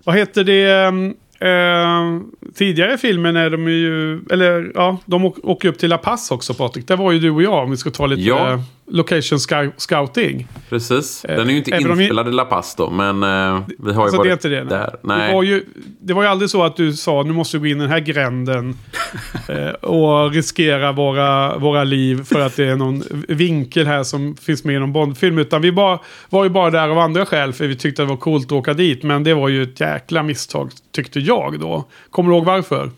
[0.05, 0.70] Vad heter det?
[0.70, 2.20] ehm, Eh,
[2.55, 6.30] tidigare i filmen är de ju, eller ja, de åk- åker upp till La Paz
[6.30, 6.88] också Patrik.
[6.88, 8.62] Där var ju du och jag om vi ska ta lite Ja.
[8.89, 10.48] Eh, location scou- scouting.
[10.69, 11.23] Precis.
[11.23, 14.11] Den är ju inte även inspelad i La Paz då, men eh, vi har ju
[14.11, 14.65] Så varit det det?
[14.65, 14.86] där.
[14.86, 15.47] Det, var Nej.
[15.47, 15.65] ju,
[16.01, 17.90] det var ju aldrig så att du sa nu måste vi gå in i den
[17.90, 18.74] här gränden
[19.48, 24.65] eh, och riskera våra, våra liv för att det är någon vinkel här som finns
[24.65, 25.39] med i någon Bondfilm.
[25.39, 25.98] Utan vi bara,
[26.31, 28.74] var ju bara där av andra skäl för vi tyckte det var coolt att åka
[28.74, 29.02] dit.
[29.02, 31.85] Men det var ju ett jäkla misstag tyckte jag då.
[32.11, 32.90] Kommer du ihåg varför?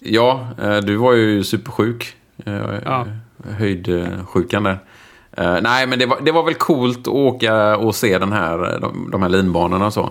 [0.00, 2.12] Ja, eh, du var ju supersjuk.
[2.46, 3.06] Eh, Ja.
[3.58, 4.78] Höjdsjukan där.
[5.40, 8.74] Uh, Nej, men det var, det var väl coolt att åka och se den här,
[8.74, 10.10] eh, de, de här linbanorna och så.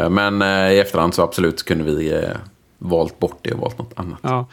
[0.00, 2.24] Uh, Men uh, i efterhand så absolut kunde vi
[2.78, 4.18] valt bort det och valt något annat.
[4.22, 4.46] Ja.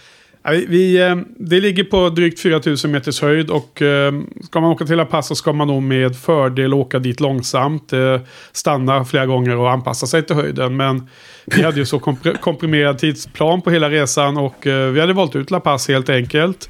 [0.67, 3.81] Vi- det ligger på drygt 4000 meters höjd och
[4.43, 7.93] ska man åka till La Paz så ska man nog med fördel åka dit långsamt.
[8.51, 10.77] Stanna flera gånger och anpassa sig till höjden.
[10.77, 11.07] Men
[11.45, 11.99] vi hade ju så
[12.41, 16.69] komprimerad tidsplan på hela resan och vi hade valt ut La Paz helt enkelt.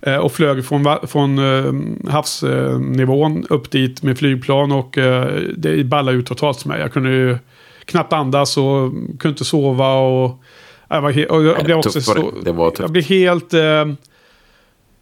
[0.00, 6.18] Eh, Och flög från, från eh, havsnivån upp dit med flygplan och eh, det ballade
[6.18, 6.80] ut totalt för mig.
[6.80, 7.38] Jag kunde ju
[7.84, 10.42] knappt andas och kunde inte sova och
[10.88, 12.02] jag, var he- och jag blev också det.
[12.04, 12.80] så, Det tufft.
[12.80, 13.54] jag blev helt...
[13.54, 13.84] Eh,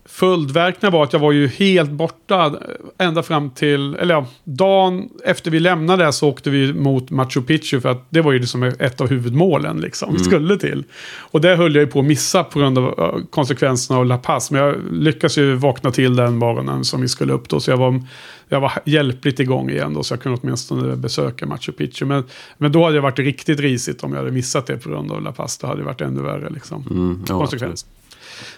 [0.08, 2.54] Följdverkningar var att jag var ju helt borta
[2.98, 7.80] ända fram till, eller ja, dagen efter vi lämnade så åkte vi mot Machu Picchu
[7.80, 10.84] för att det var ju liksom ett av huvudmålen liksom vi skulle till.
[11.16, 14.18] Och det höll jag ju på att missa på grund av eh, konsekvenserna av La
[14.18, 14.50] Paz.
[14.50, 17.60] Men jag lyckades ju vakna till den morgonen som vi skulle upp då.
[17.60, 18.02] Så jag var,
[18.48, 22.04] jag var hjälpligt igång igen då så jag kunde åtminstone besöka Machu Picchu.
[22.04, 22.24] Men,
[22.58, 25.22] men då hade det varit riktigt risigt om jag hade missat det på grund av
[25.22, 25.58] La Paz.
[25.58, 26.84] Det hade det varit ännu värre liksom.
[26.90, 27.86] Mm, ja, konsekvens.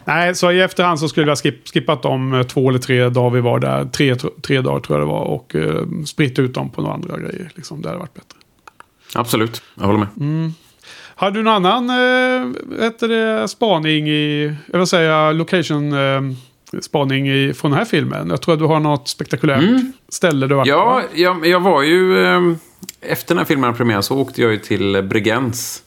[0.05, 3.09] Nej, så i efterhand så skulle vi ha skip, skippat de eh, två eller tre
[3.09, 3.85] dagar vi var där.
[3.85, 5.21] Tre, tre dagar tror jag det var.
[5.25, 7.51] Och eh, spritt ut dem på några andra grejer.
[7.55, 7.83] Liksom.
[7.83, 8.39] Det hade varit bättre.
[9.15, 10.09] Absolut, jag håller med.
[10.21, 10.53] Mm.
[11.15, 16.21] Har du någon annan eh, heter det, spaning i, jag vill säga location eh,
[16.81, 18.31] spaning i, från den här filmen?
[18.31, 19.65] Jag tror att du har något spektakulärt
[20.09, 20.79] ställe du har varit Mm.
[20.79, 22.25] Ja, jag, jag var ju...
[22.27, 22.41] eh,
[23.01, 25.83] Efter den här filmen premiär så åkte jag ju till Bregenz.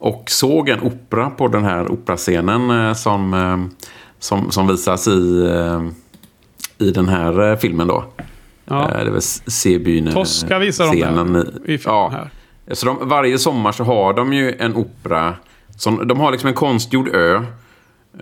[0.00, 3.86] Och såg en opera på den här operascenen eh, som, eh,
[4.18, 5.82] som, som visas i, eh,
[6.78, 8.04] i den här filmen då.
[8.64, 8.90] Ja.
[9.04, 11.36] Det var Sebyn Tosca visar de scenen
[11.66, 12.08] i, i ja.
[12.08, 12.30] här.
[12.74, 15.34] Så de, varje sommar så har de ju en opera.
[15.76, 17.42] Som, de har liksom en konstgjord ö.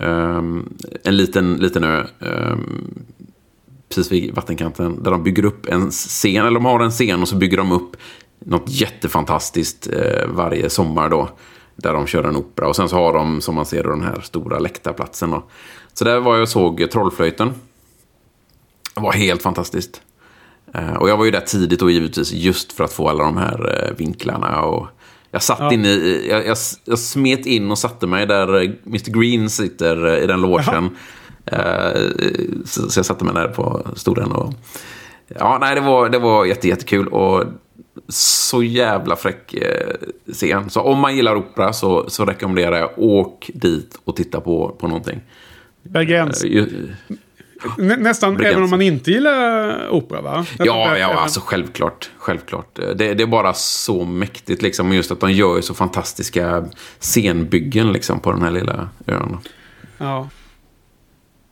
[0.00, 0.68] Ehm,
[1.04, 2.06] en liten, liten ö.
[2.20, 2.94] ehm,
[3.88, 5.02] precis vid vattenkanten.
[5.02, 6.46] Där de bygger upp en scen.
[6.46, 7.96] Eller de har en scen och så bygger de upp
[8.38, 11.28] något jättefantastiskt eh, varje sommar då.
[11.82, 12.68] Där de kör en opera.
[12.68, 15.30] Och sen så har de, som man ser, då, den här stora läktarplatsen.
[15.30, 15.42] Då.
[15.92, 17.52] Så där var jag och såg Trollflöjten.
[18.94, 20.02] Det var helt fantastiskt.
[20.74, 23.36] Eh, Och jag var ju där tidigt och givetvis just för att få alla de
[23.36, 24.60] här eh, vinklarna.
[24.62, 24.86] Och
[25.30, 25.72] jag satt Ja.
[25.72, 30.16] inne i, jag, jag, jag smet in och satte mig där eh, Mr Green sitter
[30.16, 30.96] i den logen.
[32.64, 34.52] Så, så jag satte mig där på stolen och...
[35.38, 37.44] Ja, nej, det var, det var jätte, jättekul och
[38.08, 39.94] så jävla fräck eh,
[40.32, 40.70] scen.
[40.70, 44.88] Så om man gillar opera så, så rekommenderar jag åk dit och titta på, på
[44.88, 45.20] någonting.
[45.82, 46.44] Bergens.
[46.44, 46.64] Eh,
[47.78, 48.52] Nä, nästan Bergens.
[48.52, 50.46] även om man inte gillar opera va?
[50.58, 52.10] Ja, ja, Även- alltså självklart.
[52.18, 52.74] Självklart.
[52.74, 54.92] Det, det är bara så mäktigt liksom.
[54.92, 56.64] Just att de gör så fantastiska
[57.00, 59.38] scenbyggen liksom på den här lilla ön.
[59.98, 60.28] Ja.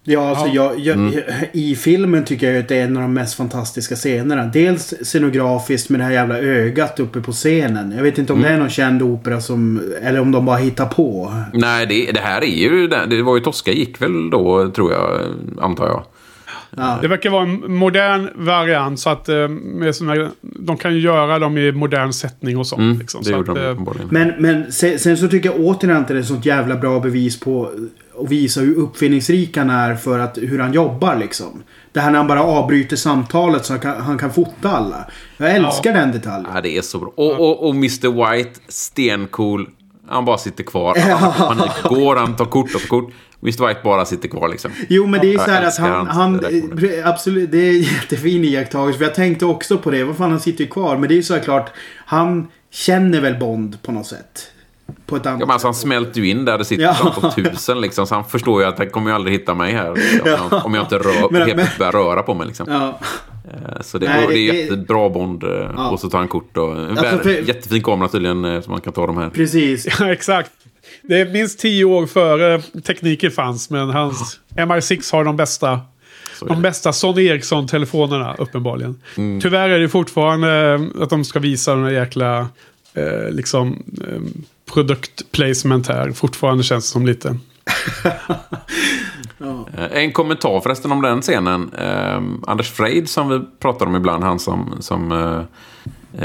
[0.09, 1.15] Ja, alltså Jag, jag, Mm.
[1.53, 4.45] i filmen tycker jag att det är en av de mest fantastiska scenerna.
[4.47, 7.93] Dels scenografiskt med det här jävla ögat uppe på scenen.
[7.97, 8.51] Jag vet inte om Mm.
[8.51, 9.81] det är någon känd opera som...
[10.03, 11.33] Eller om de bara hittar på.
[11.53, 12.89] Nej, det, det här är ju...
[12.89, 15.21] Det, var ju Tosca gick väl då, tror jag,
[15.61, 16.03] antar jag.
[16.77, 16.99] Ja.
[17.03, 21.39] Det verkar vara en modern variant så att eh, med såna, de kan ju göra
[21.39, 22.81] dem i modern sättning och sånt.
[22.81, 24.07] Mm, liksom, det så gjorde att, de eh.
[24.11, 27.01] Men, men sen, sen så tycker jag återigen att det är ett sånt jävla bra
[27.01, 27.71] bevis på
[28.19, 31.63] att visa hur uppfinningsrik han är för att, hur han jobbar liksom.
[31.93, 35.11] Det här när han bara avbryter samtalet så han kan, han kan fota alla.
[35.37, 36.51] Jag älskar den detaljen.
[36.55, 37.13] Ja, det är så bra.
[37.17, 39.69] Och, och, och Mr White, stencool.
[40.09, 40.97] Han bara sitter kvar.
[40.99, 41.83] Han panik.
[41.83, 43.13] Går, han tar kort och kort.
[43.43, 44.71] Mr White bara sitter kvar liksom.
[44.89, 46.41] Jo men det är ju så här att han, han
[47.05, 48.99] absolut, det är en jättefin iakttagelse.
[48.99, 50.05] För jag tänkte också på det.
[50.05, 50.97] Vad fan han sitter ju kvar.
[50.97, 51.71] Men det är ju såklart,
[52.07, 54.51] han känner väl Bond på något sätt.
[55.07, 56.91] På ett annat Ja, men alltså, han smälter ju in där det sitter Ja.
[56.93, 58.07] ett antal tusen liksom.
[58.07, 59.91] Så han förstår ju att han kommer ju aldrig hitta mig här.
[59.91, 62.67] Om, jag, om jag inte rör, Men- helt men- börjar röra på mig liksom.
[62.71, 62.99] Ja.
[63.53, 65.45] Eh, Så det, Nej, och det är det- jättebra Bond.
[65.45, 65.89] eh, Ja.
[65.91, 66.77] Och så tar han kort och...
[66.77, 69.31] En Alltså, för- Jättefin kamera tydligen eh, som man kan ta de här.
[69.31, 69.87] Precis.
[70.01, 70.51] Ja, exakt.
[71.03, 75.81] Det är minst tio år före tekniken fanns, men hans MR6 har de bästa,
[76.41, 76.57] de det.
[76.63, 79.01] bästa Sony Ericsson-telefonerna, uppenbarligen.
[79.17, 79.41] Mm.
[79.41, 82.39] Tyvärr är det fortfarande att de ska visa den här jäkla
[82.95, 84.21] eh, liksom, eh,
[84.73, 86.11] produktplacement här.
[86.13, 87.37] Fortfarande känns det som lite.
[89.77, 91.71] Eh, En kommentar förresten om den scenen.
[91.79, 95.39] Eh, Anders Freid som vi pratar om ibland, han som, som eh,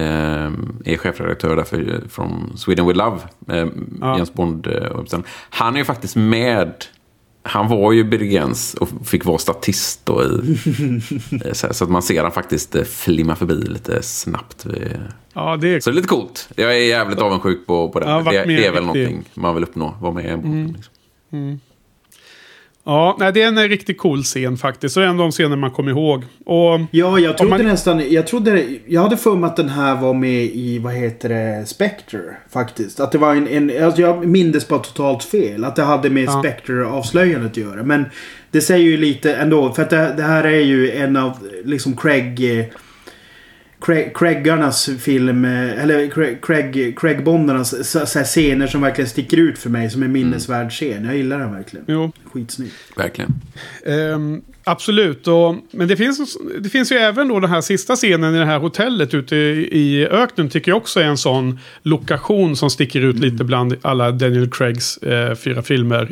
[0.03, 0.51] eh,
[0.85, 3.18] är chefredaktör där för, från Sweden with Love,
[3.49, 3.68] eh,
[4.01, 4.18] Ja.
[4.18, 4.68] Jens Bond.
[4.68, 5.19] Eh,
[5.49, 6.73] han är ju faktiskt med.
[7.43, 10.26] Han var ju Birgens och fick vara statist då i,
[11.45, 14.65] eh, så, att man ser han faktiskt eh, flimma förbi lite snabbt.
[15.34, 16.49] Ja, det är Så det är lite coolt.
[16.55, 18.05] Jag är jävligt avundsjuk på, på det.
[18.05, 18.84] Ja, det, är väl riktigt.
[18.84, 19.95] någonting man vill uppnå.
[20.01, 20.76] Vara med i en båt.
[20.76, 20.93] Liksom.
[22.83, 24.97] Ja, nej, det är en riktigt cool scen faktiskt.
[24.97, 26.23] Och en av de scener man kommer ihåg.
[26.45, 28.11] Och Ja, jag trodde man- nästan...
[28.11, 28.65] Jag trodde...
[28.87, 32.19] Jag hade för mig att den här var med i, vad heter det, Spectre.
[32.49, 32.99] Faktiskt.
[32.99, 33.47] Att det var en...
[33.47, 35.63] en alltså jag mindes bara totalt fel.
[35.65, 36.39] Att det hade med Ja.
[36.43, 37.83] Spectre-avslöjandet att göra.
[37.83, 38.05] Men
[38.51, 39.73] det säger ju lite ändå.
[39.73, 42.71] För att det, det här är ju en av liksom Craig...
[43.81, 46.09] Craig, Craigarnas film, eh, eller
[46.41, 50.11] Craig, Craig, Bondarnas så, så här scener som verkligen sticker ut för mig som en
[50.11, 51.05] minnesvärd scen.
[51.05, 51.85] Jag gillar den verkligen.
[51.87, 52.71] jo, Skitsnygg.
[52.97, 53.33] Verkligen.
[53.85, 55.27] Ehm, absolut.
[55.27, 58.45] Och, men det finns, det finns ju även då den här sista scenen i det
[58.45, 60.49] här hotellet ute i, i öknen.
[60.49, 64.97] Tycker jag också är en sån lokation som sticker ut lite bland alla Daniel Craigs
[64.97, 66.11] eh, fyra filmer.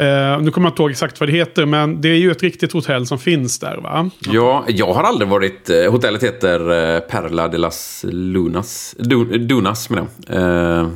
[0.00, 2.42] Eh, nu kommer jag inte ihåg exakt vad det heter, men det är ju ett
[2.42, 4.10] riktigt hotell som finns där va?
[4.20, 5.70] Ja, jag har aldrig varit...
[5.70, 6.60] Eh, hotellet heter
[6.94, 8.94] eh, Perla de las Lunas.
[8.98, 10.36] Du, Dunas med det.
[10.36, 10.88] Eh,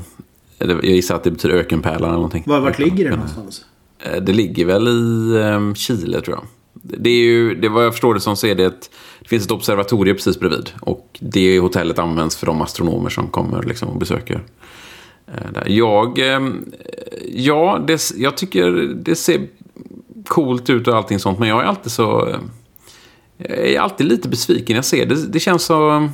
[0.58, 2.42] jag gissar att det betyder ökenpärla eller någonting.
[2.46, 3.64] Var, vart ligger det någonstans?
[3.98, 6.44] Eh, det ligger väl i eh, Chile tror jag.
[6.72, 9.44] Det är ju, det vad jag förstår det som så är det ett, det finns
[9.44, 10.70] ett observatorium precis bredvid.
[10.80, 14.40] Och det hotellet används för de astronomer som kommer liksom och besöker.
[15.32, 16.72] Eh, jag, ehm,
[17.28, 19.46] ja, det, jag tycker det ser
[20.28, 21.38] coolt ut och allting sånt.
[21.38, 22.38] Men jag är alltid så, eh,
[23.36, 24.76] jag är alltid lite besviken.
[24.76, 26.08] Jag ser det, det känns så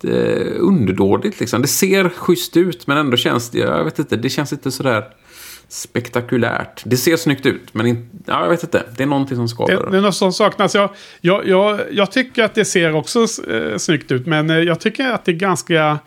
[0.00, 1.62] det, underdådigt liksom.
[1.62, 5.04] Det ser schysst ut men ändå känns det, jag vet inte, det känns inte sådär
[5.68, 6.82] spektakulärt.
[6.84, 8.82] Det ser snyggt ut, men in, ja, jag vet inte.
[8.96, 9.84] Det är någonting som skadar.
[9.84, 10.74] Det, det är något som saknas.
[10.74, 10.90] Jag,
[11.20, 15.08] jag, jag, jag tycker att det ser också eh, snyggt ut, men eh, jag tycker
[15.08, 15.98] att det är ganska...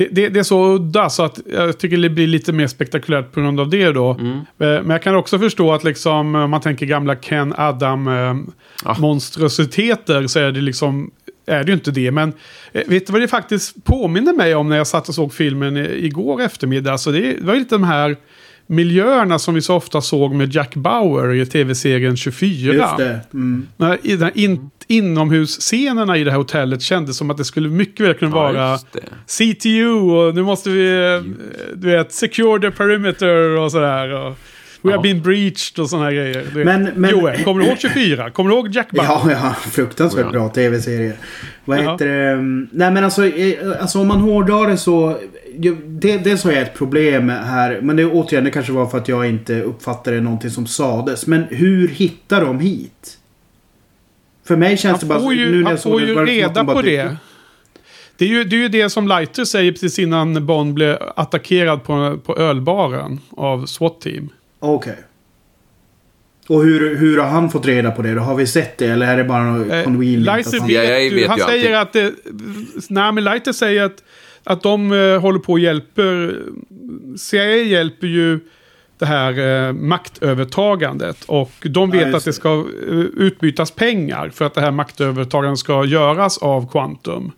[0.00, 3.32] Det, det, det är så udda så att jag tycker det blir lite mer spektakulärt
[3.32, 4.10] på grund av det då.
[4.10, 4.36] Mm.
[4.36, 8.34] Eh, Men jag kan också förstå att liksom, om man tänker gamla Ken Adam eh,
[8.98, 11.10] monstrositeter så är det liksom
[11.46, 12.10] är det ju inte det.
[12.10, 12.32] Men
[12.72, 15.76] eh, vet du vad det faktiskt påminner mig om när jag satt och såg filmen
[15.76, 16.98] eh, igår eftermiddag?
[16.98, 18.16] Så det, det var ju lite de här
[18.70, 22.74] miljöerna som vi så ofta såg med Jack Bauer i tv-serien 24.
[22.74, 23.20] Just det.
[23.34, 23.66] Mm.
[23.76, 27.68] När, i den här in, inomhusscenerna i det här hotellet kändes som att det skulle
[27.68, 28.78] mycket väl kunna Ja, vara.
[29.26, 31.22] CTU och nu måste vi, eh,
[31.74, 34.14] du vet, secure the perimeter och sådär.
[34.14, 34.38] Och
[34.82, 34.96] We Ja.
[34.96, 36.46] have been breached och sådana här grejer.
[36.54, 38.30] Det- Men- men- Joel, kommer du ihåg 24?
[38.30, 39.06] Kommer du ihåg Jack Bauer?
[39.08, 40.30] Ja, ja, fruktansvärt Ja.
[40.32, 41.12] bra tv-serie.
[41.64, 41.92] Vad Ja.
[41.92, 42.36] heter det?
[42.72, 45.18] Nej men alltså, eh, alltså om man hårdrar det så...
[45.58, 47.80] Det, dels har jag ett problem här.
[47.82, 51.26] Men det återigen, det kanske var för att jag inte uppfattade någonting som sades.
[51.26, 53.16] Men hur hittar de hit?
[54.46, 55.14] För mig känns det bara...
[55.14, 57.16] Han får nu ju, när jag han får det, ju det reda bara på det.
[58.16, 61.84] Det är, ju, det är ju det som Lighter säger precis innan Bond blev attackerad
[61.84, 64.28] på, på ölbaren av SWAT-team.
[64.60, 64.96] Okej.
[66.48, 68.14] Och hur, hur har han fått reda på det?
[68.14, 69.84] Då har vi sett det eller är det bara något Eh,
[70.46, 72.12] att han- Ja, jag vet, vet han ju säger att det...
[72.88, 74.02] Nej, men Lighter säger att,
[74.44, 76.36] att de eh, håller på och hjälper...
[77.18, 78.40] CIA hjälper ju
[78.98, 79.38] det här
[79.68, 81.24] eh, maktövertagandet.
[81.26, 82.48] Och de vet Ja, att det ska
[82.88, 87.32] eh, utbytas pengar för att det här maktövertagandet ska göras av Quantum.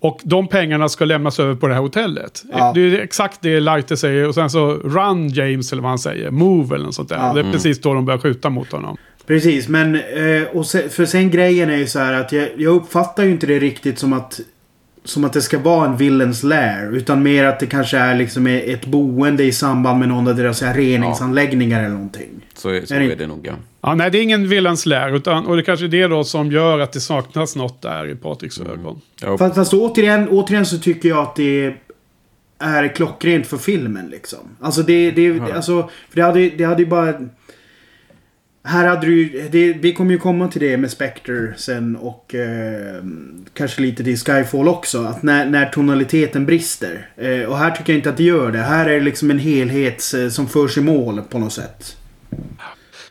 [0.00, 2.44] Och de pengarna ska lämnas över på det här hotellet.
[2.52, 2.72] Ja.
[2.74, 4.28] Det är exakt det Lighter säger.
[4.28, 6.30] Och sen så Run James eller vad han säger.
[6.30, 7.16] Move eller något sånt där.
[7.16, 7.32] Ja.
[7.32, 8.96] Det är precis då de börjar skjuta mot honom.
[9.26, 12.74] Precis, men eh, och se, för sen grejen är ju så här att jag, jag
[12.74, 14.40] uppfattar ju inte det riktigt som att
[15.04, 16.96] som att det ska vara en villains lair.
[16.96, 20.62] Utan mer att det kanske är liksom ett boende i samband med någon av deras
[20.62, 22.28] reningsanläggningar eller någonting.
[22.54, 23.52] Så, är- så Är det- är det nog, ja.
[23.88, 25.16] Ja, nej, det är ingen Villains lär.
[25.16, 28.14] Utan, och det kanske är det då som gör att det saknas något där i
[28.14, 29.00] Patriks ögon.
[29.20, 29.38] ja.
[29.38, 31.74] Fast, fast återigen, återigen så tycker jag att det
[32.58, 34.38] är klockrent för filmen liksom.
[34.60, 37.14] Alltså det, det, alltså, för det hade, det hade ju bara...
[38.64, 42.34] Här hade du ju, det, vi kommer ju komma till det med Spectre sen och
[42.34, 43.02] eh,
[43.54, 45.04] kanske lite till Skyfall också.
[45.04, 47.10] Att när, när tonaliteten brister.
[47.16, 48.58] Eh, och här tycker jag inte att det gör det.
[48.58, 51.97] Här är det liksom en helhet eh, som förs i mål på något sätt.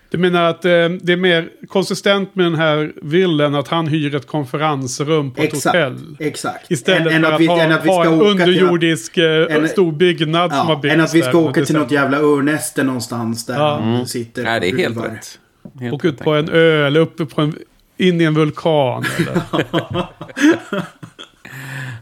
[0.09, 0.71] Du menar att eh,
[1.01, 5.53] det är mer konsistent med den här villen att han hyr ett konferensrum på ett
[5.53, 5.65] Exakt.
[5.75, 6.17] hotell.
[6.19, 6.71] Exakt.
[6.71, 8.41] Istället Än- för att att, vi- ha, än att vi ha ska en åka till-
[8.41, 11.65] underjordisk eh, en- stor byggnad som har Ja, byggts än att vi ska under åka
[11.65, 12.03] till något decennier.
[12.11, 13.79] jävla örnäste någonstans där Ja.
[13.81, 14.43] han sitter.
[14.43, 15.39] Nej, det är och helt rätt.
[15.79, 17.55] Helt Och ut på en ö eller uppe på en,
[17.97, 19.05] in i en vulkan.
[19.17, 19.41] Eller?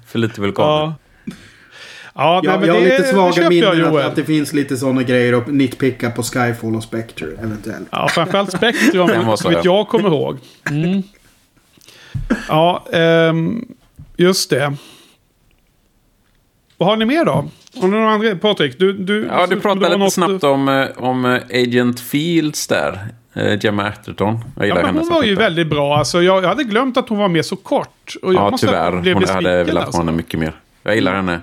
[0.08, 0.70] För lite vulkaner.
[0.86, 0.94] ja.
[2.18, 4.54] Ja, nej, Jag, men jag har det, lite svaga köper jag, minnen att, det finns
[4.54, 7.88] lite sådana grejer att nitpicka på Skyfall och Spectre eventuellt.
[7.92, 9.62] Ja, framförallt som vet ja.
[9.64, 10.38] jag kommer ihåg.
[10.72, 11.04] Mm.
[12.50, 13.66] Ja, ehm,
[14.18, 14.74] just det.
[16.78, 17.32] Vad har ni mer då?
[17.82, 18.36] Har ni några andra?
[18.36, 18.94] Patrik, du...
[18.94, 23.08] du Ja, du pratade lite något- snabbt om, eh, om eh, Agent Fields där.
[23.34, 24.40] Eh, Gemma Atherton.
[24.56, 25.98] Jag gillar Ja, men henne hon var ju väldigt bra.
[25.98, 28.16] Alltså, jag, jag hade glömt att hon var med så kort.
[28.22, 29.14] Och jag Ja, måste tyvärr.
[29.14, 29.98] Hon hade velat alltså.
[30.02, 30.54] ha henne mycket mer.
[30.84, 31.42] Jag gillar henne.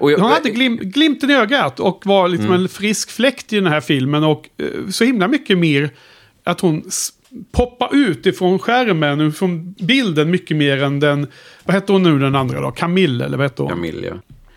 [0.00, 2.62] Och jag, Hon hade glim, glimten i ögat och var liksom Mm.
[2.62, 4.24] en frisk fläkt i den här filmen.
[4.24, 5.90] Och eh, så himla mycket mer
[6.44, 6.82] att hon
[7.52, 11.26] poppar ut ifrån skärmen, från bilden mycket mer än den...
[11.64, 12.70] Vad hette hon nu den andra då?
[12.70, 13.70] Camille eller vad hette hon?
[13.70, 14.14] Camille, ja.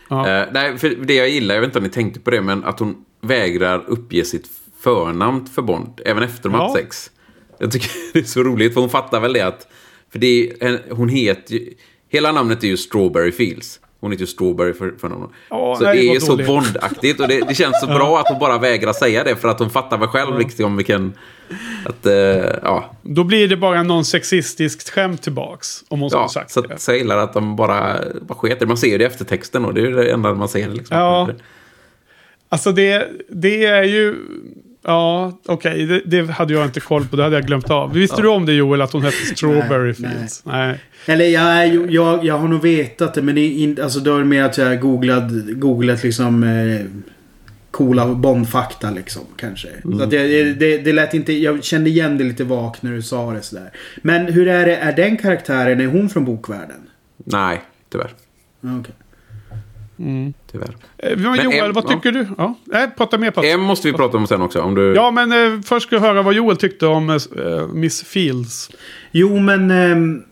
[0.10, 0.30] Ja.
[0.41, 2.64] Eh, nej, för det jag gillar, jag vet inte om ni tänkte på det, men
[2.64, 4.48] att hon vägrar uppge sitt
[4.84, 6.61] förnamn för Bond, även efter de Ja.
[6.61, 7.11] haft sex.
[7.60, 9.68] Jag tycker det är så roligt, för hon fattar väl det att...
[10.11, 11.73] För det är, hon heter ju...
[12.10, 13.80] Hela namnet är ju Strawberry Fields.
[14.06, 15.30] Hon heter ju Strawberry för, för någon.
[15.49, 16.48] Ja, så nej, det är så dåligt.
[16.48, 19.60] Bond-aktigt och det, det känns så bra att hon bara vägrar säga det för att
[19.60, 21.14] hon fattar väl själv riktigt om vilken...
[21.86, 22.14] Att, eh,
[22.64, 25.84] ja, Då blir det bara någon sexistiskt skämt tillbaks.
[25.88, 26.77] Om hon ja sagt så, det.
[26.77, 29.73] så jag gillar att de bara, bara sket Man ser ju det i eftertexten och
[29.73, 30.69] det är ju det enda man ser.
[30.69, 30.98] Liksom.
[30.98, 31.30] Ja.
[32.49, 34.15] Alltså det, det är ju...
[34.88, 35.86] Ja, okej.
[35.86, 37.16] Det, det hade jag inte koll på.
[37.16, 37.94] Det hade jag glömt av.
[37.94, 40.45] Visste du om det Joel, att hon hette Strawberry Nej, Fields?
[40.45, 40.80] Nej.
[41.06, 44.20] Eller jag, jag, jag har nog vetat det men det är inte, alltså då är
[44.20, 46.86] det mer att jag googlat, googlat liksom eh,
[47.72, 49.68] coola Bond-fakta liksom kanske.
[49.84, 53.02] Så att jag, det, det lät inte, jag kände igen det lite vagt när du
[53.02, 53.72] sa det sådär.
[54.02, 56.82] Men hur är det, är den karaktären, är hon från bokvärlden?
[57.18, 58.10] Nej, tyvärr.
[58.62, 58.84] Ja,
[59.97, 60.34] okej.
[60.51, 60.76] tyvärr.
[60.97, 61.89] Eh, Men Joel, em- vad ja.
[61.89, 62.27] tycker du?
[62.38, 63.53] Ja, nej, prata mer Patrik.
[63.53, 64.61] En måste vi prata om sen också.
[64.61, 64.93] Om du...
[64.95, 68.69] Ja, men eh, först ska jag höra vad Joel tyckte om eh, Miss Fields.
[69.11, 69.72] Jo men...
[69.72, 70.23] ehm,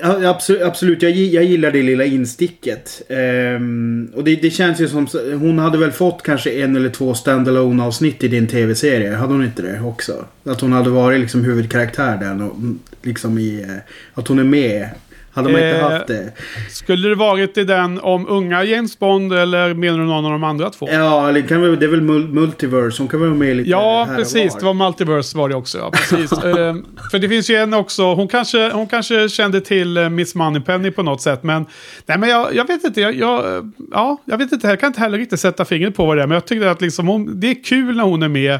[0.00, 1.02] ja, absolut, absolut.
[1.02, 3.02] Jag, jag gillar det lilla insticket.
[3.08, 5.06] Ehm, och det, det känns ju som...
[5.40, 9.14] Hon hade väl fått kanske en eller två standalone avsnitt i din tv-serie.
[9.14, 10.24] Hade hon inte det också?
[10.44, 12.32] Att hon hade varit liksom huvudkaraktär där.
[12.34, 13.62] och, mm, Liksom i...
[13.62, 13.76] eh,
[14.14, 14.88] Att hon är med.
[15.36, 16.32] Hade man inte Eh, haft det?
[16.70, 20.44] Skulle det varit i den om unga James Bond eller menar du någon av de
[20.44, 20.88] andra två?
[20.92, 23.02] Ja, eller kan väl, det är väl mul- multiverse.
[23.02, 24.52] Hon kan vara med lite Ja, här precis.
[24.52, 24.60] var.
[24.60, 25.78] Det var Multiverse var det också.
[25.78, 26.32] Ja, precis.
[26.44, 28.14] Ehm, för det finns ju en också.
[28.14, 31.42] Hon kanske, hon kanske kände till eh, Miss Moneypenny på något sätt.
[31.42, 31.66] Men,
[32.06, 33.00] nej, men jag, jag vet inte.
[33.00, 34.68] Jag, jag, ja, jag vet inte.
[34.68, 36.26] Jag kan inte heller riktigt sätta fingret på vad det är.
[36.26, 38.58] Men jag tycker att liksom hon, det är kul när hon är med.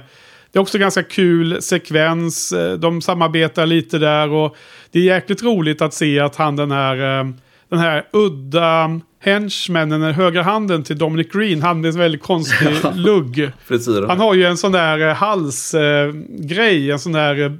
[0.52, 2.52] Det är också ganska kul sekvens.
[2.52, 4.28] Eh, De samarbetar lite där.
[4.28, 4.56] Och
[4.90, 7.20] det är jäkligt roligt att se att han den här...
[7.20, 7.26] eh,
[7.68, 12.68] den här udda henchmannen, den högra handen till Dominic Green, han med en väldigt konstig
[12.94, 13.50] lugg.
[14.08, 17.58] Han har ju en sån där eh, halsgrej, en sån där...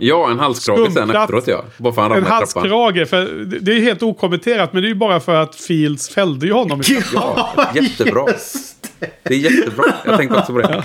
[0.00, 1.64] Ja, en halskrage sen efteråt ja.
[1.76, 3.08] Bara för han en halskrage.
[3.08, 6.52] För det- är helt okommenterat, men det är ju bara för att Fields fällde ju
[6.52, 6.80] honom.
[6.80, 6.84] i
[7.14, 8.24] Ja, jättebra.
[9.00, 9.10] Det.
[9.22, 9.84] Det är jättebra.
[10.04, 10.84] Jag tänkte också på det.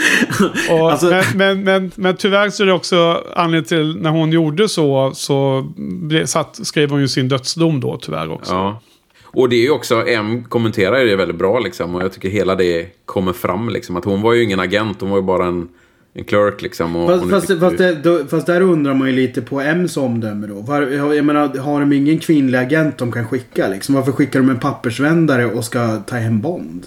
[0.70, 4.32] Och, Alltså- men, men, men, men tyvärr så är det också anledningen till när hon
[4.32, 8.52] gjorde så, så ble, satt, skrev hon ju sin dödsdom då tyvärr också.
[8.54, 8.80] Ja.
[9.24, 11.94] Och det är ju också, M kommenterar ju det väldigt bra liksom.
[11.94, 13.96] Och jag tycker hela det kommer fram liksom.
[13.96, 15.68] Att hon var ju ingen agent, hon var ju bara en,
[16.14, 16.96] en clerk liksom.
[16.96, 19.98] Och Fast, hon fast, fast, det, då, fast där undrar man ju lite på M's
[19.98, 20.54] omdöme då.
[20.54, 20.82] Var,
[21.12, 23.94] jag menar, har de ingen kvinnlig agent de kan skicka liksom?
[23.94, 26.86] Varför skickar de en pappersvändare och ska ta hem Bond?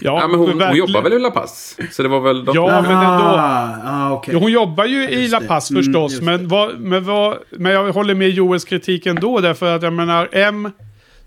[0.00, 1.76] Ja, men hon, hon jobbar väl i La Paz?
[1.92, 2.44] Så det var väl...
[2.44, 2.56] De...
[2.56, 3.24] Ja, men ändå.
[3.24, 4.22] Ah.
[4.26, 5.40] Jo, hon jobbar ju i La.
[5.40, 6.20] Paz Mm, förstås.
[6.20, 9.40] men, vad, men, vad, men jag håller med Joels kritik ändå.
[9.40, 10.70] Därför att jag menar, M...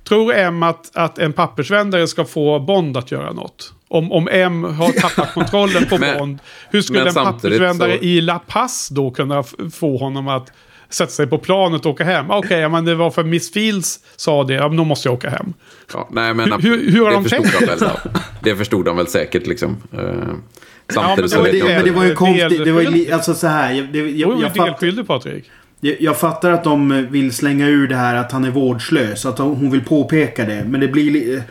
[0.08, 3.74] Tror M att, att en pappersvändare ska få Bond att göra något?
[3.88, 6.40] Om, om M har tappat kontrollen på Men- Bond.
[6.72, 9.44] Hur skulle en pappersvändare så- i La Paz då kunna
[9.74, 10.52] få honom att
[10.90, 12.26] sätta sig på planet och åka hem?
[12.32, 14.54] Okej, ja, men det var för Miss Fields sa det.
[14.54, 15.54] Ja, men då måste jag åka hem.
[15.94, 17.60] Ja, nej, men, Hur- hur- hur har de tänkt?
[17.60, 17.80] de väl.
[18.44, 19.78] Det förstod de väl säkert liksom.
[19.94, 20.42] Eh, men
[20.94, 21.90] samtidigt så Ja, men, vet det, jag men inte.
[21.90, 22.66] det var ju konstigt.
[22.66, 23.74] Det var ju, alltså så här.
[23.74, 24.10] Jag, det, Jag,
[24.42, 25.52] jag, jag, delskyldig Patrik.
[25.80, 29.26] jag, fattar att de vill slänga ur det här att han är vårdslös.
[29.26, 30.64] Att hon vill påpeka det.
[30.68, 31.12] Men det blir...
[31.12, 31.42] li-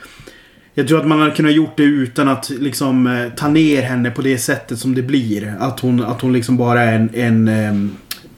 [0.75, 4.11] Jag tror att man hade kunnat gjort det utan att liksom eh, ta ner henne
[4.11, 5.55] på det sättet som det blir.
[5.61, 7.11] Att hon, att hon liksom bara är en,
[7.49, 7.97] en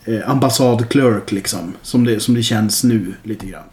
[0.08, 1.74] eh, ambassadclerk liksom.
[1.82, 3.64] Som det, som det känns nu lite grann.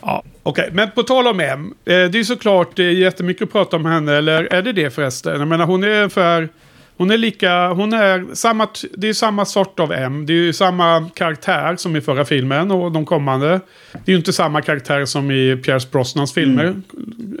[0.00, 0.70] Ja, okej.
[0.72, 1.74] Men på tal om M.
[1.84, 4.16] Eh, det är såklart är jättemycket att prata om henne.
[4.16, 5.38] Eller är det det förresten?
[5.38, 6.48] Jag menar hon är ungefär...
[6.96, 7.68] Hon är lika...
[7.68, 8.68] Hon är samma...
[8.96, 10.26] Det är samma sort av M.
[10.26, 13.60] Det är ju samma karaktär som i förra filmen och de kommande.
[13.92, 16.82] Det är ju inte samma karaktär som i Pierce Brosnans filmer.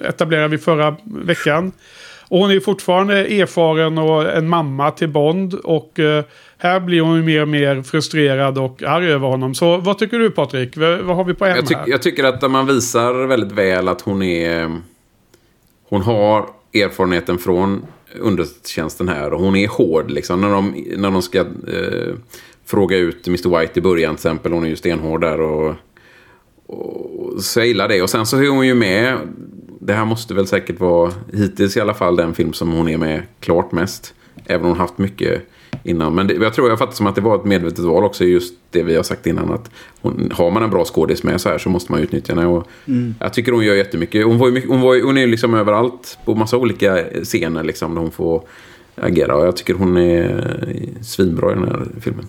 [0.04, 1.72] Etablerade vi förra veckan.
[2.28, 5.54] Och hon är fortfarande erfaren och en mamma till Bond.
[5.54, 6.24] Och eh,
[6.58, 9.54] här blir hon ju mer och mer frustrerad och arg över honom.
[9.54, 10.76] Så vad tycker du Patrik?
[10.76, 11.84] Vad har vi på M jag, här?
[11.86, 14.80] jag tycker att man visar väldigt väl att hon är...
[15.88, 17.82] Hon har erfarenheten från
[18.20, 19.32] underrättelsetjänsten här.
[19.32, 20.40] Och hon är hård liksom.
[20.40, 22.14] När de, när de ska eh,
[22.64, 23.58] fråga ut Mr.
[23.58, 24.52] White i början till exempel.
[24.52, 25.40] Hon är ju stenhård där.
[25.40, 25.74] Och,
[26.66, 28.02] och så jag gillar det.
[28.02, 29.18] Och sen så är hon ju med.
[29.80, 32.98] Det här måste väl säkert vara hittills i alla fall den film som hon är
[32.98, 34.14] med klart mest.
[34.46, 35.42] Även om hon haft mycket
[35.82, 36.14] innan.
[36.14, 38.24] Men det, jag tror jag fattar som att det var ett medvetet val också.
[38.24, 39.52] Just det vi har sagt innan.
[39.52, 39.70] att
[40.00, 42.46] hon, Har man en bra skådis med så här så måste man utnyttja henne.
[42.46, 42.68] Och
[43.20, 44.24] Jag tycker hon gör jättemycket.
[44.24, 48.02] Hon, var hon, var, hon är ju liksom överallt på massa olika scener liksom, där
[48.02, 48.42] hon får
[48.94, 49.36] agera.
[49.36, 50.56] Och jag tycker hon är
[51.02, 52.26] svinbra i den här filmen.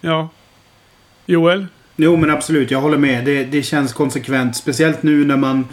[0.00, 0.28] Ja.
[1.26, 1.66] Joel?
[1.96, 3.24] Jo men absolut, jag håller med.
[3.24, 4.56] Det, det känns konsekvent.
[4.56, 5.64] Speciellt nu när man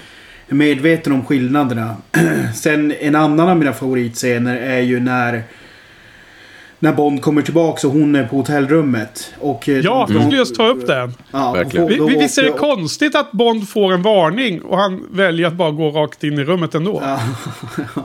[0.48, 1.96] är medveten om skillnaderna.
[2.56, 5.44] Sen en annan av mina favoritscener är ju när
[6.84, 9.34] när Bond kommer tillbaka och hon är på hotellrummet.
[9.40, 11.14] Och, eh, Ja, jag skulle just ta upp den.
[11.32, 11.88] Ja, Verkligen.
[11.88, 15.54] Vi, vi, visst är det konstigt att Bond får en varning och han väljer att
[15.54, 17.02] bara gå rakt in i rummet ändå?
[17.06, 17.20] Ja.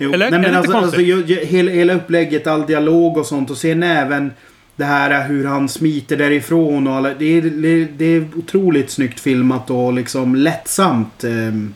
[0.00, 0.18] Jo, Eller?
[0.18, 1.06] nej, Är det men inte alltså, alltså, konstigt?
[1.08, 3.50] ju- ju- hela, hela upplägget, all dialog och sånt.
[3.50, 4.32] Och sen även
[4.76, 6.86] det här hur han smiter därifrån.
[6.86, 11.24] Och alla, det, är, det, det är otroligt snyggt filmat och liksom lättsamt.
[11.24, 11.74] ehm.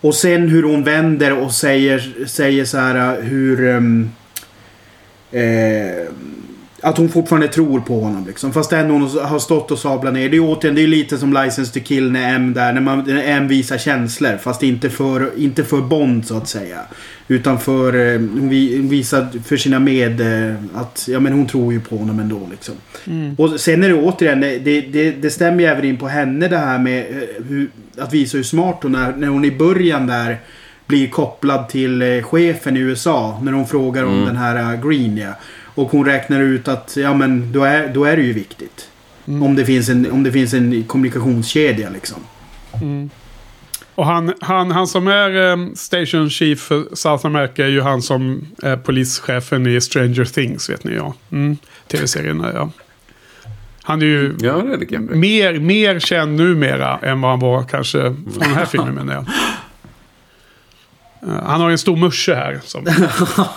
[0.00, 3.68] Och sen hur hon vänder och säger, säger så här hur...
[3.68, 4.10] ehm,
[5.32, 6.06] eh,
[6.82, 8.52] att hon fortfarande tror på honom liksom.
[8.52, 10.28] Fast ändå hon har stått och sablat ner.
[10.28, 12.72] Det är återigen, det är lite som License to Kill när M där.
[12.72, 14.36] När, man, när M visar känslor.
[14.36, 16.78] Fast inte för, inte för Bond så att säga.
[17.28, 21.46] Utan för, eh, hon vi- hon visar för sina med eh, att, ja men hon
[21.46, 22.74] tror ju på honom ändå liksom.
[23.38, 26.58] Och sen är det återigen, det, det, det stämmer ju även in på henne det
[26.58, 29.12] här med eh, hur, att visa hur smart hon är.
[29.16, 30.36] När hon i början där
[30.88, 33.38] blir kopplad till eh, chefen i USA.
[33.42, 35.32] När hon frågar om den här eh, Green ja.
[35.64, 38.90] Och hon räknar ut att ja men då är, då är det ju viktigt.
[39.24, 42.16] Om, det finns en, om det finns en kommunikationskedja liksom.
[43.94, 48.02] Och han, han, han som är um, Station Chief för South America är ju han
[48.02, 51.14] som är polischefen i Stranger Things, vet ni ja.
[51.30, 51.56] Mm.
[51.88, 52.70] Tv-serien, ja.
[53.82, 57.62] Han är ju Ja, det är det mer, mer känd numera än vad han var
[57.62, 59.24] kanske från den här filmen menar jag.
[61.22, 62.60] Eh, Han har ju en stor musche här.
[62.64, 62.84] Som,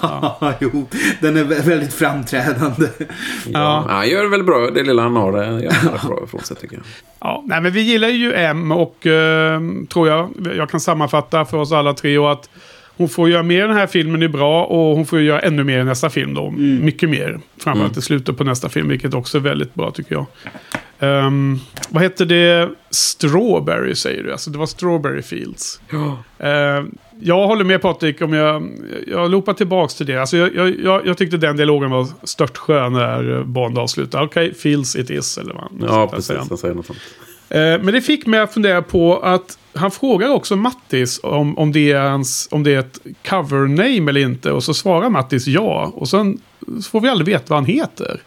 [0.01, 0.53] Ja.
[0.59, 0.87] jo,
[1.19, 2.87] den är vä- väldigt framträdande.
[2.99, 3.05] ja.
[3.53, 4.69] Ja, han gör det väl bra.
[4.71, 6.83] Det lilla han har det gör han bra ifrån sig tycker jag.
[7.19, 9.61] Ja, nej, men vi gillar ju M och eh,
[9.93, 12.49] tror jag, jag kan sammanfatta för oss alla tre och att
[12.97, 15.63] hon får göra mer i den här filmen är bra och hon får göra ännu
[15.63, 16.51] mer i nästa film då.
[16.57, 17.39] Mycket mer.
[17.63, 20.25] Framförallt i slutet på nästa film, vilket också är väldigt bra tycker jag.
[20.99, 21.59] Ehm,
[21.89, 22.69] vad heter det?
[22.89, 24.31] Strawberry säger du.
[24.31, 25.81] Alltså det var Strawberry Fields.
[26.39, 28.71] Ehm, jag håller med Patrik om jag,
[29.07, 30.17] jag loopar tillbaka till det.
[30.17, 34.23] Alltså jag, jag, jag, tyckte den dialogen var stört skön när Bond avslutade.
[34.23, 35.37] Okej, okay, feels it is.
[35.37, 36.37] Eller vad ja, precis.
[36.49, 36.57] han.
[36.57, 36.99] Säger något sånt.
[37.49, 41.71] Eh, Men det fick mig att fundera på att han frågar också Mattis om, om,
[41.71, 42.99] det, är hans, om det är ett
[43.29, 44.51] cover name eller inte.
[44.51, 45.91] Och så svarar Mattis ja.
[45.95, 46.41] Och sen
[46.91, 48.21] får vi aldrig veta vad han heter.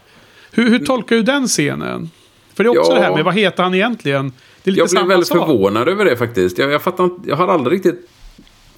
[0.51, 2.09] Hur, hur tolkar du den scenen?
[2.53, 2.97] För det är också Ja.
[2.97, 4.31] det här med vad heter han egentligen?
[4.63, 5.37] Det är lite Jag blev väldigt sak.
[5.47, 6.57] förvånad över det faktiskt.
[6.57, 8.09] Jag, jag, fattar jag har aldrig riktigt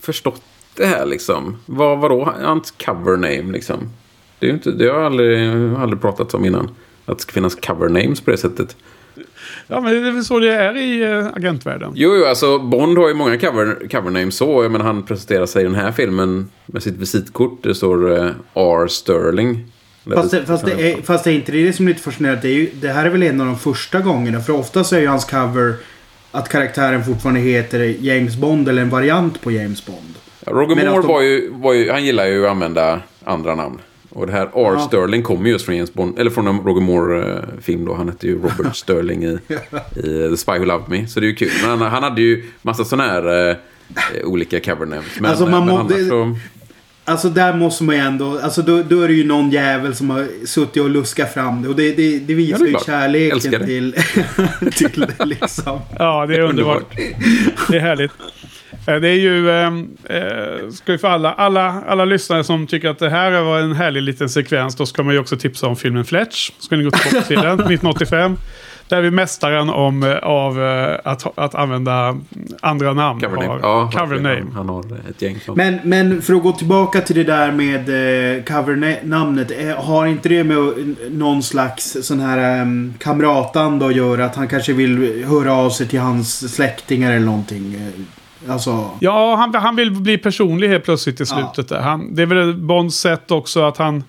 [0.07, 0.41] förstått
[0.75, 1.57] det här liksom.
[1.65, 3.89] Vad, vadå hans cover name liksom?
[4.39, 6.69] Det, är ju inte, det har jag aldrig, aldrig pratat om innan.
[7.05, 8.75] Att det ska finnas cover names på det sättet.
[9.67, 11.91] Ja, men det är väl så det är i uh, agentvärlden.
[11.95, 14.63] Jo, jo, alltså Bond har ju många cover, cover names så.
[14.63, 17.63] Jag menar, han presenterar sig i den här filmen med sitt visitkort.
[17.63, 18.87] Det står eh, R.
[18.87, 19.65] Sterling.
[20.13, 22.41] Fast det, fast, det är, fast det är inte det som är lite fascinerande.
[22.41, 24.41] Det, är ju, det här är väl en av de första gångerna.
[24.41, 25.73] För ofta så är ju hans cover
[26.37, 30.15] att karaktären fortfarande heter James Bond eller en variant på James Bond.
[30.45, 33.55] Ja, Roger Men Moore de- var, ju, var ju, han gillar ju att använda andra
[33.55, 33.77] namn.
[34.09, 34.49] Och det här R.
[34.53, 34.79] Ja.
[34.79, 37.93] Sterling kommer just från James Bond, eller från en Roger Moore-film då.
[37.93, 39.37] Han hette ju Robert Sterling i,
[39.95, 41.07] i The Spy Who Loved Me.
[41.07, 41.49] Så det är ju kul.
[41.61, 43.55] Men han, han hade ju massa sådana här eh,
[44.23, 45.05] olika cover names.
[45.19, 46.35] Men, Alltså, man men må- annars så...
[47.07, 48.39] Alltså där måste man ju ändå...
[48.39, 51.69] Alltså då, då är det ju någon jävel som har suttit och luskat fram det.
[51.69, 53.65] Och det, det, det Ja, visar det är ju kärleken det.
[53.65, 53.95] till...
[54.91, 55.79] till det liksom.
[55.99, 56.95] Ja, det är underbart.
[57.69, 58.11] Det är härligt.
[58.87, 62.89] Eh, Det är ju, ehm, eh, ska vi för alla, alla, alla lyssnare som tycker
[62.89, 65.75] att det här var en härlig liten sekvens, då ska man ju också tipsa om
[65.75, 66.51] filmen Fletch.
[66.59, 68.37] Ska ni gå tillbaka till den, 1985.
[68.89, 72.17] Där är vi mästaren om, eh, av eh, att, att använda
[72.61, 73.19] andra namn.
[73.21, 73.47] Cover name.
[73.47, 74.45] Har Ja, cover name.
[74.55, 75.57] Han har ett gäng sånt.
[75.57, 77.89] Men, men för att gå tillbaka till det där med
[78.37, 79.51] eh, covernamnet.
[79.59, 84.25] Eh, har inte det med någon slags sån här um, kamratanda att göra?
[84.25, 87.77] Att han kanske vill höra av sig till hans släktingar eller någonting?
[88.49, 88.89] Alltså...
[88.99, 91.35] Ja, han, han vill bli personlig helt plötsligt i Ja.
[91.53, 91.69] slutet.
[91.69, 91.79] Där.
[91.81, 94.03] Han, det är väl Bonds sätt också att han...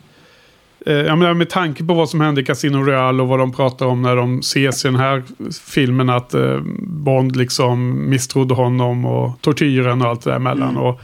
[0.87, 3.53] Eh, jag menar, med tanke på vad som hände i Casino Royale och vad de
[3.53, 5.23] pratar om när de ses i den här
[5.67, 6.11] filmen.
[6.11, 10.77] Att eh, Bond liksom misstrodde honom och tortyren och allt det där emellan.
[10.77, 11.01] Och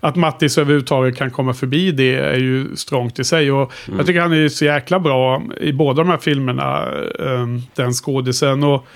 [0.00, 3.52] att Mattis överhuvudtaget kan komma förbi det är ju strångt i sig.
[3.52, 6.84] Och Jag tycker han är så jäkla bra i båda de här filmerna.
[7.20, 8.62] Eh, den skådisen.
[8.64, 8.86] Och,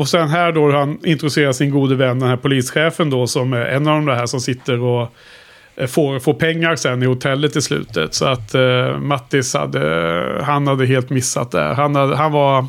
[0.00, 3.64] och sen här då han introducerar sin gode vän, den här polischefen då, som är
[3.64, 5.12] en av de där som sitter och
[5.78, 8.14] Eh, får, får pengar sen i hotellet i slutet.
[8.14, 11.74] Så att eh, Mattis hade, han hade helt missat det.
[11.74, 12.66] Han, hade, han var...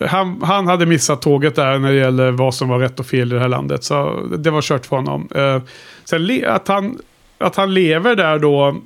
[0.00, 3.32] Han, han hade missat tåget där när det gäller vad som var rätt och fel
[3.32, 3.84] i det här landet.
[3.84, 5.28] Så det var kört för honom.
[5.34, 5.62] Eh,
[6.04, 6.98] sen att han,
[7.38, 8.76] att han lever där då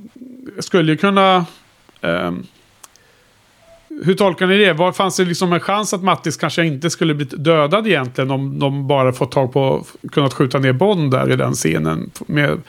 [0.59, 1.47] skulle ju kunna...
[2.01, 2.31] Eh,
[4.05, 4.73] hur tolkar ni det?
[4.73, 8.59] Var, fanns det liksom en chans att Mattis kanske inte skulle blivit dödad egentligen om
[8.59, 12.61] de bara fått tag på, kunnat skjuta ner Bond där i den scenen med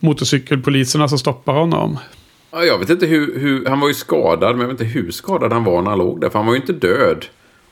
[0.00, 1.98] motorcykelpoliserna som stoppar honom?
[2.52, 3.66] Jag vet inte hur, hur...
[3.66, 6.20] Han var ju skadad, men jag vet inte hur skadad han var när han låg
[6.20, 6.28] där.
[6.28, 7.26] För han var ju inte död.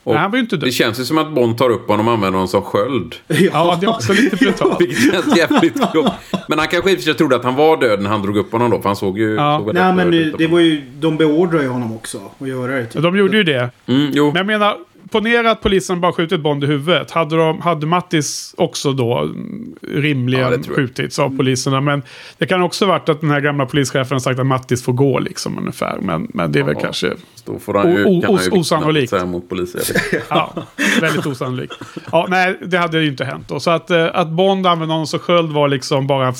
[0.08, 0.68] Och Nej, han var ju inte död.
[0.68, 3.14] Det känns ju som att Bond tar upp honom och använder honom som sköld.
[3.52, 4.80] Ja, det är också lite brutalt.
[4.80, 6.12] Vilket känns jävligt klokt.
[6.48, 8.36] Men han kanske i och för sig trodde att han var död när han drog
[8.36, 8.80] upp honom då.
[8.82, 9.34] För han såg ju...
[9.34, 9.58] Ja.
[9.58, 10.82] Såg Nej men det, det var ju...
[11.00, 12.86] De beordrar ju honom också att göra det.
[12.86, 13.02] Typ.
[13.02, 13.70] De gjorde ju det.
[13.86, 14.26] Mm, jo.
[14.26, 14.76] Men jag menar,
[15.10, 17.10] ponera att polisen bara skjutit Bond i huvudet.
[17.10, 20.66] Hade, de, hade Mattis också då mm, Ja, rimligen jag.
[20.76, 21.80] skjutits av poliserna.
[21.80, 22.02] Men
[22.38, 25.18] det kan också varit att den här gamla polischefen har sagt att Mattis får gå
[25.18, 25.98] liksom ungefär.
[26.00, 26.80] Men, men det är väl Ja.
[26.82, 27.12] kanske
[27.44, 29.12] Då får han ju, O- kan os- osannolikt.
[29.26, 29.80] mot polisen.
[30.28, 30.52] Ja,
[31.00, 31.74] väldigt osannolikt.
[32.12, 33.60] Ja, nej, det hade ju inte hänt då.
[33.60, 36.32] Så att, eh, att Bond använde honom som sköld var liksom bara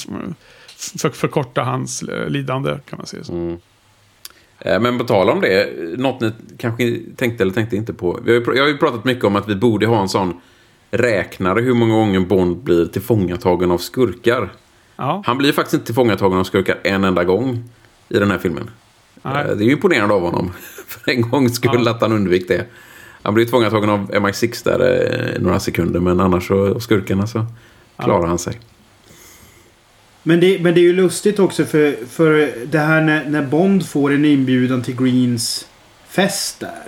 [0.99, 3.25] för, förkorta hans eh, lidande kan man säga.
[3.25, 3.33] Så.
[3.33, 3.57] Mm.
[4.61, 5.69] Eh, Men på tal om det,
[5.99, 8.21] något ni kanske tänkte eller tänkte inte på.
[8.27, 10.41] Jag har ju pratat mycket om att vi borde ha en sån
[10.91, 14.49] räknare hur många gånger Bond blir tillfångatagen av skurkar.
[14.97, 17.65] Ja, Han blir faktiskt inte tillfångatagen av skurkar en enda gång
[18.09, 18.71] i den här filmen.
[19.23, 19.47] Nej.
[19.51, 20.53] Eh, Det är ju imponerande av honom.
[20.87, 21.91] För en gång skulle Ja.
[21.91, 22.65] att han undvek det.
[23.23, 24.81] Han blir tillfångatagen av MI6 där
[25.37, 26.01] eh, några sekunder.
[26.01, 27.47] Men annars så, av skurkarna så
[27.99, 28.59] klarar han sig.
[30.23, 33.87] Men det, men det är ju lustigt också för, för det här när, när Bond
[33.87, 35.67] får en inbjudan till Greens
[36.09, 36.83] fest där.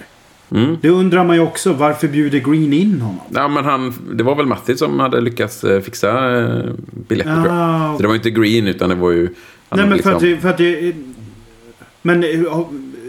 [0.60, 0.76] Mm.
[0.82, 1.72] Det undrar man ju också.
[1.72, 3.20] Varför bjuder Green in honom?
[3.34, 6.08] Ja, men han, det var väl Matti som hade lyckats eh, fixa
[6.40, 6.62] eh,
[7.08, 7.54] biljetter tror jag.
[7.56, 9.22] Ah, Så det var inte Green utan det var ju...
[9.22, 9.32] Nej
[9.70, 10.92] men för liksom- att, det- för att det,
[12.02, 12.28] Men eh,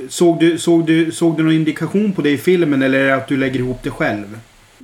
[0.09, 3.15] såg du, såg, du, såg du någon indikation på det i filmen eller är det
[3.15, 4.37] att du lägger ihop det själv?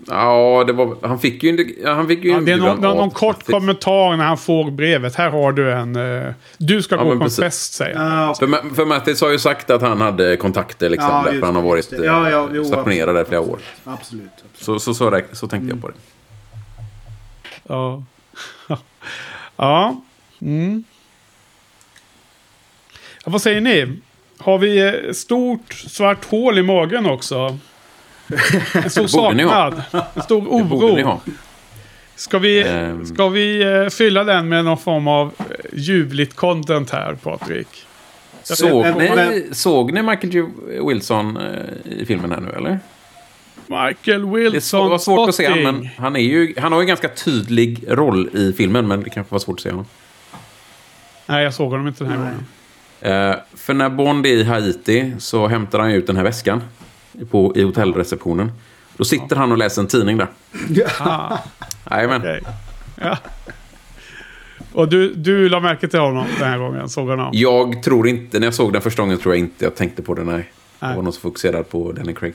[0.10, 3.12] Ja, det var, han fick ju, ja, han fick ju Ja, det är någon, någon,
[3.12, 5.16] kort kommentar när han får brevet.
[5.16, 5.96] Här har du en...
[5.96, 8.28] eh, du ska Ja, gå på en fest, säger han.
[8.28, 11.10] Ja, För, för Mattis har ju sagt att han hade kontakter liksom.
[11.10, 11.92] Ja, just han har varit.
[11.92, 13.60] Ja, ja, jo, stationerad där flera år.
[13.84, 14.30] absolut.
[14.34, 14.56] absolut.
[14.56, 15.94] Så, så, så, så tänkte jag på det.
[17.68, 18.04] Ja.
[19.56, 20.02] ja.
[20.42, 20.84] Mm.
[23.26, 23.32] ja.
[23.32, 24.00] Vad säger ni?
[24.38, 27.58] Har vi eh, stort svart hål i magen också?
[28.74, 29.84] En stor saknad.
[30.16, 31.20] En stor Det oro.
[32.16, 33.06] Ska vi, Ehm.
[33.06, 37.68] ska vi eh, fylla den med någon form av eh, ljuvligt content här, Patrik?
[38.44, 40.44] Såg ni, men- såg ni Michael J.
[40.88, 42.80] Wilson eh, i filmen här nu eller?
[43.68, 45.92] Michael Det Wilson var svårt att se honom, men spotting.
[45.98, 49.32] han, är ju, han har ju en ganska tydlig roll i filmen, men det kanske
[49.34, 49.86] var svårt att se honom.
[51.26, 52.46] Nej, jag såg honom inte den här gången.
[53.32, 56.64] Eh, för när Bond är i Haiti så hämtar han ut den här väskan
[57.32, 58.52] på, i hotellreceptionen.
[58.98, 60.28] Då sitter han och läser en tidning där.
[61.92, 62.42] Jajamän.
[62.96, 63.18] Ja.
[64.74, 66.90] Och du, du la märke till honom den här gången?
[66.90, 67.30] Såg honom?
[67.34, 70.14] Jag tror inte, när jag såg den första gången tror jag inte jag tänkte på
[70.14, 70.52] det, nej.
[70.80, 70.96] Jag Nej.
[70.96, 72.34] var nog så fokuserad på Danny Craig.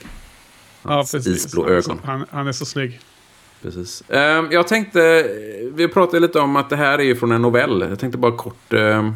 [0.83, 1.27] Ja, precis.
[1.27, 1.99] isblå ögon.
[2.03, 2.99] Han, han är så snygg.
[3.61, 4.03] Precis.
[4.09, 5.29] Ehm, jag tänkte,
[5.73, 7.85] vi pratade lite om att det här är ju från en novell.
[7.89, 9.15] Jag tänkte bara kort ehm,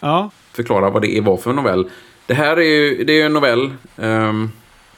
[0.00, 1.90] Ja, förklara vad det var för en novell.
[2.26, 3.72] Det här är ju, det är en novell.
[3.96, 4.50] ehm,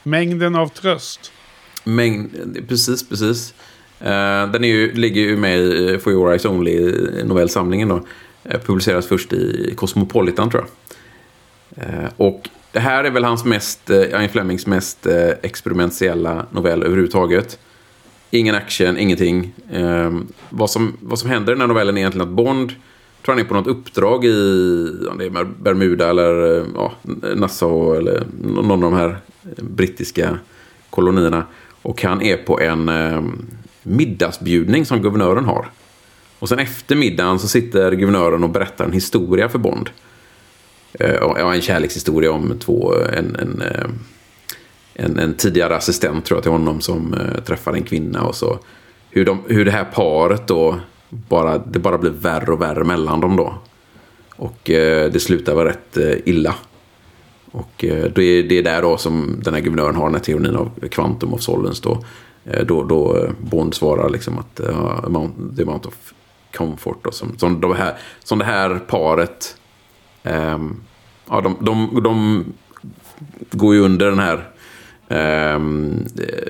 [0.02, 1.32] mängden av tröst.
[1.84, 3.54] mängd, precis, precis.
[4.00, 6.92] Eh, den är ju, ligger ju med i eh, For Your Eyes Only
[7.24, 8.06] novellsamlingen då.
[8.44, 11.88] Eh, publiceras först i Cosmopolitan tror jag.
[11.88, 16.82] Eh, och det här är väl hans mest, eh, Ian Flemings mest eh, experimentella novell
[16.82, 17.58] överhuvudtaget.
[18.30, 19.52] Ingen action, ingenting.
[19.72, 20.18] Eh,
[20.50, 22.72] vad, som, vad som händer i den här novellen är egentligen att Bond
[23.24, 24.30] tror han är på något uppdrag i
[25.10, 26.92] om det är Bermuda eller ja,
[27.36, 29.16] Nassau eller någon av de här
[29.56, 30.38] brittiska
[30.90, 31.44] kolonierna.
[31.82, 33.22] Och han är på en eh,
[33.82, 35.70] middagsbjudning som guvernören har.
[36.38, 39.90] Och sen efter middagen så sitter guvernören och berättar en historia för Bond.
[40.92, 43.90] Eh, ja, en kärlekshistoria om två, en, en, eh,
[44.94, 48.58] en, en tidigare assistent tror jag till honom som eh, träffar en kvinna och så.
[49.10, 53.20] Hur, de, hur det här paret då, bara, det bara blir värre och värre mellan
[53.20, 53.54] dem då.
[54.36, 56.54] Och eh, det slutar väl rätt eh, illa.
[57.50, 60.22] Och eh, det är det är där då som den här guvernören har den här
[60.22, 62.04] teorin av quantum of solvence då.
[62.44, 65.94] Eh, då, då eh, Bond svarar liksom att eh, uh, amount, the amount of
[66.56, 67.94] comfort då, som, som, de här,
[68.24, 69.56] som det här paret
[70.22, 70.80] ehm,
[71.28, 72.44] ja, de, de, de
[73.50, 74.48] går ju under den här
[75.08, 75.58] eh,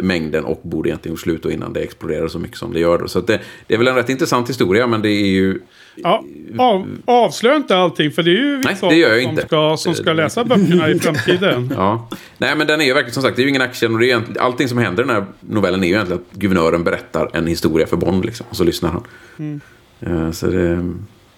[0.03, 2.99] mängden och borde egentligen gjort slut innan det exploderar så mycket som det gör.
[2.99, 3.09] Då.
[3.09, 5.61] Så det, det är väl en rätt intressant historia men det är ju
[6.03, 6.25] Ja,
[6.59, 9.47] av, avslöja inte allting för det är ju vissa Nej, det gör jag som, inte.
[9.47, 11.73] Ska, som ska läsa böckerna i framtiden.
[11.77, 12.09] Ja.
[12.39, 13.95] Nej, men den är ju verkligen som sagt, det är ju ingen action.
[13.95, 16.85] Och det är allting som händer i den här novellen är ju egentligen att guvernören
[16.85, 18.25] berättar en historia för Bond.
[18.25, 19.61] Liksom, och så lyssnar han.
[20.01, 20.71] Eh, så, det,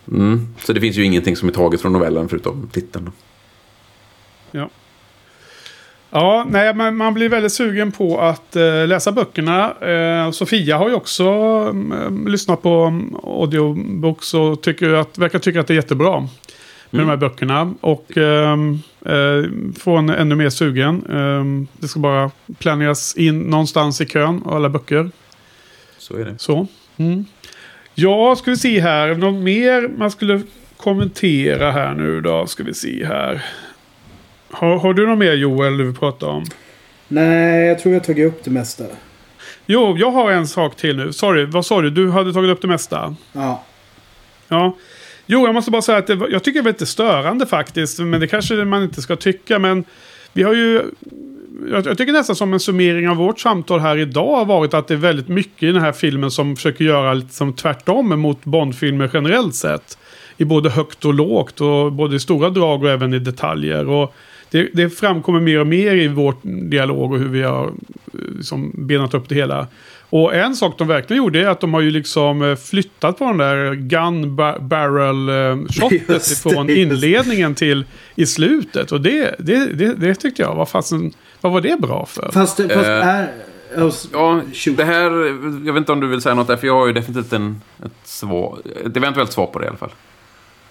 [0.09, 3.05] mm, så det finns ju ingenting som är taget från novellen förutom titeln.
[3.05, 3.13] Då.
[4.59, 4.71] Ja.
[6.11, 9.75] Ja, nej, men man blir väldigt sugen på att eh, läsa böckerna.
[9.81, 15.61] Eh, Sofia har ju också mm, lyssnat på um, audiobooks och tycker att, verkar tycka
[15.61, 16.29] att det är jättebra.
[16.91, 17.75] Med de här böckerna.
[17.81, 21.05] Och ehm, eh, får en ännu mer sugen.
[21.11, 25.11] Ehm, det ska bara planeras in någonstans i kön av alla böcker.
[25.99, 26.35] Så är det.
[26.39, 26.67] Så.
[26.97, 27.25] Mm.
[27.95, 29.15] Ja, ska vi se här.
[29.15, 30.43] Något mer man skulle
[30.77, 32.47] kommentera här nu då?
[32.47, 33.45] Ska vi se här.
[34.51, 36.45] Har, har du något mer Joel du vill prata om?
[37.09, 38.85] Nej, jag tror jag har tagit upp det mesta.
[39.67, 41.13] Jo, jag har en sak till nu.
[41.13, 41.91] Sorry, vad sa du?
[41.91, 43.17] Du hade tagit upp det mesta.
[43.33, 43.65] Ja.
[44.49, 44.77] Ja.
[45.27, 47.99] Jo, jag måste bara säga att det, jag tycker det är lite störande faktiskt.
[47.99, 49.59] Men det kanske man inte ska tycka.
[49.59, 49.85] Men
[50.33, 50.83] vi har ju...
[51.71, 54.89] Jag, jag tycker nästan som en summering av vårt samtal här idag har varit att
[54.89, 58.45] det är väldigt mycket i den här filmen som försöker göra lite som tvärtom mot
[58.45, 59.99] Bondfilmer generellt sett.
[60.37, 63.89] I både högt och lågt och både i stora drag och även i detaljer.
[63.89, 64.15] Och
[64.51, 66.35] det, det framkommer mer och mer i vår
[66.69, 67.73] dialog och hur vi har
[68.37, 69.67] liksom benat upp det hela.
[70.11, 73.25] Och en sak de verkligen gjorde är att de har ju liksom eh, flyttat på
[73.25, 76.81] den där gun ba- barrel eh, shotet det, det.
[76.81, 78.93] inledningen till i slutet.
[78.93, 82.23] Och det, det, det, det tyckte jag var fasen, vad var det bra för?
[82.33, 83.29] Fast, fast Eh, är...
[84.13, 84.43] Ja,
[84.77, 85.11] det här...
[85.67, 87.61] Jag vet inte om du vill säga något där, för jag har ju definitivt en,
[87.85, 89.91] ett, svar, ett eventuellt svar på det i alla fall.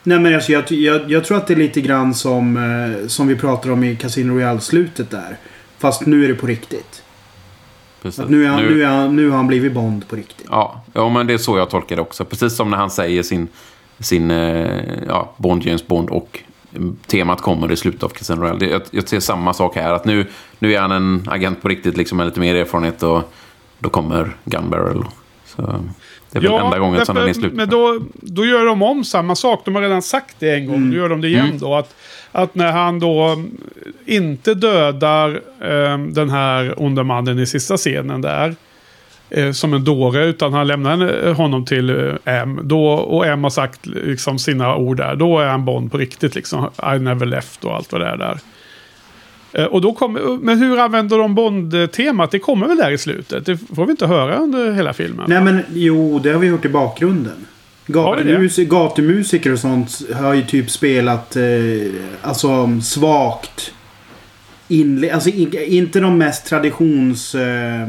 [0.04, 3.28] Nej men alltså, jag, jag, jag tror att det är lite grann som, eh, som
[3.28, 5.38] vi pratar om i Casino Royale-slutet där.
[5.78, 7.04] Fast nu är det på riktigt.
[8.02, 8.20] Precis.
[8.20, 8.84] Att nu, är han, nu...
[8.84, 10.48] är han, nu har han blivit Bond på riktigt.
[10.50, 12.26] Ja, ja, men det är så jag tolkar det också.
[12.26, 13.48] Precis som när han säger sin,
[14.00, 16.40] sin eh, ja, Bond, James Bond och
[17.08, 18.66] temat kommer i slutet av Casino Royale.
[18.66, 19.94] Jag, jag ser samma sak här.
[19.94, 20.26] Att nu,
[20.60, 23.34] nu är han en agent på riktigt liksom, med lite mer erfarenhet och,
[23.80, 25.04] då kommer Gun Barrel.
[25.46, 25.86] Så
[26.32, 27.54] det är väl enda gången som den är slut.
[27.54, 29.62] Men då, då gör de om samma sak.
[29.66, 30.76] De har redan sagt det en gång.
[30.76, 30.90] Mm.
[30.90, 31.76] Nu gör de det igen då.
[31.76, 31.96] Att,
[32.32, 33.44] att när han då
[34.06, 38.56] inte dödar eh, den här onda mannen i sista scenen där.
[39.30, 40.26] Eh, som en dåre.
[40.26, 42.60] Utan han lämnar eh, honom till eh, M.
[42.64, 45.16] Då, och M har sagt liksom, sina ord där.
[45.16, 46.36] Då är han Bond på riktigt.
[46.36, 46.70] Liksom.
[46.96, 48.40] I never left och allt vad det är där.
[49.54, 52.32] Eh, Och då kommer, men hur använder de Bond-temat?
[52.32, 53.46] Det kommer väl där i slutet?
[53.46, 55.26] Det får vi inte höra under hela filmen.
[55.30, 57.46] Nej men jo, det har vi hört i bakgrunden.
[58.68, 61.44] Gatumusiker och sånt har ju typ spelat eh,
[62.22, 63.72] alltså svagt.
[64.68, 67.36] Inle- alltså in- inte de mest traditions...
[67.36, 67.88] Eh,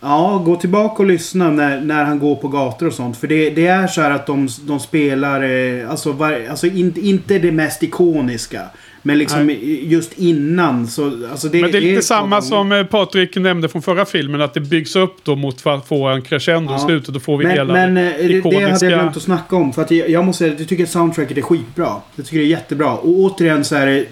[0.00, 3.16] ja, gå tillbaka och lyssna när, när han går på gator och sånt.
[3.16, 5.42] För det, det är så här att de, de spelar...
[5.42, 8.62] Eh, alltså var, alltså in, inte det mest ikoniska.
[9.02, 9.50] Men liksom
[9.82, 11.04] just innan så...
[11.30, 14.40] Alltså det, Men det är lite samma så- som eh, Patrik nämnde från förra filmen.
[14.40, 16.86] Att det byggs upp då mot för att få en crescendo i Ja.
[16.86, 17.14] slutet.
[17.14, 18.86] Då får vi Men, hela men eh, det, det hade jag ikoniska...
[18.88, 19.72] glömt att snacka om.
[19.72, 21.92] För att jag, jag måste säga att jag tycker att soundtracket är skitbra.
[22.16, 22.92] Jag tycker det är jättebra.
[22.92, 24.04] Och återigen så är det...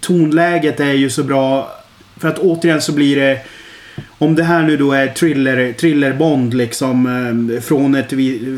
[0.00, 1.72] Tonläget är ju så bra.
[2.18, 3.38] För att återigen så blir det...
[4.22, 8.12] Om det här nu då är thriller, thriller-Bond liksom eh, från, ett,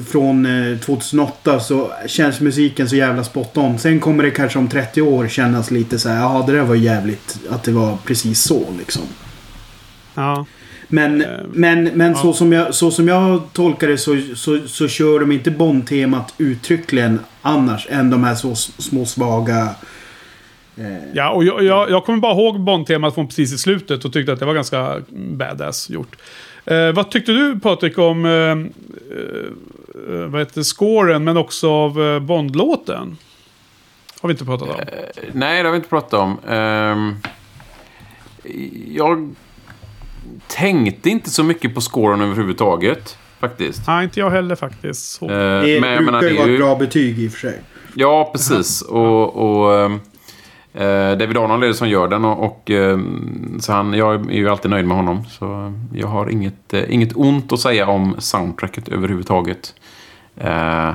[0.08, 3.78] från eh, 2008 så känns musiken så jävla spot on.
[3.78, 6.74] Sen kommer det kanske om 30 år kännas lite så här, ja det där var
[6.74, 9.02] jävligt att det var precis så liksom.
[10.14, 10.46] Ja.
[10.88, 12.18] Men, Eh, men, men ja.
[12.18, 16.34] så, som jag, så som jag tolkar det så, så, så kör de inte Bond-temat
[16.38, 19.68] uttryckligen annars än de här så små svaga...
[20.76, 20.84] Eh,
[21.14, 24.32] Ja, och jag, jag, jag kommer bara ihåg Bond-temat från precis i slutet och tyckte
[24.32, 26.16] att det var ganska badass gjort.
[26.64, 32.20] Eh, vad tyckte du Patrik om eh, eh, vad heter, scoren men också av eh,
[32.20, 33.16] Bond-låten?
[34.20, 34.80] Har vi inte pratat om.
[35.32, 36.38] Nej, det har vi inte pratat om.
[36.48, 37.16] Ehm,
[38.88, 39.34] jag
[40.46, 43.18] tänkte inte så mycket på scoren överhuvudtaget.
[43.40, 43.86] Faktiskt.
[43.86, 45.12] Nej, inte jag heller faktiskt.
[45.12, 45.30] Så.
[45.30, 47.60] Eh, det men brukar det ju vara ett bra betyg i och för sig.
[47.94, 48.82] Ja, precis.
[48.82, 49.98] Och, och ehm, eh,
[51.18, 52.24] David Arnold är det som gör den.
[52.24, 55.24] Och, och, ehm, så han, jag är ju alltid nöjd med honom.
[55.24, 59.74] Så jag har inget, eh, inget ont att säga om soundtracket överhuvudtaget.
[60.36, 60.90] Eh,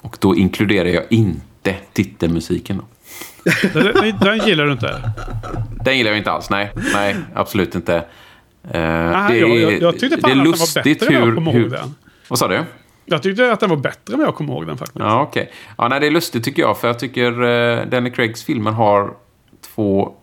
[0.00, 2.76] och då inkluderar jag inte titelmusiken.
[2.76, 2.84] Då.
[3.72, 5.12] Den, den, gillar du inte?
[5.84, 6.50] Den gillar jag inte alls.
[6.50, 8.04] Nej, nej absolut inte.
[8.70, 11.06] Eh, Ah, det, jag, är, jag, jag tyckte det fan är att den var bättre
[11.06, 11.26] hur...
[11.26, 11.94] jag kommer ihåg den.
[12.28, 12.64] vad sa du?
[13.04, 14.98] Jag tyckte att den var bättre när jag kommer ihåg den faktiskt.
[14.98, 15.52] Ja, okej.
[15.78, 16.78] Ja, nej, det är lustigt tycker jag.
[16.78, 19.14] För jag tycker uh, Danny Craigs filmer har
[19.74, 20.14] två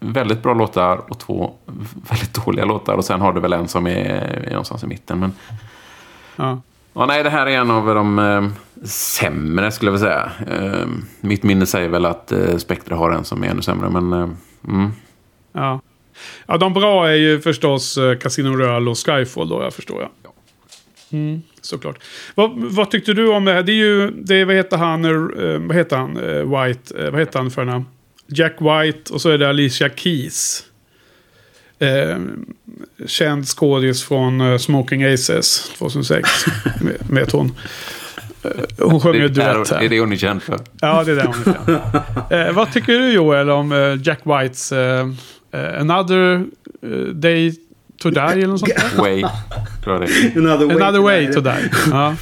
[0.00, 1.54] väldigt bra låtar och två
[2.10, 2.94] väldigt dåliga låtar.
[2.94, 5.18] Och sen har du väl en som är, är någonstans i mitten.
[5.20, 5.32] Men
[6.36, 6.60] Ja.
[6.94, 8.44] ja, nej, det här är en av de eh,
[8.86, 10.30] sämre skulle jag vilja säga.
[10.58, 10.86] Eh,
[11.20, 13.90] mitt minne säger väl att uh, Spectre har en som är ännu sämre.
[13.90, 14.28] Men eh,
[14.68, 14.92] mm.
[15.52, 15.80] Ja.
[16.46, 20.10] ja, de bra är ju förstås uh, Casino Royale och Skyfall då, jag förstår jag.
[21.14, 21.98] Mm, såklart.
[22.34, 23.62] Vad, vad tyckte du om det här?
[23.62, 27.10] Det är ju, det är, vad heter han, eh, vad heter han, eh, White, eh,
[27.10, 27.84] vad heter han för namn?
[28.26, 30.64] Jack White och så är det Alicia Keys.
[31.78, 32.18] Eh,
[33.06, 36.28] känd skådis från Smoking Aces 2006.
[37.10, 37.52] Vet- hon.
[38.78, 39.80] Hon sjunger duett är, här.
[39.80, 40.58] det är det hon är känd för.
[40.80, 41.54] Ja, det är det hon
[42.30, 42.48] är.
[42.48, 45.08] eh, Vad tycker du Joel om Jack Whites eh,
[45.80, 46.44] Another
[47.12, 47.54] Day
[48.10, 49.02] to Die eller något sånt där?
[49.02, 49.24] Way,
[49.84, 50.38] tror jag det är.
[50.38, 51.70] Another way, Another way to die.
[51.90, 52.14] Ja.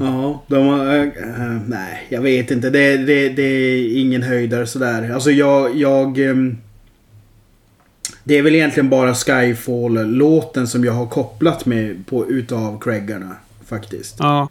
[0.00, 0.96] Ja, de har...
[0.96, 2.70] eh, nej, jag vet inte.
[2.70, 5.10] Det, det, det är ingen höjdare sådär.
[5.14, 5.76] Alltså jag...
[5.76, 6.58] jag ehm,
[8.26, 13.36] det är väl egentligen bara Skyfall-låten som jag har kopplat med på, utav Craigarna.
[13.66, 14.16] Faktiskt.
[14.18, 14.48] Ja.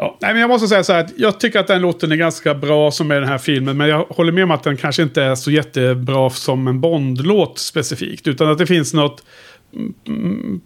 [0.00, 2.16] Ja, nej, men jag måste säga så här att jag tycker att den låten är
[2.16, 3.76] ganska bra som är den här filmen.
[3.76, 7.58] Men jag håller med om att den kanske inte är så jättebra som en Bond-låt
[7.58, 8.26] specifikt.
[8.26, 9.24] Utan att det finns något
[9.74, 10.60] mm, mm,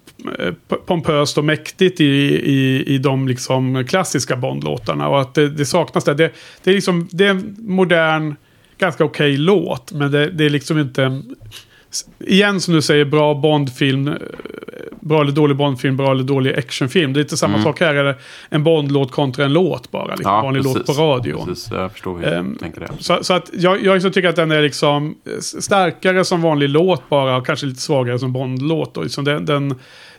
[0.87, 5.09] pompöst och mäktigt i, i, i de liksom klassiska Bond-låtarna.
[5.09, 6.15] Och att det, det saknas där.
[6.15, 6.33] Det,
[6.63, 8.35] det, är liksom, det är en modern,
[8.79, 9.93] ganska okej låt.
[9.93, 11.23] Men det, det är liksom inte
[12.21, 14.09] en- Igen som du säger, bra Bondfilm.
[14.09, 14.15] eh,
[15.01, 17.13] Bra eller dålig Bondfilm, bra eller dålig actionfilm.
[17.13, 17.95] Det är inte samma sak här.
[17.95, 18.17] Är det
[18.49, 20.15] en Bondlåt kontra en låt bara.
[20.15, 20.99] Liksom, Ja, vanlig låt på precis.
[20.99, 21.47] radion.
[21.47, 22.89] Precis, jag förstår hur Ehm, du tänker det.
[22.99, 25.15] Så, så att jag, jag liksom tycker att den är liksom
[25.61, 28.97] starkare som vanlig låt bara och kanske lite svagare som Bondlåt.
[28.97, 29.75] Och liksom den, den,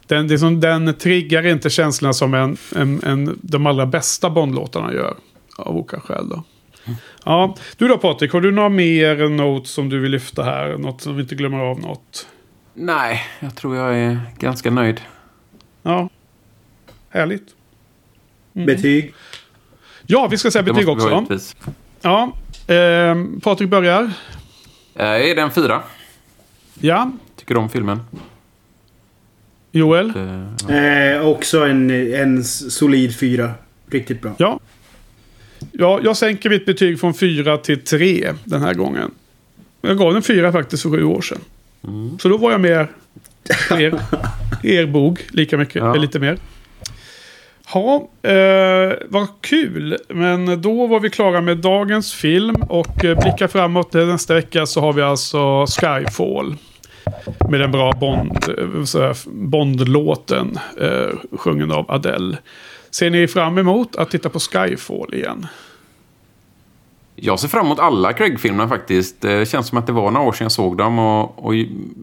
[0.08, 4.30] den, det är som, den triggar inte känslorna som en, en, en, de allra bästa
[4.30, 5.14] Bondlåtarna gör.
[5.58, 6.44] Av olika skäl då.
[7.26, 10.78] Ja, du då Patrik, har du några mer notes som du vill lyfta här?
[10.78, 12.28] Något som vi inte glömmer av något?
[12.74, 15.02] Nej, jag tror jag är ganska nöjd.
[15.84, 16.10] Ja,
[17.10, 17.48] härligt.
[18.54, 19.14] Betyg?
[20.06, 21.26] Ja, vi ska säga Det betyg också.
[22.02, 22.32] Ja,
[22.68, 24.04] ehm, Patrik börjar.
[24.96, 25.84] Eh, är det en fyra?
[26.80, 28.00] Ja, Tycker du om filmen?
[29.72, 30.14] Joel?
[30.70, 33.52] Eh, Eh, också en, en solid fyra.
[33.90, 34.34] Riktigt bra.
[34.38, 34.60] Ja.
[35.72, 36.00] Ja.
[36.04, 39.12] Jag sänker mitt betyg från 4 till 3 den här gången.
[39.82, 41.40] Jag gav den 4 faktiskt för sju år sedan.
[42.20, 42.88] Så då var jag mer
[43.72, 44.00] er,
[44.64, 45.90] er bog lika mycket, Ja.
[45.90, 46.38] eller lite mer.
[47.74, 49.98] Ja, eh, vad kul.
[50.10, 53.94] Men då var vi klara med dagens film och eh, blickar framåt.
[53.94, 56.56] Nästa vecka så har vi alltså Skyfall.
[57.50, 58.38] Med den bra Bond,
[58.98, 62.38] eh, Bond-låten eh, sjungen av Adele.
[62.96, 65.48] Ser ni fram emot att titta på Skyfall igen?
[67.16, 69.22] Jag ser fram emot alla Craig-filmerna faktiskt.
[69.22, 71.00] Det känns som att det var några år sedan jag såg dem.
[71.00, 71.54] Och, och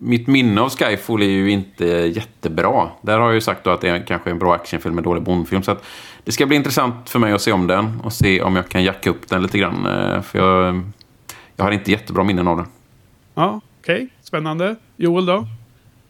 [0.01, 2.89] mitt minne av Skyfall är ju inte jättebra.
[3.03, 5.63] Där har jag ju sagt att det är kanske en bra actionfilm, en dålig Bondfilm.
[5.63, 5.77] Så
[6.25, 8.01] det ska bli intressant för mig att se om den.
[8.05, 9.87] Och se om jag kan jacka upp den lite grann.
[9.87, 10.83] eh, För jag,
[11.57, 12.67] jag har inte jättebra minnen av den.
[13.35, 14.09] Ja, okej.
[14.23, 14.77] Spännande.
[14.97, 15.47] Joel då?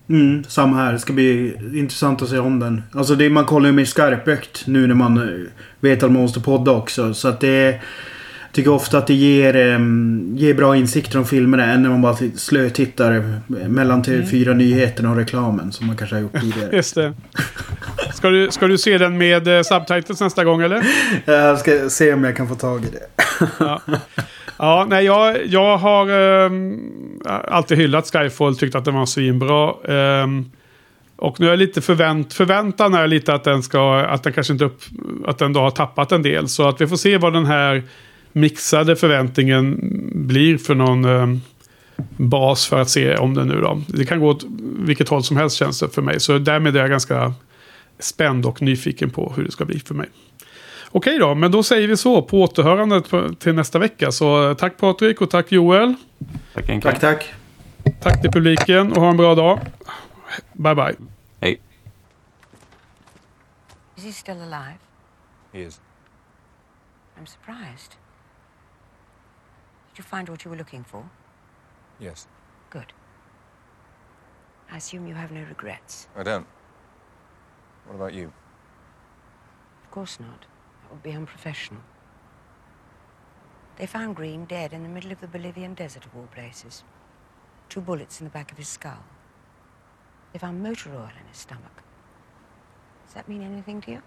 [0.09, 0.93] Mm, samma här.
[0.93, 2.83] Det ska bli intressant att se om den.
[2.93, 5.49] Alltså det, man kollar ju mer skarpögt nu när man eh,
[5.81, 7.15] vet att man måste podda också.
[7.15, 7.81] Så att det...
[8.53, 12.03] Jag tycker ofta att det ger, em, ger bra insikter om filmerna än när man
[12.03, 16.71] bara slötittar mellan TV4 nyheterna och reklamen som man kanske har gjort tidigare.
[16.77, 17.15] Just det.
[18.15, 20.87] Ska du, ska du se den med eh, subtitles nästa gång eller?
[21.25, 23.22] Jag ska se om jag kan få tag i det.
[23.59, 23.81] Ja,
[24.59, 26.81] ja nej, jag, jag har um,
[27.25, 29.73] alltid hyllat Skyfall, tyckt att den var svinbra.
[30.23, 30.51] Um,
[31.17, 34.53] och nu är jag lite förvänt, förväntan är lite att den ska, att den kanske
[34.53, 34.83] inte upp,
[35.27, 36.49] att den då har tappat en del.
[36.49, 37.83] Så att vi får se vad den här
[38.33, 39.79] mixade förväntningen
[40.15, 41.41] blir för någon um,
[42.17, 43.83] bas för att se om den nu då.
[43.87, 44.45] Det kan gå åt
[44.79, 46.21] vilket håll som helst känns det för mig.
[46.21, 47.35] Så därmed är jag ganska
[47.99, 50.09] spänd och nyfiken på hur det ska bli för mig.
[50.93, 54.13] Okej då, men då säger vi så på återhörande på- till nästa vecka.
[54.13, 55.95] Så eh, tack Patrik och tack Joel.
[56.55, 56.91] Tack Henke.
[56.91, 57.35] Tack, tack.
[58.01, 59.61] Tack till publiken och ha en bra dag.
[60.53, 60.97] Bye bye.
[61.41, 61.61] Hej.
[63.97, 64.79] Is he still alive?
[65.53, 65.81] He is.
[67.21, 67.93] I'm surprised.
[69.95, 71.05] Did you find what you were looking for?
[72.01, 72.29] Yes.
[72.71, 72.93] Good.
[74.73, 76.09] I assume you have no regrets.
[76.17, 76.47] I don't.
[77.87, 78.27] What about you?
[79.85, 80.47] Of course not.
[80.93, 81.81] Would be unprofessional.
[83.77, 86.85] They found Green dead in the middle of the Bolivian desert, of all places.
[87.71, 89.03] Two bullets in the back of his skull.
[90.33, 91.83] They found motor oil in his stomach.
[93.07, 94.03] Does that mean anything to you?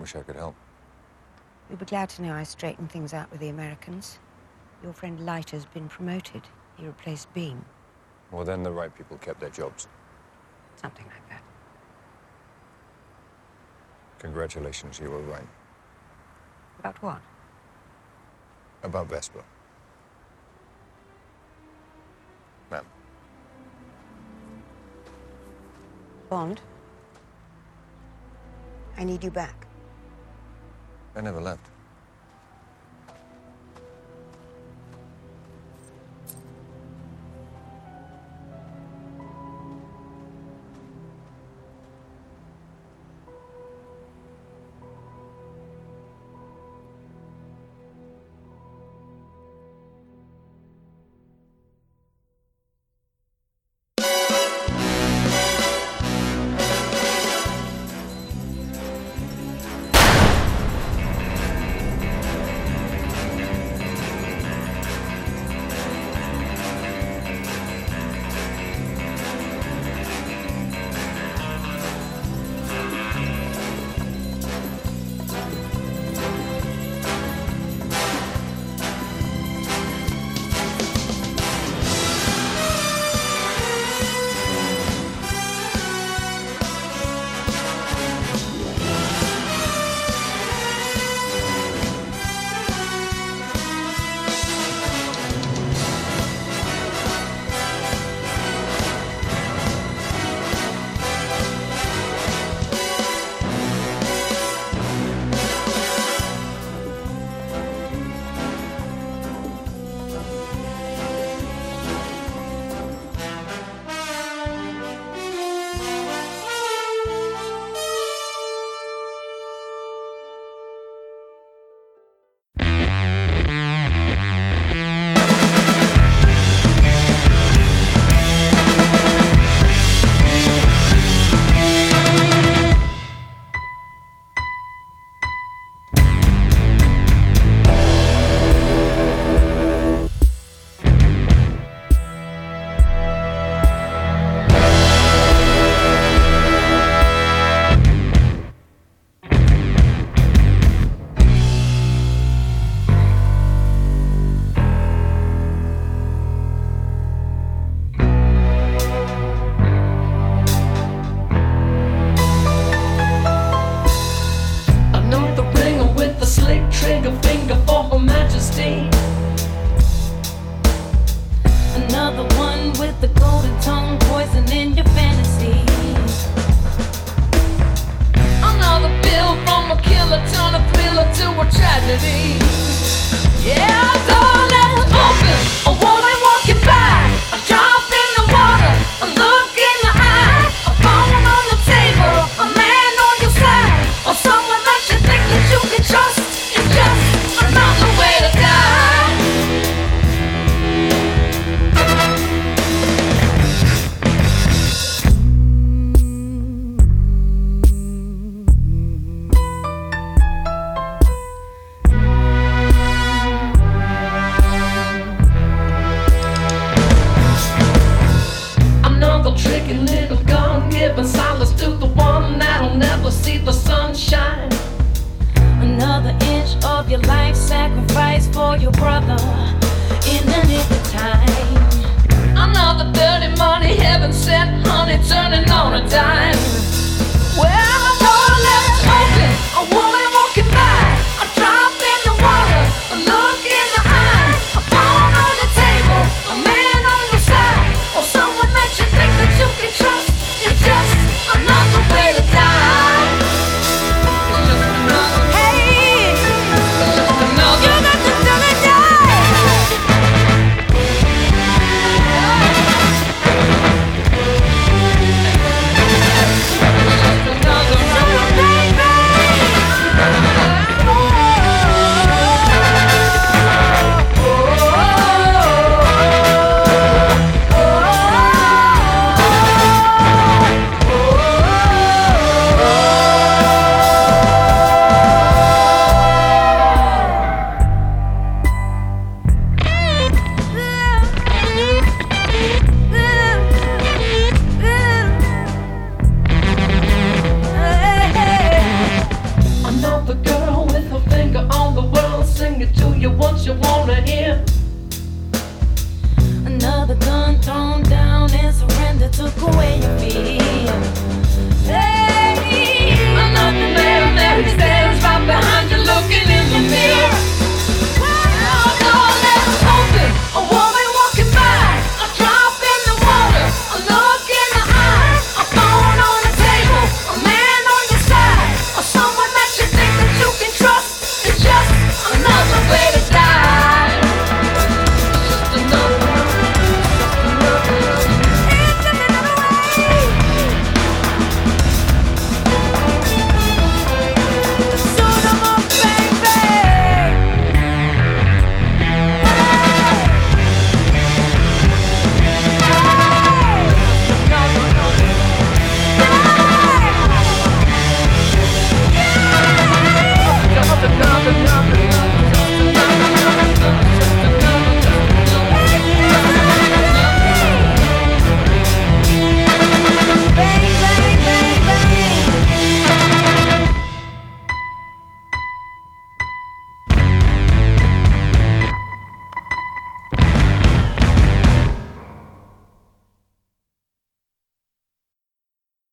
[0.00, 0.54] Wish I could help.
[1.68, 4.18] You'll be glad to know I straightened things out with the Americans.
[4.82, 6.42] Your friend Leiter's been promoted.
[6.78, 7.62] He replaced Bean.
[8.32, 9.86] Well, then the right people kept their jobs.
[10.76, 11.42] Something like that.
[14.18, 15.46] Congratulations, you were right.
[16.84, 17.22] About what?
[18.82, 19.42] About Vesper.
[22.70, 22.84] Ma'am,
[26.28, 26.60] Bond?
[28.98, 29.66] I need you back.
[31.16, 31.73] I never left.